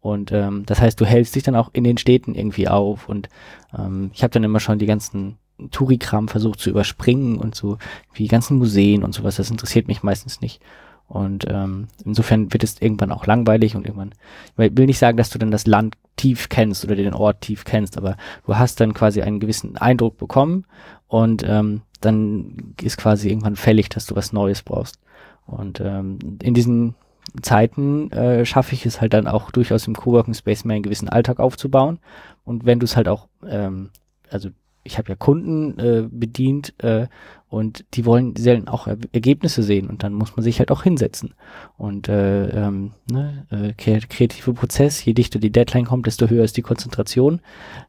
Und 0.00 0.32
ähm, 0.32 0.64
das 0.66 0.80
heißt, 0.80 1.00
du 1.00 1.06
hältst 1.06 1.36
dich 1.36 1.44
dann 1.44 1.54
auch 1.54 1.70
in 1.72 1.84
den 1.84 1.96
Städten 1.96 2.34
irgendwie 2.34 2.66
auf. 2.66 3.08
Und 3.08 3.28
ähm, 3.78 4.10
ich 4.14 4.24
habe 4.24 4.32
dann 4.32 4.42
immer 4.42 4.58
schon 4.58 4.80
die 4.80 4.86
ganzen 4.86 5.38
Touri-Kram 5.70 6.26
versucht 6.26 6.58
zu 6.58 6.70
überspringen 6.70 7.38
und 7.38 7.54
so 7.54 7.78
wie 8.14 8.24
die 8.24 8.28
ganzen 8.28 8.58
Museen 8.58 9.04
und 9.04 9.14
sowas. 9.14 9.36
Das 9.36 9.48
interessiert 9.48 9.86
mich 9.86 10.02
meistens 10.02 10.40
nicht. 10.40 10.60
Und 11.08 11.46
ähm, 11.48 11.88
insofern 12.04 12.52
wird 12.52 12.64
es 12.64 12.80
irgendwann 12.80 13.12
auch 13.12 13.26
langweilig 13.26 13.76
und 13.76 13.84
irgendwann, 13.84 14.12
ich 14.56 14.76
will 14.76 14.86
nicht 14.86 14.98
sagen, 14.98 15.16
dass 15.16 15.30
du 15.30 15.38
dann 15.38 15.50
das 15.50 15.66
Land 15.66 15.96
tief 16.16 16.48
kennst 16.48 16.84
oder 16.84 16.96
den 16.96 17.14
Ort 17.14 17.42
tief 17.42 17.64
kennst, 17.64 17.98
aber 17.98 18.16
du 18.46 18.56
hast 18.56 18.80
dann 18.80 18.94
quasi 18.94 19.22
einen 19.22 19.40
gewissen 19.40 19.76
Eindruck 19.76 20.16
bekommen 20.16 20.64
und 21.06 21.44
ähm, 21.46 21.82
dann 22.00 22.74
ist 22.82 22.96
quasi 22.96 23.28
irgendwann 23.28 23.56
fällig, 23.56 23.88
dass 23.88 24.06
du 24.06 24.16
was 24.16 24.32
Neues 24.32 24.62
brauchst. 24.62 24.98
Und 25.46 25.80
ähm, 25.80 26.18
in 26.42 26.54
diesen 26.54 26.94
Zeiten 27.42 28.10
äh, 28.12 28.44
schaffe 28.44 28.74
ich 28.74 28.86
es 28.86 29.00
halt 29.00 29.14
dann 29.14 29.26
auch 29.26 29.50
durchaus 29.50 29.86
im 29.86 29.94
Coworking 29.94 30.34
Space 30.34 30.64
mehr 30.64 30.74
einen 30.74 30.82
gewissen 30.82 31.08
Alltag 31.08 31.40
aufzubauen. 31.40 31.98
Und 32.44 32.64
wenn 32.64 32.78
du 32.78 32.84
es 32.84 32.96
halt 32.96 33.08
auch, 33.08 33.28
ähm, 33.46 33.90
also 34.30 34.50
ich 34.84 34.98
habe 34.98 35.08
ja 35.08 35.16
Kunden 35.16 35.78
äh, 35.78 36.06
bedient 36.10 36.74
äh, 36.78 37.08
und 37.48 37.84
die 37.94 38.04
wollen 38.04 38.34
selten 38.36 38.68
auch 38.68 38.86
er 38.86 38.98
Ergebnisse 39.12 39.62
sehen 39.62 39.88
und 39.88 40.02
dann 40.02 40.12
muss 40.12 40.36
man 40.36 40.42
sich 40.42 40.58
halt 40.58 40.70
auch 40.70 40.82
hinsetzen. 40.82 41.34
Und 41.78 42.08
äh, 42.08 42.48
ähm, 42.48 42.92
ne, 43.10 43.46
äh, 43.50 43.72
kreative 43.72 44.52
Prozess, 44.52 45.04
je 45.04 45.14
dichter 45.14 45.38
die 45.38 45.52
Deadline 45.52 45.86
kommt, 45.86 46.06
desto 46.06 46.28
höher 46.28 46.44
ist 46.44 46.56
die 46.56 46.62
Konzentration. 46.62 47.40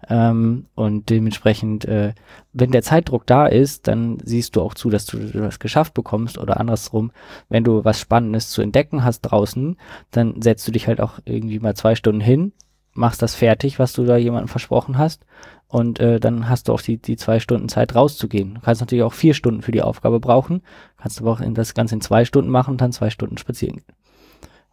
Ähm, 0.07 0.67
und 0.75 1.09
dementsprechend, 1.09 1.85
äh, 1.85 2.13
wenn 2.53 2.71
der 2.71 2.83
Zeitdruck 2.83 3.25
da 3.25 3.47
ist, 3.47 3.87
dann 3.87 4.19
siehst 4.23 4.55
du 4.55 4.61
auch 4.61 4.75
zu, 4.75 4.89
dass 4.89 5.05
du 5.07 5.17
das 5.17 5.59
geschafft 5.59 5.95
bekommst 5.95 6.37
oder 6.37 6.59
andersrum, 6.59 7.11
wenn 7.49 7.63
du 7.63 7.83
was 7.83 7.99
Spannendes 7.99 8.51
zu 8.51 8.61
entdecken 8.61 9.03
hast 9.03 9.21
draußen, 9.21 9.77
dann 10.11 10.41
setzt 10.41 10.67
du 10.67 10.71
dich 10.71 10.87
halt 10.87 11.01
auch 11.01 11.19
irgendwie 11.25 11.59
mal 11.59 11.75
zwei 11.75 11.95
Stunden 11.95 12.21
hin, 12.21 12.53
machst 12.95 13.21
das 13.21 13.35
fertig, 13.35 13.77
was 13.77 13.93
du 13.93 14.05
da 14.05 14.17
jemandem 14.17 14.47
versprochen 14.47 14.97
hast 14.97 15.25
und 15.67 15.99
äh, 15.99 16.19
dann 16.19 16.49
hast 16.49 16.67
du 16.67 16.73
auch 16.73 16.81
die, 16.81 16.97
die 16.97 17.17
zwei 17.17 17.39
Stunden 17.39 17.69
Zeit 17.69 17.95
rauszugehen. 17.95 18.55
Du 18.55 18.61
kannst 18.61 18.81
natürlich 18.81 19.03
auch 19.03 19.13
vier 19.13 19.33
Stunden 19.33 19.61
für 19.61 19.71
die 19.71 19.81
Aufgabe 19.81 20.19
brauchen, 20.19 20.63
kannst 20.97 21.21
aber 21.21 21.31
auch 21.31 21.41
in 21.41 21.53
das 21.53 21.73
Ganze 21.73 21.95
in 21.95 22.01
zwei 22.01 22.25
Stunden 22.25 22.49
machen 22.49 22.71
und 22.71 22.81
dann 22.81 22.91
zwei 22.91 23.09
Stunden 23.09 23.37
spazieren 23.37 23.77
gehen. 23.77 23.95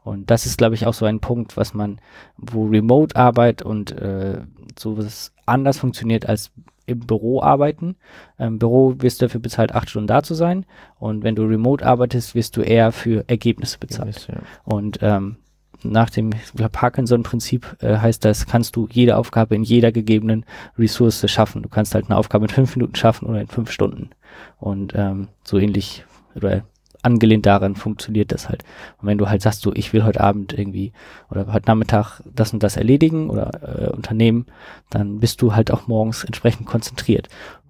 Und 0.04 0.30
das 0.30 0.46
ist, 0.46 0.58
glaube 0.58 0.74
ich, 0.74 0.86
auch 0.86 0.94
so 0.94 1.04
ein 1.04 1.20
Punkt, 1.20 1.56
was 1.56 1.74
man, 1.74 2.00
wo 2.36 2.66
Remote-Arbeit 2.66 3.62
und 3.62 3.92
äh, 3.92 4.42
sowas 4.76 5.32
anders 5.46 5.78
funktioniert 5.78 6.28
als 6.28 6.50
im 6.86 7.00
Büro 7.00 7.40
arbeiten. 7.40 7.96
Im 8.38 8.58
Büro 8.58 8.96
wirst 8.98 9.20
du 9.20 9.26
dafür 9.26 9.40
bezahlt, 9.40 9.72
acht 9.72 9.90
Stunden 9.90 10.08
da 10.08 10.22
zu 10.22 10.34
sein. 10.34 10.66
Und 10.98 11.22
wenn 11.22 11.36
du 11.36 11.44
remote 11.44 11.86
arbeitest, 11.86 12.34
wirst 12.34 12.56
du 12.56 12.62
eher 12.62 12.90
für 12.90 13.24
Ergebnisse 13.28 13.78
bezahlt. 13.78 14.28
Ja. 14.28 14.40
Und 14.64 14.98
ähm, 15.02 15.36
nach 15.84 16.10
dem 16.10 16.30
Parkinson-Prinzip 16.54 17.76
äh, 17.80 17.98
heißt 17.98 18.24
das, 18.24 18.46
kannst 18.46 18.76
du 18.76 18.88
jede 18.90 19.16
Aufgabe 19.16 19.54
in 19.54 19.62
jeder 19.62 19.92
gegebenen 19.92 20.44
Ressource 20.78 21.30
schaffen. 21.30 21.62
Du 21.62 21.68
kannst 21.68 21.94
halt 21.94 22.06
eine 22.06 22.16
Aufgabe 22.16 22.46
in 22.46 22.50
fünf 22.50 22.76
Minuten 22.76 22.94
schaffen 22.94 23.28
oder 23.28 23.40
in 23.40 23.48
fünf 23.48 23.70
Stunden. 23.70 24.10
Und 24.58 24.94
ähm, 24.94 25.28
so 25.44 25.58
ähnlich 25.58 26.04
oder 26.34 26.64
angelehnt 27.02 27.46
daran 27.46 27.74
funktioniert 27.74 28.32
das 28.32 28.48
halt. 28.48 28.64
Und 29.00 29.08
wenn 29.08 29.18
du 29.18 29.28
halt 29.28 29.42
sagst, 29.42 29.62
so 29.62 29.72
ich 29.74 29.92
will 29.92 30.04
heute 30.04 30.20
Abend 30.20 30.52
irgendwie 30.52 30.92
oder 31.30 31.52
heute 31.52 31.66
Nachmittag 31.66 32.20
das 32.24 32.52
und 32.52 32.62
das 32.62 32.76
erledigen 32.76 33.28
oder 33.28 33.50
äh, 33.62 33.90
unternehmen, 33.90 34.46
dann 34.90 35.20
bist 35.20 35.42
du 35.42 35.54
halt 35.54 35.70
auch 35.70 35.88
morgens 35.88 36.24
entsprechend 36.24 36.66
konzentriert. 36.66 37.28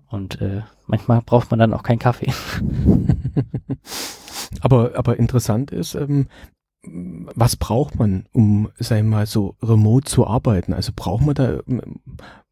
Und 0.08 0.40
äh, 0.42 0.62
manchmal 0.86 1.22
braucht 1.22 1.50
man 1.50 1.58
dann 1.58 1.72
auch 1.72 1.82
keinen 1.82 1.98
Kaffee. 1.98 2.30
aber, 4.60 4.92
aber 4.94 5.18
interessant 5.18 5.70
ist, 5.70 5.94
ähm, 5.94 6.26
was 6.84 7.56
braucht 7.56 7.98
man, 7.98 8.26
um, 8.32 8.70
sagen 8.78 9.06
wir 9.08 9.16
mal, 9.18 9.26
so 9.26 9.56
remote 9.62 10.04
zu 10.04 10.26
arbeiten? 10.26 10.72
Also 10.72 10.92
braucht 10.94 11.24
man 11.24 11.34
da, 11.34 11.60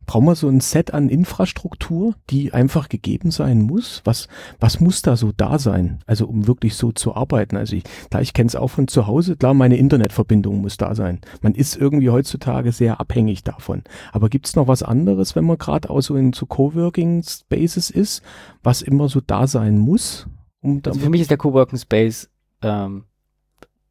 braucht 0.07 0.25
man 0.25 0.35
so 0.35 0.49
ein 0.49 0.61
Set 0.61 0.95
an 0.95 1.09
Infrastruktur, 1.09 2.15
die 2.31 2.53
einfach 2.53 2.89
gegeben 2.89 3.31
sein 3.31 3.63
muss? 3.63 4.03
Was, 4.05 4.29
was 4.59 4.81
muss 4.81 5.03
da 5.03 5.17
so 5.17 5.33
da 5.33 5.59
sein? 5.59 6.01
Also 6.07 6.27
um 6.27 6.47
wirklich 6.47 6.75
so 6.75 6.93
zu 6.93 7.15
arbeiten? 7.15 7.57
Also 7.57 7.77
ich, 7.77 7.85
klar, 8.09 8.23
ich 8.23 8.33
kenne 8.33 8.49
es 8.49 8.57
auch 8.57 8.69
von 8.69 8.89
zu 8.89 9.07
Hause, 9.07 9.37
klar, 9.37 9.55
meine 9.55 9.77
Internetverbindung 9.77 10.61
muss 10.61 10.77
da 10.77 10.95
sein. 10.95 11.21
Man 11.43 11.55
ist 11.55 11.77
irgendwie 11.77 12.11
heutzutage 12.11 12.73
sehr 12.73 13.01
abhängig 13.01 13.43
davon. 13.43 13.83
Aber 14.13 14.29
gibt 14.29 14.47
es 14.47 14.57
noch 14.57 14.69
was 14.69 14.83
anderes, 14.83 15.35
wenn 15.35 15.45
man 15.45 15.59
gerade 15.59 15.91
auch 15.91 16.01
so 16.01 16.15
in 16.17 16.33
so 16.33 16.47
Coworking 16.47 17.23
Spaces 17.23 17.91
ist, 17.91 18.23
was 18.63 18.83
immer 18.83 19.09
so 19.09 19.21
da 19.21 19.47
sein 19.47 19.79
muss? 19.79 20.27
Um 20.61 20.83
also 20.85 21.01
für 21.01 21.11
mich 21.11 21.23
ist 21.23 21.31
der 21.31 21.39
Coworking 21.39 21.79
Space 21.79 22.31
ähm, 22.63 23.05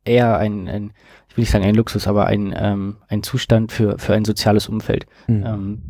eher 0.09 0.37
ein, 0.37 0.67
ein, 0.67 0.91
ich 1.29 1.37
will 1.37 1.43
nicht 1.43 1.51
sagen 1.51 1.65
ein 1.65 1.75
Luxus, 1.75 2.07
aber 2.07 2.25
ein, 2.25 2.53
ähm, 2.57 2.97
ein 3.07 3.23
Zustand 3.23 3.71
für, 3.71 3.97
für 3.97 4.13
ein 4.13 4.25
soziales 4.25 4.67
Umfeld. 4.67 5.05
Mhm. 5.27 5.45
Ähm, 5.45 5.81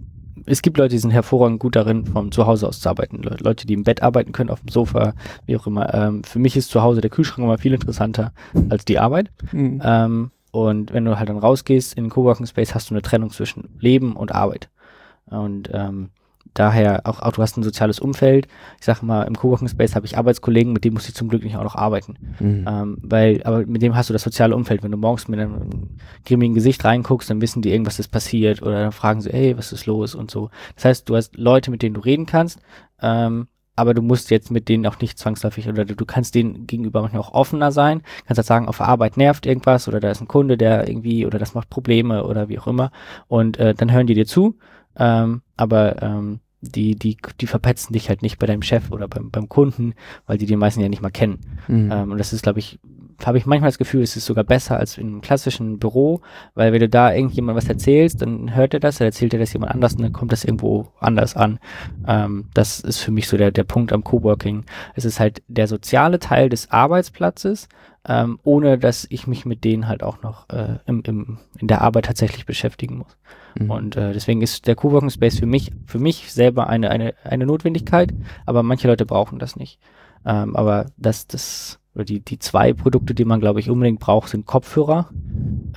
es 0.45 0.61
gibt 0.61 0.77
Leute, 0.77 0.95
die 0.95 0.99
sind 0.99 1.11
hervorragend 1.11 1.59
gut 1.59 1.75
darin, 1.75 2.05
vom 2.05 2.31
Zuhause 2.31 2.67
aus 2.67 2.79
zu 2.79 2.89
arbeiten. 2.89 3.21
Le 3.21 3.37
Leute, 3.39 3.67
die 3.67 3.73
im 3.73 3.83
Bett 3.83 4.01
arbeiten 4.01 4.31
können, 4.31 4.49
auf 4.49 4.61
dem 4.61 4.69
Sofa, 4.69 5.13
wie 5.45 5.55
auch 5.57 5.67
immer. 5.67 5.93
Ähm, 5.93 6.23
für 6.23 6.39
mich 6.39 6.55
ist 6.55 6.69
zu 6.69 6.81
Hause 6.81 7.01
der 7.01 7.09
Kühlschrank 7.09 7.45
immer 7.45 7.57
viel 7.57 7.73
interessanter 7.73 8.31
als 8.69 8.85
die 8.85 8.99
Arbeit. 8.99 9.31
Mhm. 9.51 9.81
Ähm, 9.83 10.31
und 10.51 10.93
wenn 10.93 11.05
du 11.05 11.19
halt 11.19 11.29
dann 11.29 11.37
rausgehst 11.37 11.93
in 11.93 12.05
den 12.05 12.09
Coworking 12.09 12.47
Space, 12.47 12.73
hast 12.73 12.89
du 12.89 12.95
eine 12.95 13.01
Trennung 13.01 13.29
zwischen 13.29 13.69
Leben 13.79 14.15
und 14.15 14.33
Arbeit. 14.33 14.69
Und 15.25 15.69
ähm, 15.73 16.09
daher 16.53 17.01
auch, 17.05 17.21
auch 17.21 17.31
du 17.31 17.41
hast 17.41 17.57
ein 17.57 17.63
soziales 17.63 17.99
Umfeld. 17.99 18.47
Ich 18.79 18.85
sage 18.85 19.05
mal, 19.05 19.23
im 19.23 19.35
Coworking 19.35 19.67
Space 19.67 19.95
habe 19.95 20.05
ich 20.05 20.17
Arbeitskollegen, 20.17 20.73
mit 20.73 20.83
denen 20.83 20.93
muss 20.93 21.07
ich 21.07 21.15
zum 21.15 21.29
Glück 21.29 21.43
nicht 21.43 21.55
auch 21.57 21.63
noch 21.63 21.75
arbeiten. 21.75 22.15
Mhm. 22.39 22.65
Ähm, 22.67 22.97
weil, 23.01 23.41
aber 23.43 23.65
mit 23.65 23.81
dem 23.81 23.95
hast 23.95 24.09
du 24.09 24.13
das 24.13 24.23
soziale 24.23 24.55
Umfeld. 24.55 24.83
Wenn 24.83 24.91
du 24.91 24.97
morgens 24.97 25.27
mit 25.27 25.39
einem 25.39 25.89
grimmigen 26.25 26.55
Gesicht 26.55 26.83
reinguckst, 26.83 27.29
dann 27.29 27.41
wissen 27.41 27.61
die 27.61 27.71
irgendwas 27.71 27.99
ist 27.99 28.09
passiert 28.09 28.61
oder 28.61 28.83
dann 28.83 28.91
fragen 28.91 29.21
sie, 29.21 29.31
hey, 29.31 29.57
was 29.57 29.71
ist 29.71 29.85
los 29.85 30.15
und 30.15 30.31
so. 30.31 30.49
Das 30.75 30.85
heißt, 30.85 31.09
du 31.09 31.15
hast 31.15 31.37
Leute, 31.37 31.71
mit 31.71 31.81
denen 31.81 31.95
du 31.95 32.01
reden 32.01 32.25
kannst, 32.25 32.59
ähm, 33.01 33.47
aber 33.79 33.93
du 33.93 34.01
musst 34.01 34.29
jetzt 34.29 34.51
mit 34.51 34.67
denen 34.67 34.85
auch 34.85 34.99
nicht 34.99 35.17
zwangsläufig 35.17 35.69
oder 35.69 35.85
du 35.85 36.05
kannst 36.05 36.35
denen 36.35 36.67
gegenüber 36.67 37.01
manchmal 37.01 37.21
auch 37.21 37.33
offener 37.33 37.71
sein, 37.71 38.01
kannst 38.27 38.37
halt 38.37 38.45
sagen, 38.45 38.67
auf 38.67 38.77
der 38.77 38.89
Arbeit 38.89 39.15
nervt 39.15 39.45
irgendwas 39.45 39.87
oder 39.87 40.01
da 40.01 40.11
ist 40.11 40.19
ein 40.19 40.27
Kunde, 40.27 40.57
der 40.57 40.89
irgendwie 40.89 41.25
oder 41.25 41.39
das 41.39 41.53
macht 41.53 41.69
Probleme 41.69 42.25
oder 42.25 42.49
wie 42.49 42.59
auch 42.59 42.67
immer 42.67 42.91
und 43.27 43.57
äh, 43.57 43.73
dann 43.73 43.91
hören 43.91 44.05
die 44.05 44.15
dir 44.15 44.25
zu 44.25 44.57
ähm, 44.99 45.41
aber 45.57 46.01
ähm, 46.01 46.39
die, 46.61 46.95
die, 46.95 47.17
die 47.39 47.47
verpetzen 47.47 47.93
dich 47.93 48.09
halt 48.09 48.21
nicht 48.21 48.37
bei 48.37 48.45
deinem 48.45 48.61
Chef 48.61 48.91
oder 48.91 49.07
beim, 49.07 49.31
beim 49.31 49.47
Kunden, 49.47 49.93
weil 50.27 50.37
die 50.37 50.45
den 50.45 50.59
meisten 50.59 50.81
ja 50.81 50.89
nicht 50.89 51.01
mal 51.01 51.09
kennen. 51.09 51.39
Mhm. 51.67 51.91
Ähm, 51.91 52.11
und 52.11 52.17
das 52.17 52.33
ist, 52.33 52.43
glaube 52.43 52.59
ich, 52.59 52.79
habe 53.25 53.37
ich 53.37 53.45
manchmal 53.45 53.69
das 53.69 53.77
Gefühl, 53.77 54.01
es 54.01 54.15
ist 54.15 54.25
sogar 54.25 54.43
besser 54.43 54.77
als 54.77 54.97
in 54.97 55.07
einem 55.07 55.21
klassischen 55.21 55.79
Büro, 55.79 56.21
weil 56.55 56.71
wenn 56.71 56.79
du 56.79 56.89
da 56.89 57.13
irgendjemand 57.13 57.57
was 57.57 57.67
erzählst, 57.67 58.21
dann 58.21 58.55
hört 58.55 58.73
er 58.73 58.79
das, 58.79 58.97
dann 58.97 59.07
erzählt 59.07 59.33
er 59.33 59.39
das 59.39 59.53
jemand 59.53 59.73
anders 59.73 59.95
und 59.95 60.01
dann 60.01 60.13
kommt 60.13 60.31
das 60.31 60.45
irgendwo 60.45 60.87
anders 60.99 61.35
an. 61.35 61.59
Ähm, 62.07 62.47
das 62.53 62.79
ist 62.79 62.99
für 62.99 63.11
mich 63.11 63.27
so 63.27 63.37
der, 63.37 63.51
der 63.51 63.63
Punkt 63.63 63.91
am 63.91 64.03
Coworking. 64.03 64.65
Es 64.95 65.05
ist 65.05 65.19
halt 65.19 65.43
der 65.47 65.67
soziale 65.67 66.19
Teil 66.19 66.49
des 66.49 66.71
Arbeitsplatzes, 66.71 67.67
ähm, 68.07 68.39
ohne 68.43 68.77
dass 68.77 69.05
ich 69.09 69.27
mich 69.27 69.45
mit 69.45 69.63
denen 69.63 69.87
halt 69.87 70.03
auch 70.03 70.21
noch 70.21 70.49
äh, 70.49 70.77
im, 70.85 71.03
im, 71.05 71.39
in 71.57 71.67
der 71.67 71.81
Arbeit 71.81 72.05
tatsächlich 72.05 72.45
beschäftigen 72.45 72.97
muss. 72.99 73.17
Mhm. 73.57 73.71
Und 73.71 73.95
äh, 73.95 74.13
deswegen 74.13 74.41
ist 74.41 74.67
der 74.67 74.75
Coworking 74.75 75.09
Space 75.09 75.39
für 75.39 75.45
mich, 75.45 75.71
für 75.85 75.99
mich 75.99 76.31
selber 76.31 76.67
eine, 76.67 76.91
eine, 76.91 77.13
eine 77.23 77.45
Notwendigkeit, 77.45 78.13
aber 78.45 78.63
manche 78.63 78.87
Leute 78.87 79.05
brauchen 79.05 79.39
das 79.39 79.55
nicht. 79.55 79.79
Ähm, 80.25 80.55
aber 80.55 80.87
das, 80.97 81.27
das, 81.27 81.79
oder 81.99 82.05
die, 82.05 82.21
die 82.21 82.39
zwei 82.39 82.71
Produkte, 82.71 83.13
die 83.13 83.25
man, 83.25 83.41
glaube 83.41 83.59
ich, 83.59 83.69
unbedingt 83.69 83.99
braucht, 83.99 84.29
sind 84.29 84.45
Kopfhörer 84.45 85.09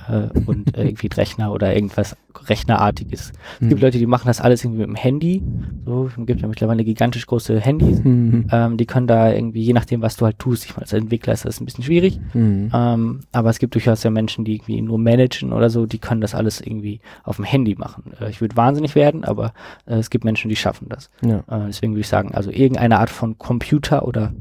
äh, 0.07 0.39
und 0.45 0.77
äh, 0.77 0.85
irgendwie 0.85 1.07
Rechner 1.07 1.51
oder 1.51 1.75
irgendwas 1.75 2.15
Rechnerartiges. 2.47 3.33
Es 3.55 3.59
gibt 3.59 3.81
mhm. 3.81 3.85
Leute, 3.85 3.97
die 3.97 4.05
machen 4.05 4.27
das 4.27 4.39
alles 4.39 4.63
irgendwie 4.63 4.79
mit 4.79 4.87
dem 4.87 4.95
Handy. 4.95 5.43
So, 5.85 6.07
es 6.07 6.25
gibt 6.25 6.41
ja 6.41 6.47
mittlerweile 6.47 6.85
gigantisch 6.85 7.25
große 7.27 7.59
Handys. 7.59 8.01
Mhm. 8.01 8.47
Ähm, 8.51 8.77
die 8.77 8.85
können 8.85 9.05
da 9.05 9.33
irgendwie, 9.33 9.61
je 9.61 9.73
nachdem, 9.73 10.01
was 10.01 10.15
du 10.15 10.23
halt 10.23 10.39
tust, 10.39 10.63
ich 10.63 10.71
meine, 10.71 10.83
als 10.83 10.93
Entwickler 10.93 11.33
ist 11.33 11.43
das 11.43 11.59
ein 11.59 11.65
bisschen 11.65 11.83
schwierig. 11.83 12.21
Mhm. 12.33 12.71
Ähm, 12.73 13.19
aber 13.33 13.49
es 13.49 13.59
gibt 13.59 13.75
durchaus 13.75 14.01
ja 14.03 14.09
Menschen, 14.09 14.45
die 14.45 14.55
irgendwie 14.55 14.81
nur 14.81 14.99
managen 14.99 15.51
oder 15.51 15.69
so, 15.69 15.85
die 15.85 15.99
können 15.99 16.21
das 16.21 16.33
alles 16.33 16.61
irgendwie 16.61 17.01
auf 17.25 17.35
dem 17.35 17.45
Handy 17.45 17.75
machen. 17.75 18.13
Äh, 18.21 18.29
ich 18.29 18.39
würde 18.39 18.55
wahnsinnig 18.55 18.95
werden, 18.95 19.25
aber 19.25 19.53
äh, 19.87 19.95
es 19.95 20.09
gibt 20.09 20.23
Menschen, 20.23 20.47
die 20.47 20.55
schaffen 20.55 20.87
das. 20.87 21.09
Ja. 21.21 21.39
Äh, 21.49 21.67
deswegen 21.67 21.91
würde 21.91 22.01
ich 22.01 22.07
sagen, 22.07 22.33
also 22.33 22.49
irgendeine 22.49 22.99
Art 22.99 23.09
von 23.09 23.37
Computer 23.37 24.07
oder 24.07 24.31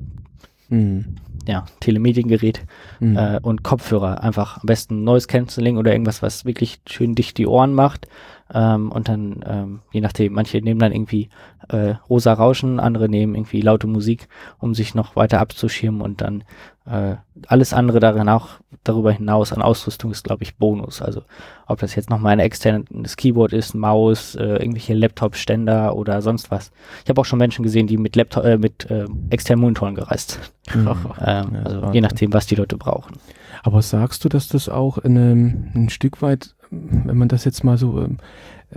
ja, 1.47 1.65
Telemediengerät 1.81 2.63
mhm. 3.01 3.17
äh, 3.17 3.41
und 3.43 3.63
Kopfhörer. 3.63 4.23
Einfach 4.23 4.59
am 4.59 4.67
besten 4.67 5.05
Noise 5.05 5.27
Cancelling 5.27 5.77
oder 5.77 5.93
irgendwas, 5.93 6.23
was 6.23 6.45
wirklich 6.45 6.81
schön 6.87 7.15
dicht 7.15 7.39
die 7.39 7.47
Ohren 7.47 7.75
macht. 7.75 8.07
Ähm, 8.55 8.93
und 8.93 9.09
dann, 9.09 9.45
ähm, 9.47 9.81
je 9.93 10.01
nachdem, 10.01 10.35
manche 10.35 10.59
nehmen 10.59 10.81
dann 10.81 10.93
irgendwie 10.93 11.29
äh, 11.69 11.95
rosa 12.09 12.33
Rauschen, 12.33 12.81
andere 12.81 13.09
nehmen 13.09 13.35
irgendwie 13.35 13.61
laute 13.61 13.87
Musik, 13.87 14.29
um 14.59 14.75
sich 14.75 14.95
noch 14.95 15.17
weiter 15.17 15.41
abzuschirmen 15.41 16.01
und 16.01 16.21
dann 16.21 16.45
äh, 16.85 17.17
alles 17.47 17.73
andere 17.73 18.01
darin 18.01 18.29
auch 18.29 18.49
darüber 18.85 19.13
hinaus 19.13 19.53
an 19.53 19.63
Ausrüstung 19.63 20.11
ist, 20.11 20.25
glaube 20.25 20.43
ich, 20.43 20.57
Bonus. 20.57 21.01
Also 21.01 21.23
ob 21.67 21.79
das 21.79 21.95
jetzt 21.95 22.11
nochmal 22.11 22.33
ein 22.33 22.41
externes 22.41 23.17
Keyboard 23.17 23.53
ist, 23.53 23.75
Maus, 23.75 24.35
äh, 24.35 24.57
irgendwelche 24.57 24.95
Laptop-Ständer 24.95 25.95
oder 25.95 26.21
sonst 26.23 26.51
was. 26.51 26.73
Ich 27.05 27.09
habe 27.09 27.21
auch 27.21 27.25
schon 27.25 27.39
Menschen 27.39 27.63
gesehen, 27.63 27.87
die 27.87 27.97
mit 27.97 28.17
Laptop, 28.17 28.45
äh, 28.45 28.59
mit 28.59 28.91
äh, 28.91 29.07
externen 29.31 29.63
Monitoren 29.63 29.95
gereist 29.95 30.41
sind. 30.67 30.85
Mhm. 30.85 30.89
ähm, 31.25 31.51
ja, 31.55 31.63
also 31.65 31.91
je 31.93 32.01
nachdem, 32.01 32.33
was 32.33 32.47
die 32.47 32.57
Leute 32.57 32.77
brauchen. 32.77 33.17
Aber 33.63 33.81
sagst 33.81 34.25
du, 34.25 34.29
dass 34.29 34.49
das 34.49 34.69
auch 34.69 34.99
in 34.99 35.17
einem, 35.17 35.71
ein 35.75 35.89
Stück 35.89 36.21
weit, 36.21 36.57
wenn 36.73 37.19
man 37.19 37.29
das 37.29 37.45
jetzt 37.45 37.65
mal 37.65 37.77
so 37.77 38.01
ähm, 38.01 38.17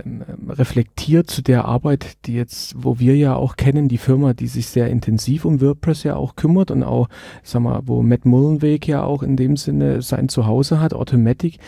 ähm, 0.04 0.22
reflektiert 0.48 1.30
zu 1.30 1.42
der 1.42 1.64
Arbeit, 1.64 2.26
die 2.26 2.34
jetzt, 2.34 2.74
wo 2.76 2.98
wir 2.98 3.16
ja 3.16 3.34
auch 3.34 3.56
kennen, 3.56 3.88
die 3.88 3.98
Firma, 3.98 4.34
die 4.34 4.46
sich 4.46 4.66
sehr 4.66 4.88
intensiv 4.90 5.44
um 5.44 5.60
WordPress 5.60 6.02
ja 6.02 6.16
auch 6.16 6.36
kümmert 6.36 6.70
und 6.70 6.82
auch, 6.82 7.08
sag 7.42 7.62
mal, 7.62 7.80
wo 7.86 8.02
Matt 8.02 8.26
Mullenweg 8.26 8.86
ja 8.86 9.02
auch 9.02 9.22
in 9.22 9.36
dem 9.36 9.56
Sinne 9.56 10.02
sein 10.02 10.28
Zuhause 10.28 10.80
hat, 10.80 10.92
Automatic, 10.92 11.58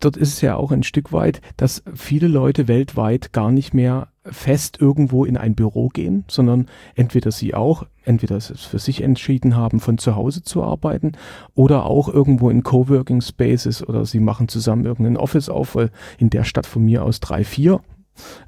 dort 0.00 0.16
ist 0.16 0.34
es 0.34 0.40
ja 0.42 0.56
auch 0.56 0.70
ein 0.72 0.82
Stück 0.82 1.12
weit, 1.12 1.40
dass 1.56 1.82
viele 1.94 2.28
Leute 2.28 2.68
weltweit 2.68 3.32
gar 3.32 3.50
nicht 3.50 3.72
mehr 3.72 4.08
fest 4.24 4.80
irgendwo 4.80 5.24
in 5.24 5.36
ein 5.36 5.54
Büro 5.54 5.88
gehen, 5.88 6.24
sondern 6.28 6.66
entweder 6.94 7.30
sie 7.30 7.54
auch, 7.54 7.86
entweder 8.04 8.36
es 8.36 8.48
für 8.48 8.78
sich 8.78 9.02
entschieden 9.02 9.56
haben, 9.56 9.80
von 9.80 9.98
zu 9.98 10.16
Hause 10.16 10.42
zu 10.42 10.62
arbeiten 10.62 11.12
oder 11.54 11.84
auch 11.86 12.08
irgendwo 12.08 12.50
in 12.50 12.62
Coworking 12.62 13.20
Spaces 13.20 13.86
oder 13.86 14.06
sie 14.06 14.20
machen 14.20 14.48
zusammen 14.48 14.86
irgendein 14.86 15.16
Office 15.16 15.48
auf, 15.48 15.74
weil 15.74 15.90
in 16.18 16.30
der 16.30 16.44
Stadt 16.44 16.66
von 16.66 16.84
mir 16.84 17.04
aus 17.04 17.20
drei, 17.20 17.44
vier 17.44 17.80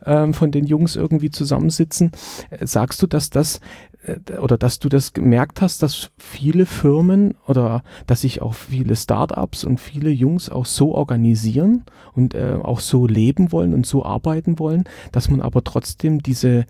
ähm, 0.04 0.34
von 0.34 0.50
den 0.50 0.64
Jungs 0.64 0.96
irgendwie 0.96 1.30
zusammensitzen. 1.30 2.12
Äh, 2.50 2.66
sagst 2.66 3.02
du, 3.02 3.06
dass 3.06 3.30
das 3.30 3.60
oder 4.40 4.56
dass 4.58 4.78
du 4.78 4.88
das 4.88 5.12
gemerkt 5.12 5.60
hast, 5.60 5.82
dass 5.82 6.10
viele 6.18 6.66
Firmen 6.66 7.34
oder 7.46 7.82
dass 8.06 8.20
sich 8.22 8.42
auch 8.42 8.54
viele 8.54 8.96
Startups 8.96 9.64
und 9.64 9.80
viele 9.80 10.10
Jungs 10.10 10.50
auch 10.50 10.66
so 10.66 10.94
organisieren 10.94 11.84
und 12.14 12.34
äh, 12.34 12.58
auch 12.62 12.80
so 12.80 13.06
leben 13.06 13.52
wollen 13.52 13.74
und 13.74 13.86
so 13.86 14.04
arbeiten 14.04 14.58
wollen, 14.58 14.84
dass 15.12 15.28
man 15.28 15.40
aber 15.40 15.64
trotzdem 15.64 16.22
diese 16.22 16.66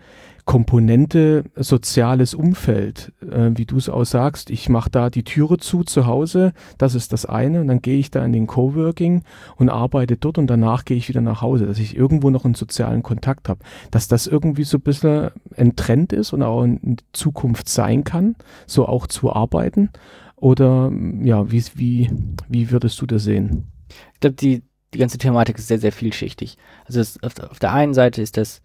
Komponente 0.47 1.43
soziales 1.57 2.33
Umfeld, 2.33 3.13
äh, 3.21 3.51
wie 3.57 3.67
du 3.67 3.77
es 3.79 3.89
auch 3.89 4.05
sagst, 4.05 4.49
ich 4.49 4.69
mache 4.69 4.89
da 4.89 5.11
die 5.11 5.25
Türe 5.25 5.59
zu 5.59 5.83
zu 5.83 6.07
Hause, 6.07 6.53
das 6.79 6.95
ist 6.95 7.13
das 7.13 7.27
eine, 7.27 7.61
und 7.61 7.67
dann 7.67 7.83
gehe 7.83 7.99
ich 7.99 8.13
da 8.13 8.25
in 8.25 8.33
den 8.33 8.47
Coworking 8.47 9.25
und 9.57 9.71
arbeite 9.71 10.17
dort 10.17 10.39
und 10.39 10.47
danach 10.47 10.85
gehe 10.85 10.97
ich 10.97 11.09
wieder 11.09 11.21
nach 11.21 11.43
Hause, 11.43 11.67
dass 11.67 11.81
ich 11.81 11.97
irgendwo 11.97 12.31
noch 12.31 12.45
einen 12.45 12.55
sozialen 12.55 13.03
Kontakt 13.03 13.49
habe, 13.49 13.59
dass 13.91 14.07
das 14.07 14.29
irgendwie 14.29 14.63
so 14.63 14.79
ein 14.79 14.83
bisschen 14.83 15.31
ein 15.57 15.75
Trend 15.75 16.13
ist 16.13 16.33
und 16.33 16.45
auch 16.45 16.63
in 16.63 16.97
Zukunft 17.13 17.69
sein 17.69 18.05
kann, 18.05 18.37
so 18.67 18.87
auch 18.87 19.09
zu 19.09 19.33
arbeiten, 19.33 19.91
oder 20.37 20.93
ja, 21.23 21.51
wie, 21.51 21.65
wie, 21.75 22.11
wie 22.49 22.71
würdest 22.71 23.01
du 23.01 23.07
das 23.07 23.25
sehen? 23.25 23.73
Ich 24.15 24.21
glaube, 24.21 24.37
die, 24.37 24.63
die 24.95 24.99
ganze 24.99 25.19
Thematik 25.19 25.59
ist 25.59 25.67
sehr, 25.67 25.81
sehr 25.81 25.93
vielschichtig. 25.93 26.57
Also 26.85 27.01
es, 27.01 27.21
auf, 27.23 27.33
auf 27.51 27.59
der 27.59 27.73
einen 27.73 27.95
Seite 27.95 28.23
ist 28.23 28.37
das 28.37 28.63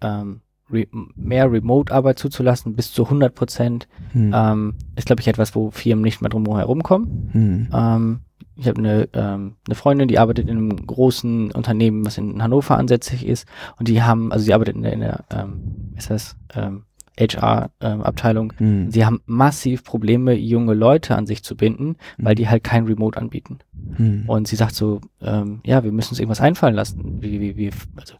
ähm, 0.00 0.42
re 0.70 0.86
mehr 1.16 1.50
Remote-Arbeit 1.50 2.18
zuzulassen, 2.18 2.74
bis 2.74 2.92
zu 2.92 3.04
100 3.04 3.34
Prozent, 3.34 3.88
hm. 4.12 4.32
ähm, 4.34 4.74
ist, 4.96 5.06
glaube 5.06 5.20
ich, 5.20 5.28
etwas, 5.28 5.54
wo 5.54 5.70
Firmen 5.70 6.02
nicht 6.02 6.20
mehr 6.20 6.30
drum 6.30 6.46
herum 6.56 6.82
kommen. 6.82 7.30
Hm. 7.32 7.68
Ähm, 7.72 8.20
ich 8.56 8.66
habe 8.66 8.78
eine, 8.78 9.08
ähm, 9.12 9.54
eine 9.66 9.74
Freundin, 9.74 10.08
die 10.08 10.18
arbeitet 10.18 10.48
in 10.48 10.56
einem 10.56 10.86
großen 10.86 11.52
Unternehmen, 11.52 12.04
was 12.04 12.18
in 12.18 12.42
Hannover 12.42 12.76
ansässig 12.76 13.24
ist, 13.24 13.46
und 13.78 13.88
die 13.88 14.02
haben, 14.02 14.32
also 14.32 14.44
sie 14.44 14.52
arbeitet 14.52 14.76
in 14.76 14.82
der, 14.82 14.92
in 14.92 15.00
der 15.00 15.24
ähm, 15.30 15.92
ist 15.96 16.10
das, 16.10 16.36
ähm, 16.54 16.82
HR-Abteilung. 17.18 18.52
Ähm, 18.60 18.66
hm. 18.66 18.90
Sie 18.90 19.04
haben 19.04 19.20
massiv 19.26 19.84
Probleme, 19.84 20.34
junge 20.34 20.74
Leute 20.74 21.16
an 21.16 21.26
sich 21.26 21.42
zu 21.42 21.56
binden, 21.56 21.96
weil 22.16 22.32
hm. 22.32 22.36
die 22.36 22.48
halt 22.48 22.64
kein 22.64 22.84
Remote 22.84 23.18
anbieten. 23.18 23.58
Hm. 23.96 24.24
Und 24.26 24.48
sie 24.48 24.56
sagt 24.56 24.74
so, 24.74 25.00
ähm, 25.20 25.60
ja, 25.64 25.82
wir 25.84 25.92
müssen 25.92 26.10
uns 26.10 26.20
irgendwas 26.20 26.40
einfallen 26.40 26.74
lassen. 26.74 27.18
Wie, 27.20 27.40
wie, 27.40 27.56
wie, 27.56 27.70
also 27.96 28.14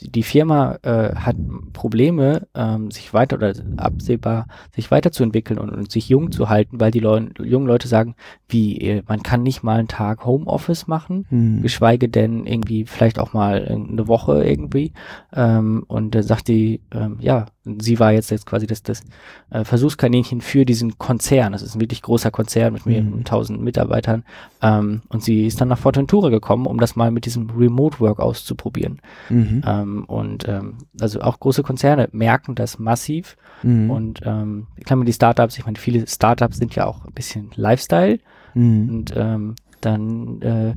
die 0.00 0.22
Firma 0.22 0.78
äh, 0.82 1.14
hat 1.14 1.36
Probleme, 1.72 2.46
ähm, 2.54 2.90
sich 2.90 3.14
weiter 3.14 3.36
oder 3.36 3.52
absehbar 3.76 4.46
sich 4.74 4.90
weiterzuentwickeln 4.90 5.58
und, 5.58 5.70
und 5.70 5.90
sich 5.90 6.08
jung 6.08 6.32
zu 6.32 6.48
halten, 6.48 6.80
weil 6.80 6.90
die 6.90 7.00
Leu 7.00 7.22
jungen 7.42 7.66
Leute 7.66 7.88
sagen, 7.88 8.14
wie, 8.48 8.78
äh, 8.78 9.02
man 9.06 9.22
kann 9.22 9.42
nicht 9.42 9.62
mal 9.62 9.78
einen 9.78 9.88
Tag 9.88 10.24
Homeoffice 10.24 10.86
machen, 10.86 11.26
hm. 11.28 11.62
geschweige 11.62 12.08
denn 12.08 12.46
irgendwie 12.46 12.84
vielleicht 12.86 13.18
auch 13.18 13.32
mal 13.32 13.64
eine 13.64 14.08
Woche 14.08 14.44
irgendwie. 14.44 14.92
Ähm, 15.34 15.84
und 15.86 16.14
da 16.14 16.22
sagt 16.22 16.48
die, 16.48 16.80
ähm, 16.92 17.18
ja, 17.20 17.46
sie 17.64 17.98
war 17.98 18.12
jetzt, 18.12 18.30
jetzt 18.30 18.46
quasi 18.46 18.66
das, 18.66 18.82
das 18.82 19.02
äh, 19.50 19.64
Versuchskaninchen 19.64 20.40
für 20.40 20.64
diesen 20.64 20.98
Konzern. 20.98 21.52
Das 21.52 21.62
ist 21.62 21.74
ein 21.74 21.80
wirklich 21.80 22.02
großer 22.02 22.30
Konzern 22.30 22.72
mit 22.72 22.86
mehreren 22.86 23.16
mhm. 23.16 23.24
tausend 23.24 23.60
Mitarbeitern. 23.62 24.24
Ähm, 24.62 25.02
und 25.08 25.22
sie 25.22 25.46
ist 25.46 25.60
dann 25.60 25.68
nach 25.68 25.78
Fortentura 25.78 26.28
gekommen, 26.28 26.66
um 26.66 26.78
das 26.78 26.96
mal 26.96 27.10
mit 27.10 27.24
diesem 27.26 27.50
Remote 27.50 28.00
Work 28.00 28.20
auszuprobieren. 28.20 29.00
Mhm. 29.30 29.62
Ähm, 29.66 30.04
und 30.04 30.46
ähm, 30.48 30.78
also 31.00 31.20
auch 31.20 31.40
große 31.40 31.62
Konzerne 31.62 32.08
merken 32.12 32.54
das 32.54 32.78
massiv. 32.78 33.36
Mhm. 33.62 33.90
Und 33.90 34.20
ähm, 34.24 34.66
ich 34.76 34.84
glaube, 34.84 35.04
die 35.04 35.12
Startups, 35.12 35.58
ich 35.58 35.64
meine, 35.64 35.78
viele 35.78 36.06
Startups 36.06 36.58
sind 36.58 36.74
ja 36.74 36.86
auch 36.86 37.04
ein 37.04 37.12
bisschen 37.12 37.50
Lifestyle. 37.54 38.18
Mhm. 38.54 38.88
Und 38.88 39.14
ähm, 39.16 39.54
dann 39.84 40.40
äh, 40.42 40.74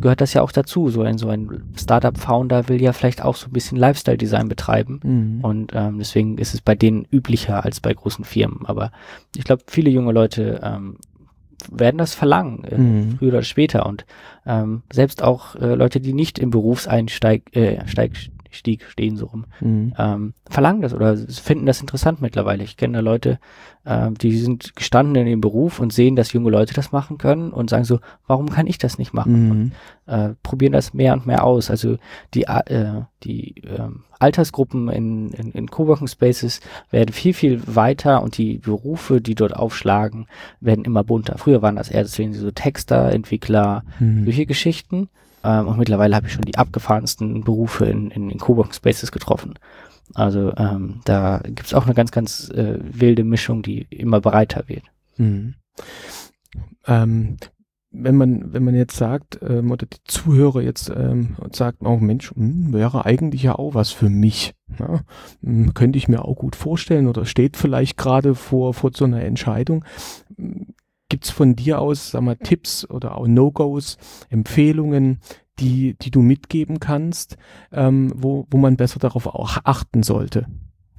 gehört 0.00 0.20
das 0.20 0.34
ja 0.34 0.42
auch 0.42 0.52
dazu. 0.52 0.88
So 0.88 1.02
ein, 1.02 1.18
so 1.18 1.28
ein 1.28 1.64
Startup-Founder 1.76 2.68
will 2.68 2.80
ja 2.80 2.92
vielleicht 2.92 3.22
auch 3.22 3.36
so 3.36 3.46
ein 3.46 3.52
bisschen 3.52 3.78
Lifestyle-Design 3.78 4.48
betreiben. 4.48 5.00
Mhm. 5.02 5.40
Und 5.42 5.72
ähm, 5.74 5.98
deswegen 5.98 6.38
ist 6.38 6.54
es 6.54 6.60
bei 6.60 6.74
denen 6.74 7.06
üblicher 7.10 7.64
als 7.64 7.80
bei 7.80 7.92
großen 7.92 8.24
Firmen. 8.24 8.66
Aber 8.66 8.90
ich 9.36 9.44
glaube, 9.44 9.62
viele 9.66 9.90
junge 9.90 10.12
Leute 10.12 10.60
ähm, 10.62 10.96
werden 11.70 11.98
das 11.98 12.14
verlangen, 12.14 12.64
äh, 12.64 12.78
mhm. 12.78 13.18
früher 13.18 13.28
oder 13.28 13.42
später. 13.42 13.86
Und 13.86 14.06
ähm, 14.46 14.82
selbst 14.92 15.22
auch 15.22 15.54
äh, 15.56 15.74
Leute, 15.74 16.00
die 16.00 16.12
nicht 16.12 16.38
im 16.38 16.50
Berufseinsteig 16.50 17.54
äh, 17.56 17.86
Steig, 17.86 18.12
Stieg 18.50 18.84
stehen 18.88 19.16
so 19.16 19.26
rum, 19.26 19.46
mhm. 19.60 19.94
ähm, 19.98 20.34
verlangen 20.48 20.82
das 20.82 20.94
oder 20.94 21.16
finden 21.16 21.66
das 21.66 21.80
interessant 21.80 22.20
mittlerweile. 22.20 22.64
Ich 22.64 22.76
kenne 22.76 22.98
da 22.98 23.00
Leute, 23.00 23.38
äh, 23.84 24.10
die 24.12 24.36
sind 24.36 24.76
gestanden 24.76 25.16
in 25.16 25.26
dem 25.26 25.40
Beruf 25.40 25.80
und 25.80 25.92
sehen, 25.92 26.16
dass 26.16 26.32
junge 26.32 26.50
Leute 26.50 26.74
das 26.74 26.92
machen 26.92 27.18
können 27.18 27.52
und 27.52 27.70
sagen 27.70 27.84
so, 27.84 28.00
warum 28.26 28.50
kann 28.50 28.66
ich 28.66 28.78
das 28.78 28.98
nicht 28.98 29.14
machen? 29.14 29.44
Mhm. 29.44 29.50
Und 29.50 29.72
äh, 30.06 30.34
probieren 30.42 30.72
das 30.72 30.94
mehr 30.94 31.12
und 31.12 31.26
mehr 31.26 31.44
aus. 31.44 31.70
Also 31.70 31.96
die, 32.34 32.44
äh, 32.44 33.02
die 33.22 33.62
äh, 33.62 33.88
Altersgruppen 34.18 34.88
in, 34.88 35.30
in, 35.32 35.52
in 35.52 35.70
Coworking 35.70 36.08
Spaces 36.08 36.60
werden 36.90 37.12
viel, 37.12 37.34
viel 37.34 37.62
weiter 37.66 38.22
und 38.22 38.38
die 38.38 38.58
Berufe, 38.58 39.20
die 39.20 39.34
dort 39.34 39.54
aufschlagen, 39.54 40.26
werden 40.60 40.84
immer 40.84 41.04
bunter. 41.04 41.38
Früher 41.38 41.62
waren 41.62 41.76
das 41.76 41.90
eher 41.90 42.02
deswegen 42.02 42.32
so 42.32 42.50
Texter, 42.50 43.12
Entwickler, 43.12 43.84
mhm. 43.98 44.24
solche 44.24 44.46
Geschichten. 44.46 45.08
Ähm, 45.46 45.68
und 45.68 45.78
mittlerweile 45.78 46.16
habe 46.16 46.26
ich 46.26 46.32
schon 46.32 46.44
die 46.44 46.58
abgefahrensten 46.58 47.44
Berufe 47.44 47.86
in, 47.86 48.10
in, 48.10 48.30
in 48.30 48.38
Coworking 48.38 48.72
Spaces 48.72 49.12
getroffen. 49.12 49.54
Also 50.14 50.52
ähm, 50.56 51.00
da 51.04 51.40
gibt 51.44 51.66
es 51.66 51.74
auch 51.74 51.84
eine 51.86 51.94
ganz, 51.94 52.10
ganz 52.10 52.48
äh, 52.50 52.78
wilde 52.82 53.24
Mischung, 53.24 53.62
die 53.62 53.86
immer 53.90 54.20
breiter 54.20 54.64
wird. 54.66 54.84
Mhm. 55.16 55.54
Ähm, 56.86 57.36
wenn 57.98 58.16
man, 58.16 58.52
wenn 58.52 58.64
man 58.64 58.74
jetzt 58.74 58.96
sagt, 58.96 59.38
ähm, 59.42 59.70
oder 59.70 59.86
die 59.86 60.02
Zuhörer 60.04 60.60
jetzt 60.60 60.90
ähm, 60.94 61.36
sagt, 61.52 61.78
oh 61.82 61.96
Mensch, 61.96 62.32
mh, 62.34 62.36
hm, 62.36 62.72
wäre 62.72 63.06
eigentlich 63.06 63.42
ja 63.42 63.54
auch 63.54 63.74
was 63.74 63.90
für 63.90 64.10
mich. 64.10 64.54
Ja? 64.78 65.00
Hm, 65.42 65.74
könnte 65.74 65.98
ich 65.98 66.08
mir 66.08 66.24
auch 66.24 66.36
gut 66.36 66.56
vorstellen 66.56 67.06
oder 67.06 67.24
steht 67.24 67.56
vielleicht 67.56 67.96
gerade 67.96 68.34
vor, 68.34 68.74
vor 68.74 68.90
so 68.94 69.04
einer 69.04 69.22
Entscheidung. 69.22 69.84
Gibt's 71.08 71.30
von 71.30 71.54
dir 71.54 71.80
aus, 71.80 72.10
sag 72.10 72.22
mal, 72.22 72.36
Tipps 72.36 72.88
oder 72.88 73.16
auch 73.16 73.26
No-Gos, 73.26 73.96
Empfehlungen, 74.28 75.20
die, 75.58 75.94
die 75.94 76.10
du 76.10 76.20
mitgeben 76.20 76.80
kannst, 76.80 77.36
ähm, 77.72 78.12
wo, 78.14 78.46
wo 78.50 78.58
man 78.58 78.76
besser 78.76 78.98
darauf 78.98 79.26
auch 79.26 79.58
achten 79.64 80.02
sollte? 80.02 80.46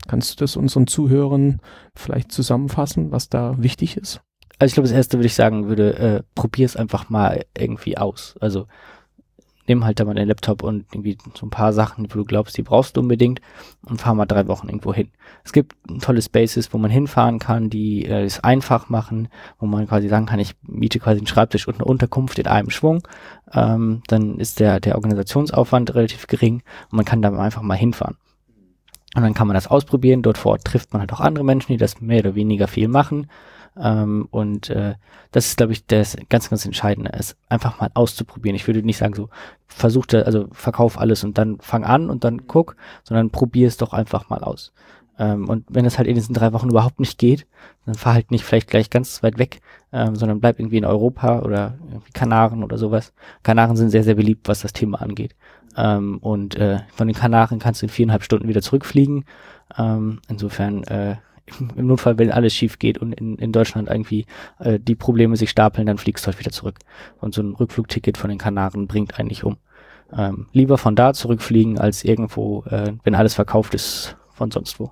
Kannst 0.08 0.32
du 0.32 0.44
das 0.44 0.56
unseren 0.56 0.88
Zuhörern 0.88 1.60
vielleicht 1.94 2.32
zusammenfassen, 2.32 3.12
was 3.12 3.30
da 3.30 3.56
wichtig 3.62 3.98
ist? 3.98 4.22
Also 4.60 4.72
ich 4.72 4.74
glaube, 4.74 4.88
das 4.88 4.96
erste 4.96 5.18
würde 5.18 5.28
ich 5.28 5.36
sagen, 5.36 5.68
würde, 5.68 5.98
äh, 5.98 6.24
probier 6.34 6.66
es 6.66 6.76
einfach 6.76 7.10
mal 7.10 7.46
irgendwie 7.56 7.98
aus. 7.98 8.36
Also 8.40 8.68
nimm 9.68 9.86
halt 9.86 10.00
da 10.00 10.06
mal 10.06 10.16
deinen 10.16 10.28
Laptop 10.28 10.64
und 10.64 10.86
irgendwie 10.92 11.18
so 11.34 11.46
ein 11.46 11.50
paar 11.50 11.74
Sachen, 11.74 12.08
wo 12.10 12.20
du 12.20 12.26
glaubst, 12.26 12.58
die 12.58 12.64
brauchst 12.64 12.96
du 12.96 13.02
unbedingt 13.02 13.42
und 13.86 14.02
fahr 14.02 14.16
mal 14.16 14.26
drei 14.26 14.48
Wochen 14.48 14.68
irgendwo 14.68 14.94
hin. 14.94 15.10
Es 15.44 15.54
gibt 15.54 15.76
tolle 16.02 16.22
Spaces, 16.22 16.74
wo 16.74 16.78
man 16.78 16.92
hinfahren 16.92 17.40
kann, 17.40 17.70
die 17.70 18.06
äh, 18.06 18.24
es 18.24 18.40
einfach 18.44 18.90
machen, 18.90 19.30
wo 19.60 19.66
man 19.66 19.88
quasi 19.88 20.08
sagen 20.08 20.26
kann, 20.26 20.40
ich 20.40 20.56
miete 20.64 21.00
quasi 21.00 21.20
einen 21.20 21.28
Schreibtisch 21.28 21.68
und 21.68 21.76
eine 21.76 21.86
Unterkunft 21.86 22.40
in 22.40 22.48
einem 22.48 22.70
Schwung. 22.70 23.08
Ähm, 23.54 24.02
dann 24.08 24.40
ist 24.40 24.60
der, 24.60 24.80
der 24.80 24.96
Organisationsaufwand 24.96 25.96
relativ 25.96 26.28
gering 26.28 26.64
und 26.92 26.98
man 26.98 27.06
kann 27.06 27.22
da 27.22 27.38
einfach 27.38 27.62
mal 27.62 27.76
hinfahren. 27.76 28.18
Und 29.18 29.24
dann 29.24 29.34
kann 29.34 29.48
man 29.48 29.56
das 29.56 29.66
ausprobieren. 29.66 30.22
Dort 30.22 30.38
vor 30.38 30.52
Ort 30.52 30.66
trifft 30.66 30.94
man 30.94 31.00
halt 31.00 31.12
auch 31.12 31.20
andere 31.20 31.44
Menschen, 31.44 31.72
die 31.72 31.78
das 31.78 32.00
mehr 32.00 32.20
oder 32.20 32.36
weniger 32.36 32.68
viel 32.68 32.88
machen. 32.88 33.26
Ähm, 33.76 34.28
und 34.30 34.70
äh, 34.70 34.94
das 35.32 35.48
ist, 35.48 35.58
glaube 35.58 35.74
ich, 35.74 35.88
das 35.88 36.18
ganz, 36.30 36.52
ganz 36.52 36.66
Entscheidende, 36.66 37.12
es 37.14 37.36
einfach 37.50 37.80
mal 37.80 37.90
auszuprobieren. 37.96 38.56
Ich 38.56 38.68
würde 38.68 38.84
nicht 38.84 38.98
sagen, 38.98 39.16
so 39.16 39.30
versuch 39.66 40.06
also 40.14 40.48
verkauf 40.52 41.00
alles 41.00 41.24
und 41.24 41.40
dann 41.40 41.58
fang 41.62 41.84
an 41.84 42.12
und 42.12 42.26
dann 42.26 42.46
guck, 42.46 42.76
sondern 43.04 43.32
probier 43.32 43.68
es 43.68 43.78
doch 43.78 43.92
einfach 43.92 44.30
mal 44.30 44.44
aus. 44.44 44.72
Ähm, 45.20 45.50
und 45.50 45.66
wenn 45.70 45.86
es 45.86 45.98
halt 45.98 46.08
in 46.08 46.16
diesen 46.16 46.36
drei 46.36 46.54
Wochen 46.54 46.70
überhaupt 46.70 47.00
nicht 47.00 47.18
geht, 47.18 47.48
dann 47.86 47.96
fahr 47.96 48.14
halt 48.14 48.32
nicht 48.32 48.44
vielleicht 48.44 48.70
gleich 48.70 48.90
ganz 48.90 49.24
weit 49.24 49.38
weg, 49.38 49.62
ähm, 49.92 50.16
sondern 50.16 50.40
bleib 50.40 50.60
irgendwie 50.60 50.78
in 50.78 50.86
Europa 50.86 51.40
oder 51.40 51.78
Kanaren 52.14 52.64
oder 52.64 52.78
sowas. 52.78 53.14
Kanaren 53.44 53.76
sind 53.76 53.90
sehr, 53.90 54.04
sehr 54.04 54.16
beliebt, 54.16 54.48
was 54.48 54.62
das 54.62 54.74
Thema 54.74 55.02
angeht. 55.02 55.36
Ähm, 55.76 56.18
und 56.20 56.56
äh, 56.56 56.80
von 56.94 57.08
den 57.08 57.16
Kanaren 57.16 57.60
kannst 57.60 57.82
du 57.82 57.86
in 57.86 57.92
viereinhalb 57.92 58.24
Stunden 58.24 58.48
wieder 58.48 58.62
zurückfliegen. 58.62 59.26
Ähm, 59.78 60.20
insofern 60.28 60.84
äh, 60.84 61.18
im 61.76 61.88
Notfall, 61.88 62.18
wenn 62.18 62.32
alles 62.32 62.54
schief 62.54 62.80
geht 62.80 62.98
und 62.98 63.14
in, 63.14 63.38
in 63.38 63.52
Deutschland 63.52 63.90
irgendwie 63.90 64.26
äh, 64.60 64.80
die 64.80 64.96
Probleme 64.96 65.36
sich 65.36 65.50
stapeln, 65.50 65.88
dann 65.88 65.98
fliegst 65.98 66.26
du 66.26 66.28
halt 66.28 66.40
wieder 66.40 66.52
zurück. 66.52 66.80
Und 67.20 67.34
so 67.34 67.42
ein 67.42 67.54
Rückflugticket 67.54 68.18
von 68.18 68.30
den 68.30 68.40
Kanaren 68.40 68.88
bringt 68.88 69.20
eigentlich 69.20 69.44
um. 69.44 69.58
Ähm, 70.16 70.48
lieber 70.54 70.78
von 70.78 70.96
da 70.96 71.14
zurückfliegen, 71.14 71.78
als 71.80 72.04
irgendwo, 72.04 72.64
äh, 72.64 72.94
wenn 73.04 73.16
alles 73.16 73.34
verkauft 73.34 73.74
ist, 73.74 74.16
von 74.30 74.52
sonst 74.52 74.80
wo. 74.80 74.92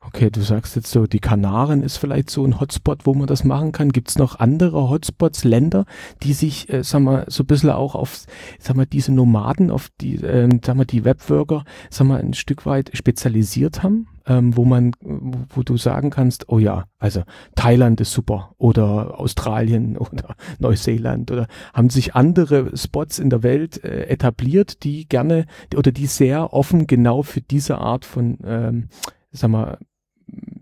Okay, 0.00 0.30
du 0.30 0.40
sagst 0.40 0.76
jetzt 0.76 0.90
so, 0.90 1.06
die 1.06 1.18
Kanaren 1.18 1.82
ist 1.82 1.96
vielleicht 1.96 2.30
so 2.30 2.44
ein 2.44 2.60
Hotspot, 2.60 3.06
wo 3.06 3.14
man 3.14 3.26
das 3.26 3.42
machen 3.44 3.72
kann. 3.72 3.90
Gibt 3.90 4.08
es 4.08 4.18
noch 4.18 4.38
andere 4.38 4.88
Hotspots, 4.88 5.42
Länder, 5.42 5.84
die 6.22 6.32
sich, 6.32 6.72
äh, 6.72 6.84
sag 6.84 7.00
mal, 7.00 7.24
so 7.28 7.42
ein 7.42 7.46
bisschen 7.46 7.70
auch 7.70 7.94
auf, 7.94 8.24
sag 8.60 8.76
mal, 8.76 8.86
diese 8.86 9.12
Nomaden, 9.12 9.70
auf 9.70 9.88
die, 10.00 10.14
äh, 10.16 10.48
sag 10.64 10.76
mal, 10.76 10.84
die 10.84 11.04
Webworker, 11.04 11.64
sag 11.90 12.06
mal, 12.06 12.20
ein 12.20 12.34
Stück 12.34 12.66
weit 12.66 12.90
spezialisiert 12.94 13.82
haben? 13.82 14.08
Ähm, 14.28 14.56
wo 14.56 14.64
man, 14.64 14.90
wo 15.00 15.62
du 15.62 15.76
sagen 15.76 16.10
kannst, 16.10 16.48
oh 16.48 16.58
ja, 16.58 16.86
also 16.98 17.22
Thailand 17.54 18.00
ist 18.00 18.10
super 18.10 18.54
oder 18.58 19.20
Australien 19.20 19.96
oder 19.98 20.34
Neuseeland 20.58 21.30
oder 21.30 21.46
haben 21.72 21.90
sich 21.90 22.16
andere 22.16 22.76
Spots 22.76 23.20
in 23.20 23.30
der 23.30 23.44
Welt 23.44 23.84
äh, 23.84 24.06
etabliert, 24.06 24.82
die 24.82 25.06
gerne 25.06 25.46
oder 25.76 25.92
die 25.92 26.06
sehr 26.06 26.52
offen 26.52 26.88
genau 26.88 27.22
für 27.22 27.40
diese 27.40 27.78
Art 27.78 28.04
von 28.04 28.38
ähm, 28.44 28.88
sag 29.36 29.50
mal, 29.50 29.78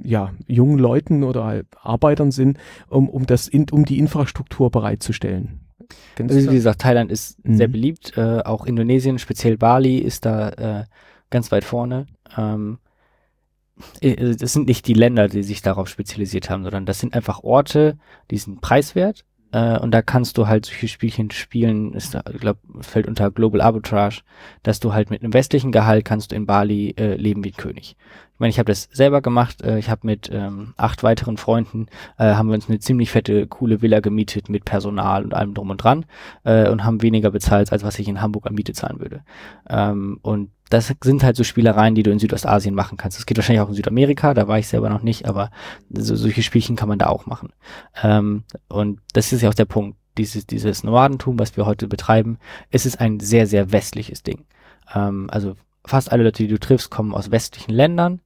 ja, 0.03 0.33
jungen 0.47 0.79
Leuten 0.79 1.25
oder 1.25 1.45
halt 1.45 1.67
Arbeitern 1.81 2.31
sind, 2.31 2.59
um, 2.89 3.09
um 3.09 3.27
das, 3.27 3.49
in, 3.49 3.67
um 3.71 3.85
die 3.85 3.99
Infrastruktur 3.99 4.71
bereitzustellen. 4.71 5.61
Also 6.19 6.51
wie 6.51 6.55
gesagt, 6.55 6.83
Thailand 6.83 7.11
ist 7.11 7.43
mhm. 7.45 7.57
sehr 7.57 7.69
beliebt, 7.69 8.17
äh, 8.17 8.41
auch 8.45 8.67
Indonesien, 8.67 9.19
speziell 9.19 9.57
Bali 9.57 9.99
ist 9.99 10.25
da 10.25 10.49
äh, 10.51 10.85
ganz 11.31 11.51
weit 11.53 11.65
vorne. 11.65 12.07
Ähm, 12.37 12.79
äh, 14.01 14.35
das 14.37 14.53
sind 14.53 14.67
nicht 14.67 14.87
die 14.87 14.95
Länder, 14.95 15.29
die 15.29 15.43
sich 15.43 15.63
darauf 15.63 15.89
spezialisiert 15.89 16.51
haben, 16.51 16.63
sondern 16.63 16.87
das 16.87 17.01
sind 17.01 17.15
einfach 17.15 17.43
Orte, 17.43 17.99
die 18.31 18.39
sind 18.39 18.61
preiswert 18.61 19.25
äh, 19.55 19.79
und 19.79 19.93
da 19.93 20.03
kannst 20.03 20.37
du 20.37 20.49
halt 20.49 20.67
solche 20.67 20.89
Spielchen 20.89 21.31
spielen, 21.31 21.95
ist, 21.95 22.19
ich 22.33 22.41
glaube, 22.41 22.59
fällt 22.81 23.07
unter 23.07 23.31
Global 23.31 23.61
Arbitrage, 23.61 24.23
dass 24.65 24.81
du 24.81 24.93
halt 24.93 25.11
mit 25.11 25.23
einem 25.23 25.33
westlichen 25.33 25.71
Gehalt 25.71 26.05
kannst 26.05 26.33
du 26.33 26.37
in 26.37 26.45
Bali 26.45 26.95
äh, 26.99 27.15
leben 27.15 27.45
wie 27.45 27.51
ein 27.51 27.57
König. 27.57 27.97
Ich 28.35 28.41
meine, 28.41 28.51
ich 28.51 28.59
habe 28.59 28.73
das 28.73 28.89
selber 28.91 29.23
gemacht. 29.23 29.63
Äh, 29.63 29.79
ich 29.79 29.91
habe 29.91 30.01
mit 30.09 30.29
ähm, 30.33 30.75
acht 30.77 31.05
weiteren 31.05 31.37
Freunden 31.37 31.87
äh, 32.19 32.35
haben 32.35 32.49
wir 32.49 32.57
uns 32.57 32.69
eine 32.69 32.81
ziemlich 32.81 33.13
fette, 33.13 33.47
coole 33.47 33.81
Villa 33.81 34.01
gemietet 34.01 34.49
mit 34.49 34.65
Personal 34.65 35.23
und 35.23 35.35
allem 35.35 35.55
drum 35.55 35.71
und 35.71 35.77
dran 35.77 36.05
äh, 36.43 36.69
und 36.69 36.83
haben 36.83 37.03
weniger 37.03 37.31
bezahlt, 37.31 37.71
als 37.71 37.85
was 37.85 38.01
ich 38.01 38.09
in 38.09 38.21
Hamburg 38.21 38.49
an 38.49 38.55
Miete 38.55 38.73
zahlen 38.73 38.99
würde. 38.99 39.23
Ähm, 39.71 40.19
und 40.23 40.51
das 40.75 40.93
sind 41.03 41.23
halt 41.23 41.37
so 41.37 41.45
Spielereien, 41.45 41.95
die 41.95 42.03
du 42.03 42.11
in 42.11 42.19
Südostasien 42.19 42.75
machen 42.75 42.99
kannst. 42.99 43.17
Das 43.17 43.27
geht 43.27 43.39
wahrscheinlich 43.39 43.61
auch 43.61 43.69
in 43.69 43.75
Südamerika, 43.75 44.35
da 44.35 44.49
war 44.49 44.59
ich 44.59 44.67
selber 44.67 44.91
noch 44.91 45.03
nicht, 45.03 45.27
aber 45.27 45.51
so, 45.89 46.17
solche 46.17 46.43
Spielchen 46.43 46.75
kann 46.75 46.89
man 46.89 46.99
da 46.99 47.07
auch 47.07 47.27
machen. 47.27 47.53
Ähm, 48.03 48.43
und 48.69 49.01
das 49.13 49.33
ist 49.33 49.43
ja 49.43 49.49
auch 49.49 49.55
der 49.55 49.67
Punkt. 49.67 49.97
Dieses, 50.19 50.47
dieses 50.47 50.85
Nomadentum, 50.85 51.39
was 51.39 51.57
wir 51.57 51.67
heute 51.67 51.89
betreiben, 51.89 52.39
es 52.71 52.87
ist 52.87 53.01
ein 53.01 53.21
sehr, 53.21 53.47
sehr 53.47 53.73
westliches 53.73 54.23
Ding. 54.23 54.45
Ähm, 54.93 55.29
also 55.31 55.55
fast 55.85 56.11
alle 56.11 56.25
Leute, 56.25 56.43
die 56.43 56.49
du 56.49 56.59
triffst, 56.59 56.91
kommen 56.91 57.15
aus 57.15 57.31
westlichen 57.31 57.73
Ländern, 57.73 58.21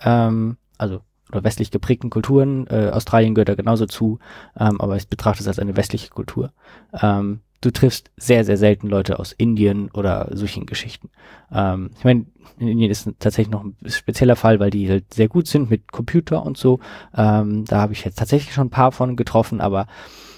ähm, 0.00 0.56
also 0.78 1.00
oder 1.30 1.44
westlich 1.44 1.70
geprägten 1.70 2.10
Kulturen. 2.10 2.66
Äh, 2.66 2.90
Australien 2.92 3.34
gehört 3.34 3.48
da 3.48 3.54
genauso 3.54 3.86
zu, 3.86 4.18
ähm, 4.58 4.80
aber 4.80 4.96
ich 4.96 5.08
betrachte 5.08 5.42
es 5.42 5.48
als 5.48 5.58
eine 5.58 5.76
westliche 5.76 6.10
Kultur. 6.10 6.52
Ähm, 7.00 7.40
du 7.62 7.70
triffst 7.70 8.10
sehr, 8.16 8.44
sehr 8.44 8.58
selten 8.58 8.88
Leute 8.88 9.18
aus 9.18 9.32
Indien 9.32 9.90
oder 9.92 10.28
solchen 10.32 10.66
Geschichten. 10.66 11.08
Ähm, 11.50 11.90
ich 11.96 12.04
meine, 12.04 12.26
in 12.58 12.68
Indien 12.68 12.90
ist 12.90 13.08
tatsächlich 13.18 13.52
noch 13.52 13.64
ein 13.64 13.76
spezieller 13.86 14.36
Fall, 14.36 14.60
weil 14.60 14.70
die 14.70 14.90
halt 14.90 15.14
sehr 15.14 15.28
gut 15.28 15.46
sind 15.46 15.70
mit 15.70 15.90
Computer 15.90 16.44
und 16.44 16.58
so. 16.58 16.80
Ähm, 17.16 17.64
da 17.64 17.80
habe 17.80 17.94
ich 17.94 18.04
jetzt 18.04 18.18
tatsächlich 18.18 18.52
schon 18.52 18.66
ein 18.66 18.70
paar 18.70 18.92
von 18.92 19.16
getroffen, 19.16 19.60
aber 19.60 19.86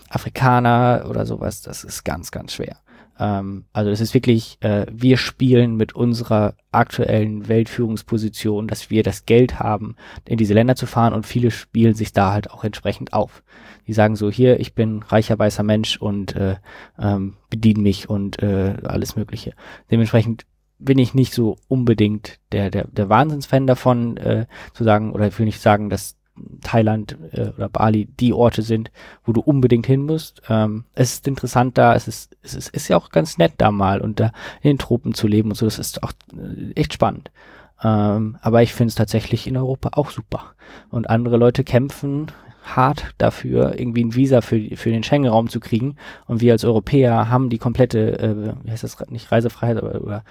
Afrikaner 0.09 1.07
oder 1.09 1.27
sowas, 1.27 1.63
das 1.63 1.83
ist 1.83 2.05
ganz, 2.05 2.31
ganz 2.31 2.53
schwer. 2.53 2.77
Ähm, 3.19 3.65
also 3.73 3.91
es 3.91 4.01
ist 4.01 4.15
wirklich, 4.15 4.59
äh, 4.61 4.87
wir 4.91 5.17
spielen 5.17 5.77
mit 5.77 5.95
unserer 5.95 6.55
aktuellen 6.73 7.49
Weltführungsposition, 7.49 8.67
dass 8.67 8.91
wir 8.91 9.03
das 9.03 9.27
Geld 9.27 9.61
haben, 9.61 9.97
in 10.25 10.37
diese 10.37 10.55
Länder 10.55 10.77
zu 10.77 10.87
fahren 10.87 11.15
und 11.15 11.27
viele 11.27 11.51
spielen 11.51 11.95
sich 11.95 12.13
da 12.13 12.33
halt 12.33 12.51
auch 12.51 12.65
entsprechend 12.65 13.13
auf. 13.13 13.43
Die 13.87 13.93
sagen 13.93 14.17
so, 14.17 14.31
hier, 14.31 14.61
ich 14.61 14.75
bin 14.75 15.03
reicher 15.03 15.39
weißer 15.39 15.63
Mensch 15.63 15.97
und 15.99 16.35
äh, 16.35 16.57
ähm, 16.99 17.35
bediene 17.51 17.83
mich 17.83 18.09
und 18.09 18.43
äh, 18.43 18.77
alles 18.85 19.17
Mögliche. 19.17 19.53
Dementsprechend 19.91 20.47
bin 20.79 20.99
ich 20.99 21.15
nicht 21.15 21.33
so 21.33 21.57
unbedingt 21.69 22.39
der, 22.53 22.71
der, 22.71 22.87
der 22.89 23.09
Wahnsinnsfan 23.09 23.67
davon, 23.67 24.17
äh, 24.17 24.47
zu 24.73 24.85
sagen, 24.85 25.13
oder 25.13 25.29
ich 25.29 25.39
will 25.39 25.47
nicht 25.47 25.61
sagen, 25.61 25.89
dass 25.89 26.17
Thailand 26.63 27.17
äh, 27.33 27.51
oder 27.57 27.69
Bali 27.69 28.07
die 28.19 28.33
Orte 28.33 28.63
sind, 28.63 28.91
wo 29.25 29.33
du 29.33 29.41
unbedingt 29.41 29.87
hin 29.87 30.03
musst. 30.03 30.43
Ähm, 30.49 30.85
es 30.95 31.15
ist 31.15 31.29
interessant 31.29 31.79
da, 31.79 31.95
es 31.95 32.09
ist, 32.09 32.37
es 32.43 32.55
ist, 32.55 32.69
ist 32.75 32.89
ja 32.89 32.97
auch 32.97 33.11
ganz 33.11 33.39
nett 33.39 33.53
da 33.59 33.71
mal 33.71 34.01
und 34.01 34.21
da 34.21 34.33
in 34.61 34.71
den 34.71 34.79
Tropen 34.79 35.15
zu 35.15 35.29
leben 35.29 35.51
und 35.51 35.57
so, 35.57 35.67
das 35.67 35.79
ist 35.79 36.03
auch 36.03 36.13
äh, 36.33 36.73
echt 36.73 36.95
spannend. 36.95 37.31
Ähm, 37.83 38.39
aber 38.41 38.63
ich 38.63 38.73
finde 38.73 38.89
es 38.89 38.95
tatsächlich 38.95 39.47
in 39.47 39.57
Europa 39.57 39.91
auch 39.93 40.11
super. 40.11 40.55
Und 40.91 41.11
andere 41.11 41.37
Leute 41.37 41.65
kämpfen 41.65 42.33
hart 42.65 43.15
dafür, 43.19 43.79
irgendwie 43.79 44.03
ein 44.03 44.15
Visa 44.15 44.41
für, 44.41 44.59
für 44.77 44.91
den 44.91 45.03
Schengen-Raum 45.03 45.49
zu 45.49 45.61
kriegen. 45.61 45.97
Und 46.27 46.41
wir 46.41 46.53
als 46.53 46.65
Europäer 46.65 47.29
haben 47.29 47.51
die 47.51 47.59
komplette, 47.59 48.19
äh, 48.19 48.55
wie 48.65 48.71
heißt 48.71 48.83
das, 48.83 48.99
nicht 49.11 49.31
Reisefreiheit, 49.31 49.77
aber, 49.77 50.01
oder 50.01 50.25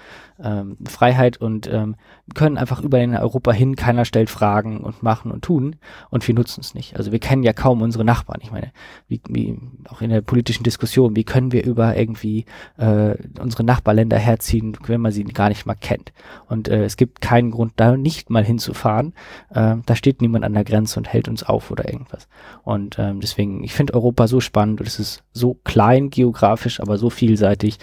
ähm, 0.43 0.77
Freiheit 0.85 1.37
und 1.37 1.71
ähm, 1.71 1.95
können 2.33 2.57
einfach 2.57 2.81
über 2.81 2.99
in 2.99 3.15
Europa 3.15 3.51
hin, 3.51 3.75
keiner 3.75 4.05
stellt 4.05 4.29
Fragen 4.29 4.79
und 4.79 5.03
machen 5.03 5.31
und 5.31 5.43
tun 5.43 5.75
und 6.09 6.27
wir 6.27 6.33
nutzen 6.35 6.61
es 6.61 6.73
nicht. 6.73 6.97
Also 6.97 7.11
wir 7.11 7.19
kennen 7.19 7.43
ja 7.43 7.53
kaum 7.53 7.81
unsere 7.81 8.03
Nachbarn. 8.03 8.39
Ich 8.41 8.51
meine, 8.51 8.71
wie, 9.07 9.21
wie 9.29 9.57
auch 9.89 10.01
in 10.01 10.09
der 10.09 10.21
politischen 10.21 10.63
Diskussion, 10.63 11.15
wie 11.15 11.23
können 11.23 11.51
wir 11.51 11.63
über 11.63 11.95
irgendwie 11.95 12.45
äh, 12.77 13.15
unsere 13.39 13.63
Nachbarländer 13.63 14.17
herziehen, 14.17 14.77
wenn 14.87 15.01
man 15.01 15.11
sie 15.11 15.23
gar 15.23 15.49
nicht 15.49 15.65
mal 15.65 15.75
kennt. 15.75 16.11
Und 16.47 16.67
äh, 16.67 16.83
es 16.83 16.97
gibt 16.97 17.21
keinen 17.21 17.51
Grund, 17.51 17.73
da 17.75 17.95
nicht 17.95 18.29
mal 18.29 18.43
hinzufahren. 18.43 19.13
Äh, 19.49 19.77
da 19.85 19.95
steht 19.95 20.21
niemand 20.21 20.45
an 20.45 20.53
der 20.53 20.63
Grenze 20.63 20.99
und 20.99 21.11
hält 21.11 21.27
uns 21.27 21.43
auf 21.43 21.71
oder 21.71 21.91
irgendwas. 21.91 22.22
Und 22.63 22.97
ähm, 22.99 23.19
deswegen, 23.19 23.63
ich 23.63 23.73
finde 23.73 23.93
Europa 23.93 24.27
so 24.27 24.39
spannend 24.39 24.79
und 24.79 24.87
es 24.87 24.99
ist 24.99 25.23
so 25.31 25.55
klein 25.63 26.09
geografisch, 26.09 26.79
aber 26.79 26.97
so 26.97 27.09
vielseitig. 27.09 27.77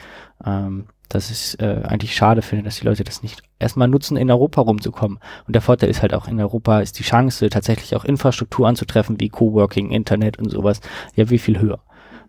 Ähm, 0.44 0.86
dass 1.10 1.30
ich 1.30 1.60
äh, 1.60 1.82
eigentlich 1.82 2.14
schade 2.14 2.40
finde, 2.40 2.64
dass 2.64 2.78
die 2.78 2.86
Leute 2.86 3.04
das 3.04 3.22
nicht 3.22 3.42
erstmal 3.58 3.88
nutzen, 3.88 4.16
in 4.16 4.30
Europa 4.30 4.62
rumzukommen. 4.62 5.18
Und 5.46 5.54
der 5.54 5.60
Vorteil 5.60 5.90
ist 5.90 6.02
halt 6.02 6.14
auch, 6.14 6.28
in 6.28 6.40
Europa 6.40 6.80
ist 6.80 6.98
die 6.98 7.02
Chance, 7.02 7.50
tatsächlich 7.50 7.96
auch 7.96 8.04
Infrastruktur 8.04 8.66
anzutreffen, 8.66 9.18
wie 9.18 9.28
Coworking, 9.28 9.90
Internet 9.90 10.38
und 10.38 10.50
sowas, 10.50 10.80
ja 11.16 11.28
wie 11.28 11.38
viel 11.38 11.60
höher. 11.60 11.80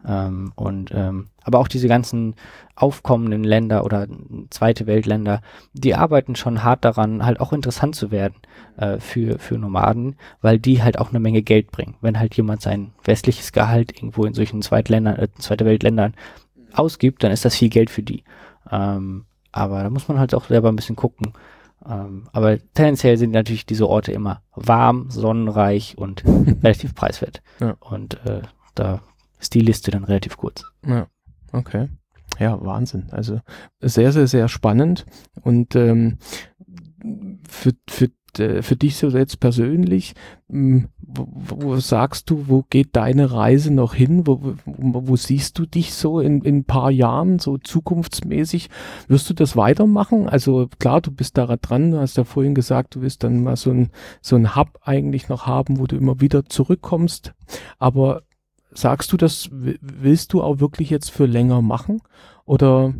Ähm, 0.07 0.51
und 0.55 0.91
ähm, 0.93 1.27
aber 1.43 1.59
auch 1.59 1.67
diese 1.67 1.87
ganzen 1.87 2.35
aufkommenden 2.75 3.43
Länder 3.43 3.83
oder 3.85 4.07
zweite 4.49 4.87
Weltländer, 4.87 5.41
die 5.73 5.95
arbeiten 5.95 6.35
schon 6.35 6.63
hart 6.63 6.85
daran, 6.85 7.25
halt 7.25 7.39
auch 7.39 7.53
interessant 7.53 7.95
zu 7.95 8.11
werden 8.11 8.35
äh, 8.77 8.99
für, 8.99 9.39
für 9.39 9.57
Nomaden, 9.57 10.15
weil 10.41 10.59
die 10.59 10.81
halt 10.81 10.97
auch 10.97 11.09
eine 11.09 11.19
Menge 11.19 11.41
Geld 11.41 11.71
bringen. 11.71 11.95
Wenn 12.01 12.19
halt 12.19 12.35
jemand 12.35 12.61
sein 12.61 12.93
westliches 13.03 13.51
Gehalt 13.51 13.95
irgendwo 13.95 14.25
in 14.25 14.33
solchen 14.33 14.61
Zweitländern, 14.61 15.17
äh, 15.17 15.27
zweite 15.37 15.65
Weltländern 15.65 16.13
ausgibt, 16.73 17.23
dann 17.23 17.31
ist 17.31 17.45
das 17.45 17.55
viel 17.55 17.69
Geld 17.69 17.89
für 17.89 18.03
die. 18.03 18.23
Ähm, 18.71 19.25
aber 19.51 19.83
da 19.83 19.89
muss 19.89 20.07
man 20.07 20.19
halt 20.19 20.33
auch 20.33 20.45
selber 20.45 20.69
ein 20.69 20.75
bisschen 20.75 20.95
gucken. 20.95 21.33
Ähm, 21.87 22.27
aber 22.31 22.57
tendenziell 22.73 23.17
sind 23.17 23.31
natürlich 23.31 23.65
diese 23.65 23.87
Orte 23.87 24.11
immer 24.11 24.41
warm, 24.55 25.09
sonnenreich 25.09 25.97
und 25.97 26.23
relativ 26.63 26.95
preiswert. 26.95 27.41
Ja. 27.59 27.75
Und 27.79 28.25
äh, 28.25 28.41
da 28.75 29.01
ist 29.41 29.53
die 29.53 29.59
Liste 29.59 29.91
dann 29.91 30.05
relativ 30.05 30.37
kurz. 30.37 30.63
Ja, 30.85 31.07
okay. 31.51 31.89
Ja, 32.39 32.63
Wahnsinn. 32.63 33.09
Also 33.11 33.41
sehr, 33.81 34.13
sehr, 34.13 34.27
sehr 34.27 34.47
spannend. 34.47 35.05
Und 35.41 35.75
ähm, 35.75 36.17
für, 37.47 37.73
für 37.89 38.09
äh, 38.37 38.61
für 38.61 38.75
dich 38.75 38.95
so 38.95 39.09
jetzt 39.09 39.39
persönlich, 39.39 40.13
hm, 40.49 40.87
wo, 41.01 41.27
wo, 41.29 41.75
sagst 41.77 42.29
du, 42.29 42.45
wo 42.47 42.63
geht 42.69 42.95
deine 42.95 43.31
Reise 43.31 43.73
noch 43.73 43.93
hin? 43.93 44.25
Wo, 44.25 44.55
wo, 44.65 45.07
wo 45.07 45.15
siehst 45.15 45.59
du 45.59 45.65
dich 45.65 45.93
so 45.93 46.19
in, 46.19 46.41
in 46.41 46.57
ein 46.59 46.63
paar 46.63 46.91
Jahren, 46.91 47.39
so 47.39 47.57
zukunftsmäßig? 47.57 48.69
Wirst 49.07 49.29
du 49.29 49.33
das 49.33 49.57
weitermachen? 49.57 50.29
Also 50.29 50.69
klar, 50.79 51.01
du 51.01 51.11
bist 51.11 51.37
da 51.37 51.57
dran, 51.57 51.91
du 51.91 51.99
hast 51.99 52.17
ja 52.17 52.23
vorhin 52.23 52.55
gesagt, 52.55 52.95
du 52.95 53.01
wirst 53.01 53.23
dann 53.23 53.43
mal 53.43 53.57
so 53.57 53.71
ein, 53.71 53.89
so 54.21 54.35
ein 54.35 54.55
Hub 54.55 54.79
eigentlich 54.83 55.27
noch 55.27 55.47
haben, 55.47 55.79
wo 55.79 55.85
du 55.85 55.97
immer 55.97 56.21
wieder 56.21 56.45
zurückkommst. 56.45 57.33
Aber 57.77 58.23
sagst 58.73 59.11
du 59.11 59.17
das, 59.17 59.49
willst 59.51 60.33
du 60.33 60.41
auch 60.41 60.59
wirklich 60.59 60.89
jetzt 60.89 61.11
für 61.11 61.25
länger 61.25 61.61
machen? 61.61 62.01
Oder 62.45 62.93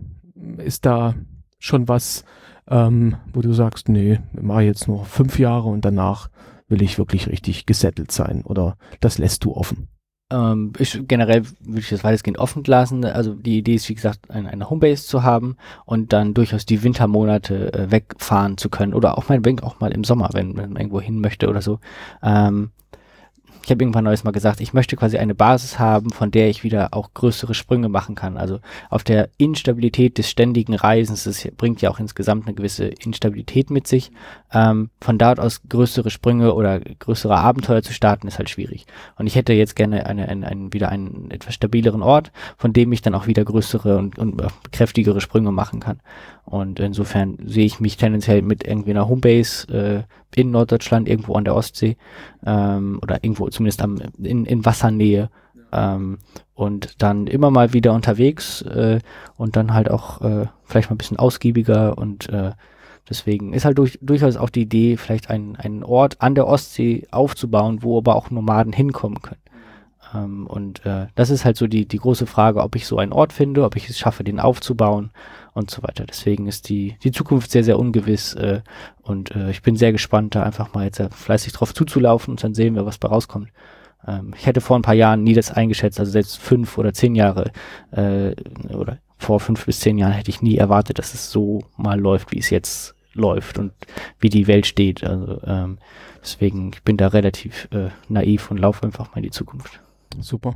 ist 0.58 0.86
da 0.86 1.16
schon 1.60 1.88
was, 1.88 2.26
ähm, 2.68 3.16
wo 3.34 3.42
du 3.42 3.54
sagst, 3.54 3.90
nee, 3.90 4.20
ich 4.34 4.42
mache 4.42 4.64
jetzt 4.64 4.88
nur 4.88 5.06
fünf 5.06 5.40
Jahre 5.40 5.70
und 5.70 5.86
danach 5.86 6.30
will 6.68 6.82
ich 6.82 6.98
wirklich 6.98 7.28
richtig 7.28 7.66
gesettelt 7.66 8.12
sein 8.12 8.44
oder 8.44 8.78
das 9.02 9.18
lässt 9.18 9.44
du 9.44 9.54
offen? 9.54 9.90
Ähm, 10.32 10.72
ich, 10.80 11.00
generell 11.08 11.44
würde 11.60 11.82
ich 11.82 11.90
das 11.90 12.04
weitestgehend 12.04 12.40
offen 12.40 12.64
lassen. 12.66 13.04
Also 13.04 13.34
die 13.34 13.58
Idee 13.58 13.76
ist, 13.76 13.90
wie 13.90 13.96
gesagt, 13.96 14.32
eine, 14.32 14.50
eine 14.50 14.70
Homebase 14.70 15.06
zu 15.06 15.24
haben 15.24 15.58
und 15.86 16.14
dann 16.14 16.34
durchaus 16.34 16.66
die 16.66 16.82
Wintermonate 16.82 17.74
äh, 17.74 17.92
wegfahren 17.92 18.58
zu 18.58 18.70
können 18.70 18.94
oder 18.94 19.18
auch 19.18 19.28
meinetwegen 19.28 19.60
auch 19.60 19.80
mal 19.80 19.92
im 19.92 20.04
Sommer, 20.04 20.30
wenn 20.34 20.54
man 20.54 20.76
irgendwo 20.78 21.02
hin 21.02 21.20
möchte 21.20 21.50
oder 21.50 21.62
so. 21.62 21.80
Ähm, 22.24 22.72
ich 23.64 23.70
habe 23.70 23.84
irgendwann 23.84 24.04
neues 24.04 24.24
mal 24.24 24.32
gesagt, 24.32 24.60
ich 24.60 24.74
möchte 24.74 24.96
quasi 24.96 25.18
eine 25.18 25.36
Basis 25.36 25.78
haben, 25.78 26.10
von 26.10 26.32
der 26.32 26.50
ich 26.50 26.64
wieder 26.64 26.90
auch 26.92 27.14
größere 27.14 27.54
Sprünge 27.54 27.90
machen 27.90 28.16
kann. 28.16 28.38
Also 28.38 28.60
auf 28.90 29.04
der 29.04 29.30
Instabilität 29.38 30.18
des 30.18 30.30
ständigen 30.30 30.74
Reisens, 30.74 31.26
das 31.26 31.48
bringt 31.58 31.82
ja 31.82 31.90
auch 31.92 32.00
insgesamt 32.00 32.48
eine 32.48 32.56
gewisse 32.56 32.86
Instabilität 32.86 33.70
mit 33.70 33.88
sich. 33.88 34.12
Ähm, 34.52 34.90
von 35.00 35.18
dort 35.18 35.40
aus 35.40 35.62
größere 35.68 36.10
Sprünge 36.10 36.54
oder 36.54 36.80
größere 36.80 37.38
Abenteuer 37.38 37.84
zu 37.84 37.94
starten, 37.94 38.28
ist 38.28 38.40
halt 38.40 38.50
schwierig. 38.50 38.86
Und 39.18 39.28
ich 39.28 39.36
hätte 39.36 39.54
jetzt 39.54 39.76
gerne 39.76 40.06
eine, 40.06 40.28
eine, 40.28 40.48
eine, 40.48 40.74
wieder 40.74 40.90
einen 40.90 41.30
etwas 41.30 41.54
stabileren 41.54 42.02
Ort, 42.02 42.32
von 42.58 42.74
dem 42.74 42.92
ich 42.92 43.02
dann 43.02 43.16
auch 43.16 43.28
wieder 43.28 43.46
größere 43.46 43.98
und, 43.98 44.18
und 44.18 44.42
kräftigere 44.72 45.22
Sprünge 45.22 45.52
machen 45.52 45.80
kann. 45.80 46.00
Und 46.46 46.80
insofern 46.80 47.38
sehe 47.46 47.66
ich 47.66 47.80
mich 47.80 47.98
tendenziell 47.98 48.42
mit 48.42 48.66
irgendwie 48.66 48.92
einer 48.92 49.08
Homebase 49.08 50.06
äh, 50.08 50.40
in 50.40 50.52
Norddeutschland, 50.52 51.08
irgendwo 51.08 51.36
an 51.36 51.46
der 51.46 51.56
Ostsee 51.56 51.98
ähm, 52.46 53.00
oder 53.02 53.24
irgendwo 53.24 53.46
zumindest 53.52 53.82
am, 53.82 53.98
in, 54.22 54.46
in 54.46 54.66
Wassernähe 54.66 55.30
ähm, 55.72 56.20
und 56.54 57.02
dann 57.02 57.28
immer 57.28 57.52
mal 57.52 57.74
wieder 57.74 57.94
unterwegs 57.94 58.62
äh, 58.64 59.00
und 59.38 59.56
dann 59.56 59.74
halt 59.74 59.90
auch 59.90 60.22
äh, 60.22 60.48
vielleicht 60.64 60.90
mal 60.90 60.96
ein 60.96 61.00
bisschen 61.00 61.20
ausgiebiger 61.20 61.98
und 61.98 62.30
äh, 62.30 62.52
deswegen 63.10 63.54
ist 63.54 63.66
halt 63.66 63.78
durch, 63.78 64.00
durchaus 64.02 64.38
auch 64.38 64.50
die 64.50 64.62
Idee, 64.62 64.98
vielleicht 64.98 65.30
einen, 65.30 65.56
einen 65.56 65.84
Ort 65.84 66.22
an 66.22 66.36
der 66.36 66.48
Ostsee 66.48 67.08
aufzubauen, 67.12 67.80
wo 67.82 67.98
aber 67.98 68.16
auch 68.16 68.32
Nomaden 68.32 68.74
hinkommen 68.74 69.22
können. 69.22 69.41
Ähm, 70.14 70.48
und 70.48 70.86
äh, 70.86 71.08
das 71.16 71.30
ist 71.30 71.46
halt 71.46 71.58
so 71.58 71.68
die, 71.68 71.88
die 71.88 71.98
große 71.98 72.26
Frage, 72.26 72.62
ob 72.62 72.76
ich 72.76 72.88
so 72.88 72.98
einen 72.98 73.14
Ort 73.14 73.34
finde, 73.34 73.64
ob 73.64 73.76
ich 73.76 73.90
es 73.90 73.98
schaffe, 73.98 74.24
den 74.24 74.40
aufzubauen 74.40 75.12
und 75.54 75.70
so 75.70 75.84
weiter. 75.84 76.06
Deswegen 76.06 76.48
ist 76.48 76.70
die, 76.70 76.98
die 77.04 77.12
Zukunft 77.12 77.52
sehr, 77.52 77.64
sehr 77.64 77.80
ungewiss 77.80 78.34
äh, 78.34 78.62
und 79.02 79.36
äh, 79.36 79.52
ich 79.52 79.62
bin 79.62 79.76
sehr 79.76 79.92
gespannt, 79.92 80.36
da 80.36 80.44
einfach 80.44 80.74
mal 80.74 80.86
jetzt 80.86 81.00
äh, 81.00 81.10
fleißig 81.10 81.54
drauf 81.54 81.74
zuzulaufen 81.74 82.32
und 82.32 82.44
dann 82.44 82.54
sehen 82.54 82.76
wir, 82.76 82.86
was 82.86 82.98
bei 82.98 83.08
rauskommt. 83.08 83.50
Ähm, 84.08 84.34
ich 84.38 84.46
hätte 84.46 84.62
vor 84.62 84.78
ein 84.78 84.84
paar 84.84 84.94
Jahren 84.94 85.24
nie 85.24 85.34
das 85.34 85.52
eingeschätzt, 85.52 86.00
also 86.00 86.12
selbst 86.12 86.38
fünf 86.38 86.78
oder 86.78 86.94
zehn 86.94 87.16
Jahre 87.16 87.52
äh, 87.92 88.34
oder 88.74 89.00
vor 89.18 89.40
fünf 89.40 89.66
bis 89.66 89.80
zehn 89.80 89.98
Jahren 89.98 90.14
hätte 90.14 90.32
ich 90.32 90.42
nie 90.42 90.58
erwartet, 90.58 90.98
dass 90.98 91.14
es 91.14 91.32
so 91.32 91.64
mal 91.78 92.00
läuft, 92.00 92.32
wie 92.32 92.40
es 92.40 92.50
jetzt 92.50 92.96
läuft 93.14 93.60
und 93.60 93.74
wie 94.20 94.30
die 94.30 94.48
Welt 94.48 94.66
steht. 94.66 95.04
Also 95.04 95.40
ähm, 95.46 95.78
deswegen, 96.22 96.72
ich 96.74 96.82
bin 96.82 96.98
da 96.98 97.08
relativ 97.08 97.68
äh, 97.72 97.90
naiv 98.10 98.50
und 98.50 98.58
laufe 98.58 98.84
einfach 98.84 99.12
mal 99.12 99.18
in 99.18 99.24
die 99.24 99.32
Zukunft. 99.32 99.80
Super. 100.20 100.56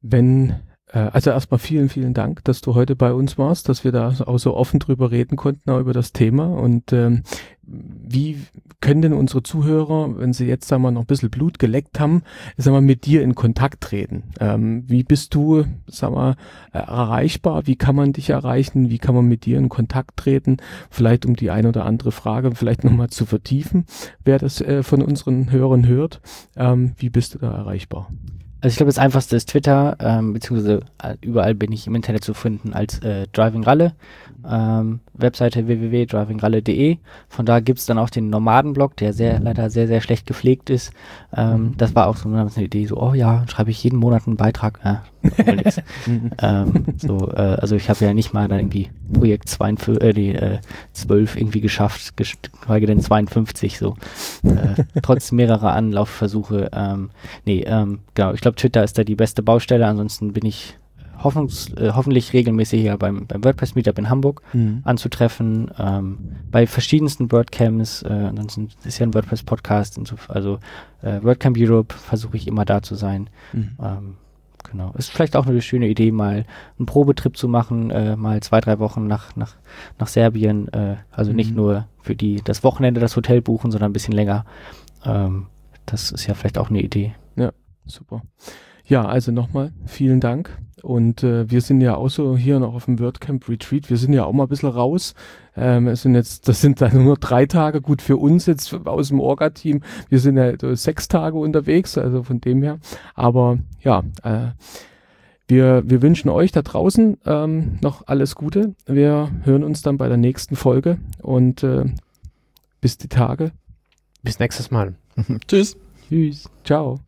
Wenn 0.00 0.56
äh, 0.92 0.98
also 0.98 1.30
erstmal 1.30 1.58
vielen, 1.58 1.88
vielen 1.88 2.14
Dank, 2.14 2.44
dass 2.44 2.60
du 2.60 2.74
heute 2.74 2.96
bei 2.96 3.12
uns 3.12 3.38
warst, 3.38 3.68
dass 3.68 3.84
wir 3.84 3.92
da 3.92 4.14
auch 4.26 4.38
so 4.38 4.54
offen 4.54 4.80
drüber 4.80 5.10
reden 5.10 5.36
konnten, 5.36 5.70
auch 5.70 5.80
über 5.80 5.92
das 5.92 6.12
Thema. 6.12 6.46
Und 6.46 6.92
ähm, 6.92 7.22
wie 7.62 8.38
können 8.80 9.02
denn 9.02 9.12
unsere 9.12 9.44
Zuhörer, 9.44 10.18
wenn 10.18 10.32
sie 10.32 10.46
jetzt 10.46 10.66
sagen 10.66 10.82
wir, 10.82 10.90
noch 10.90 11.02
ein 11.02 11.06
bisschen 11.06 11.30
Blut 11.30 11.60
geleckt 11.60 12.00
haben, 12.00 12.22
sagen 12.56 12.76
wir, 12.76 12.80
mit 12.80 13.06
dir 13.06 13.22
in 13.22 13.34
Kontakt 13.34 13.82
treten? 13.82 14.24
Ähm, 14.40 14.84
wie 14.88 15.04
bist 15.04 15.34
du, 15.34 15.64
sagen 15.86 16.16
wir, 16.16 16.36
erreichbar? 16.72 17.66
Wie 17.66 17.76
kann 17.76 17.94
man 17.94 18.12
dich 18.12 18.30
erreichen? 18.30 18.90
Wie 18.90 18.98
kann 18.98 19.14
man 19.14 19.26
mit 19.26 19.44
dir 19.44 19.58
in 19.58 19.68
Kontakt 19.68 20.16
treten? 20.16 20.56
Vielleicht 20.90 21.26
um 21.26 21.36
die 21.36 21.50
eine 21.50 21.68
oder 21.68 21.84
andere 21.84 22.10
Frage 22.10 22.52
vielleicht 22.54 22.82
nochmal 22.82 23.10
zu 23.10 23.26
vertiefen, 23.26 23.84
wer 24.24 24.38
das 24.38 24.60
äh, 24.60 24.82
von 24.82 25.02
unseren 25.02 25.52
Hörern 25.52 25.86
hört. 25.86 26.20
Ähm, 26.56 26.94
wie 26.96 27.10
bist 27.10 27.34
du 27.34 27.38
da 27.38 27.52
erreichbar? 27.52 28.08
Also 28.60 28.72
ich 28.72 28.76
glaube, 28.76 28.90
das 28.90 28.98
einfachste 28.98 29.36
ist 29.36 29.48
Twitter, 29.48 29.96
ähm, 30.00 30.34
beziehungsweise 30.34 30.80
äh, 31.02 31.16
überall 31.22 31.54
bin 31.54 31.72
ich 31.72 31.86
im 31.86 31.94
Internet 31.94 32.24
zu 32.24 32.34
finden 32.34 32.74
als 32.74 32.98
äh, 33.00 33.26
Driving 33.32 33.64
Ralle. 33.64 33.94
Ähm, 34.46 35.00
Webseite 35.22 35.66
www.drivingralle.de. 35.66 36.98
Von 37.28 37.46
da 37.46 37.60
gibt's 37.60 37.86
dann 37.86 37.98
auch 37.98 38.10
den 38.10 38.30
Nomadenblog, 38.30 38.96
der 38.96 39.12
sehr 39.12 39.40
leider 39.40 39.70
sehr, 39.70 39.86
sehr 39.86 40.00
schlecht 40.00 40.26
gepflegt 40.26 40.70
ist. 40.70 40.92
Ähm, 41.36 41.74
das 41.76 41.94
war 41.94 42.08
auch 42.08 42.16
so 42.16 42.28
eine 42.28 42.50
Idee, 42.56 42.86
so, 42.86 42.96
oh 42.96 43.14
ja, 43.14 43.44
schreibe 43.48 43.70
ich 43.70 43.82
jeden 43.82 43.98
Monat 43.98 44.26
einen 44.26 44.36
Beitrag. 44.36 44.80
Ja, 44.84 45.02
ähm, 46.42 46.86
so, 46.96 47.30
äh, 47.32 47.56
also 47.60 47.76
ich 47.76 47.90
habe 47.90 48.04
ja 48.04 48.14
nicht 48.14 48.32
mal 48.32 48.48
dann 48.48 48.60
irgendwie 48.60 48.90
Projekt 49.12 49.48
52, 49.48 50.02
äh, 50.02 50.12
die, 50.12 50.34
äh, 50.34 50.58
12 50.92 51.36
irgendwie 51.36 51.60
geschafft, 51.60 52.16
geschweige 52.16 52.86
denn 52.86 53.00
52 53.00 53.78
so. 53.78 53.96
Äh, 54.42 54.84
trotz 55.02 55.32
mehrerer 55.32 55.74
Anlaufversuche. 55.74 56.70
Ähm, 56.72 57.10
nee, 57.44 57.62
ähm, 57.66 58.00
genau, 58.14 58.32
ich 58.32 58.40
glaube 58.40 58.56
Twitter 58.56 58.82
ist 58.82 58.98
da 58.98 59.04
die 59.04 59.14
beste 59.14 59.42
Baustelle, 59.42 59.86
ansonsten 59.86 60.32
bin 60.32 60.46
ich 60.46 60.78
hoffnungs, 61.22 61.72
äh, 61.74 61.92
hoffentlich 61.94 62.32
regelmäßig 62.32 62.82
ja 62.82 62.96
beim, 62.96 63.26
beim 63.26 63.44
WordPress 63.44 63.74
Meetup 63.74 63.98
in 63.98 64.08
Hamburg 64.08 64.42
mhm. 64.52 64.80
anzutreffen, 64.84 65.70
ähm, 65.78 66.18
bei 66.50 66.66
verschiedensten 66.66 67.30
WordCamps, 67.30 68.02
äh, 68.02 68.08
ansonsten 68.08 68.68
ist 68.84 68.98
ja 68.98 69.06
ein 69.06 69.14
WordPress 69.14 69.42
Podcast, 69.42 70.00
also 70.28 70.58
äh, 71.02 71.22
WordCamp 71.22 71.56
Europe 71.58 71.94
versuche 71.94 72.36
ich 72.36 72.46
immer 72.46 72.64
da 72.64 72.82
zu 72.82 72.94
sein. 72.94 73.28
Mhm. 73.52 73.70
Ähm, 73.82 74.16
genau. 74.70 74.92
Ist 74.96 75.10
vielleicht 75.10 75.36
auch 75.36 75.46
eine 75.46 75.62
schöne 75.62 75.88
Idee, 75.88 76.12
mal 76.12 76.44
einen 76.78 76.86
Probetrip 76.86 77.36
zu 77.36 77.48
machen, 77.48 77.90
äh, 77.90 78.16
mal 78.16 78.40
zwei, 78.40 78.60
drei 78.60 78.78
Wochen 78.78 79.06
nach, 79.06 79.36
nach, 79.36 79.56
nach 79.98 80.08
Serbien, 80.08 80.68
äh, 80.72 80.96
also 81.10 81.30
mhm. 81.30 81.36
nicht 81.36 81.54
nur 81.54 81.86
für 82.00 82.14
die 82.14 82.40
das 82.42 82.64
Wochenende 82.64 83.00
das 83.00 83.16
Hotel 83.16 83.42
buchen, 83.42 83.70
sondern 83.70 83.90
ein 83.90 83.94
bisschen 83.94 84.14
länger. 84.14 84.44
Ähm, 85.04 85.46
das 85.86 86.12
ist 86.12 86.26
ja 86.26 86.34
vielleicht 86.34 86.58
auch 86.58 86.70
eine 86.70 86.80
Idee. 86.80 87.14
Ja, 87.36 87.52
super. 87.84 88.22
Ja, 88.90 89.04
also 89.04 89.30
nochmal 89.30 89.72
vielen 89.86 90.18
Dank. 90.18 90.58
Und 90.82 91.22
äh, 91.22 91.48
wir 91.48 91.60
sind 91.60 91.80
ja 91.80 91.94
auch 91.94 92.08
so 92.08 92.36
hier 92.36 92.58
noch 92.58 92.74
auf 92.74 92.86
dem 92.86 92.98
WordCamp 92.98 93.48
Retreat. 93.48 93.88
Wir 93.88 93.96
sind 93.96 94.12
ja 94.14 94.24
auch 94.24 94.32
mal 94.32 94.44
ein 94.44 94.48
bisschen 94.48 94.68
raus. 94.68 95.14
Ähm, 95.56 95.86
es 95.86 96.02
sind 96.02 96.16
jetzt, 96.16 96.48
das 96.48 96.60
sind 96.60 96.80
dann 96.80 97.04
nur 97.04 97.16
drei 97.16 97.46
Tage. 97.46 97.82
Gut 97.82 98.02
für 98.02 98.16
uns 98.16 98.46
jetzt 98.46 98.74
aus 98.86 99.08
dem 99.08 99.20
Orga-Team. 99.20 99.82
Wir 100.08 100.18
sind 100.18 100.36
ja 100.36 100.48
äh, 100.48 100.74
sechs 100.74 101.06
Tage 101.06 101.38
unterwegs, 101.38 101.96
also 101.98 102.24
von 102.24 102.40
dem 102.40 102.64
her. 102.64 102.80
Aber 103.14 103.60
ja, 103.80 104.02
äh, 104.24 104.48
wir, 105.46 105.84
wir 105.88 106.02
wünschen 106.02 106.28
euch 106.28 106.50
da 106.50 106.62
draußen 106.62 107.18
ähm, 107.26 107.78
noch 107.82 108.08
alles 108.08 108.34
Gute. 108.34 108.74
Wir 108.86 109.30
hören 109.44 109.62
uns 109.62 109.82
dann 109.82 109.98
bei 109.98 110.08
der 110.08 110.16
nächsten 110.16 110.56
Folge 110.56 110.98
und 111.22 111.62
äh, 111.62 111.84
bis 112.80 112.98
die 112.98 113.08
Tage. 113.08 113.52
Bis 114.24 114.40
nächstes 114.40 114.72
Mal. 114.72 114.96
Tschüss. 115.46 115.76
Tschüss. 116.08 116.50
Ciao. 116.64 116.98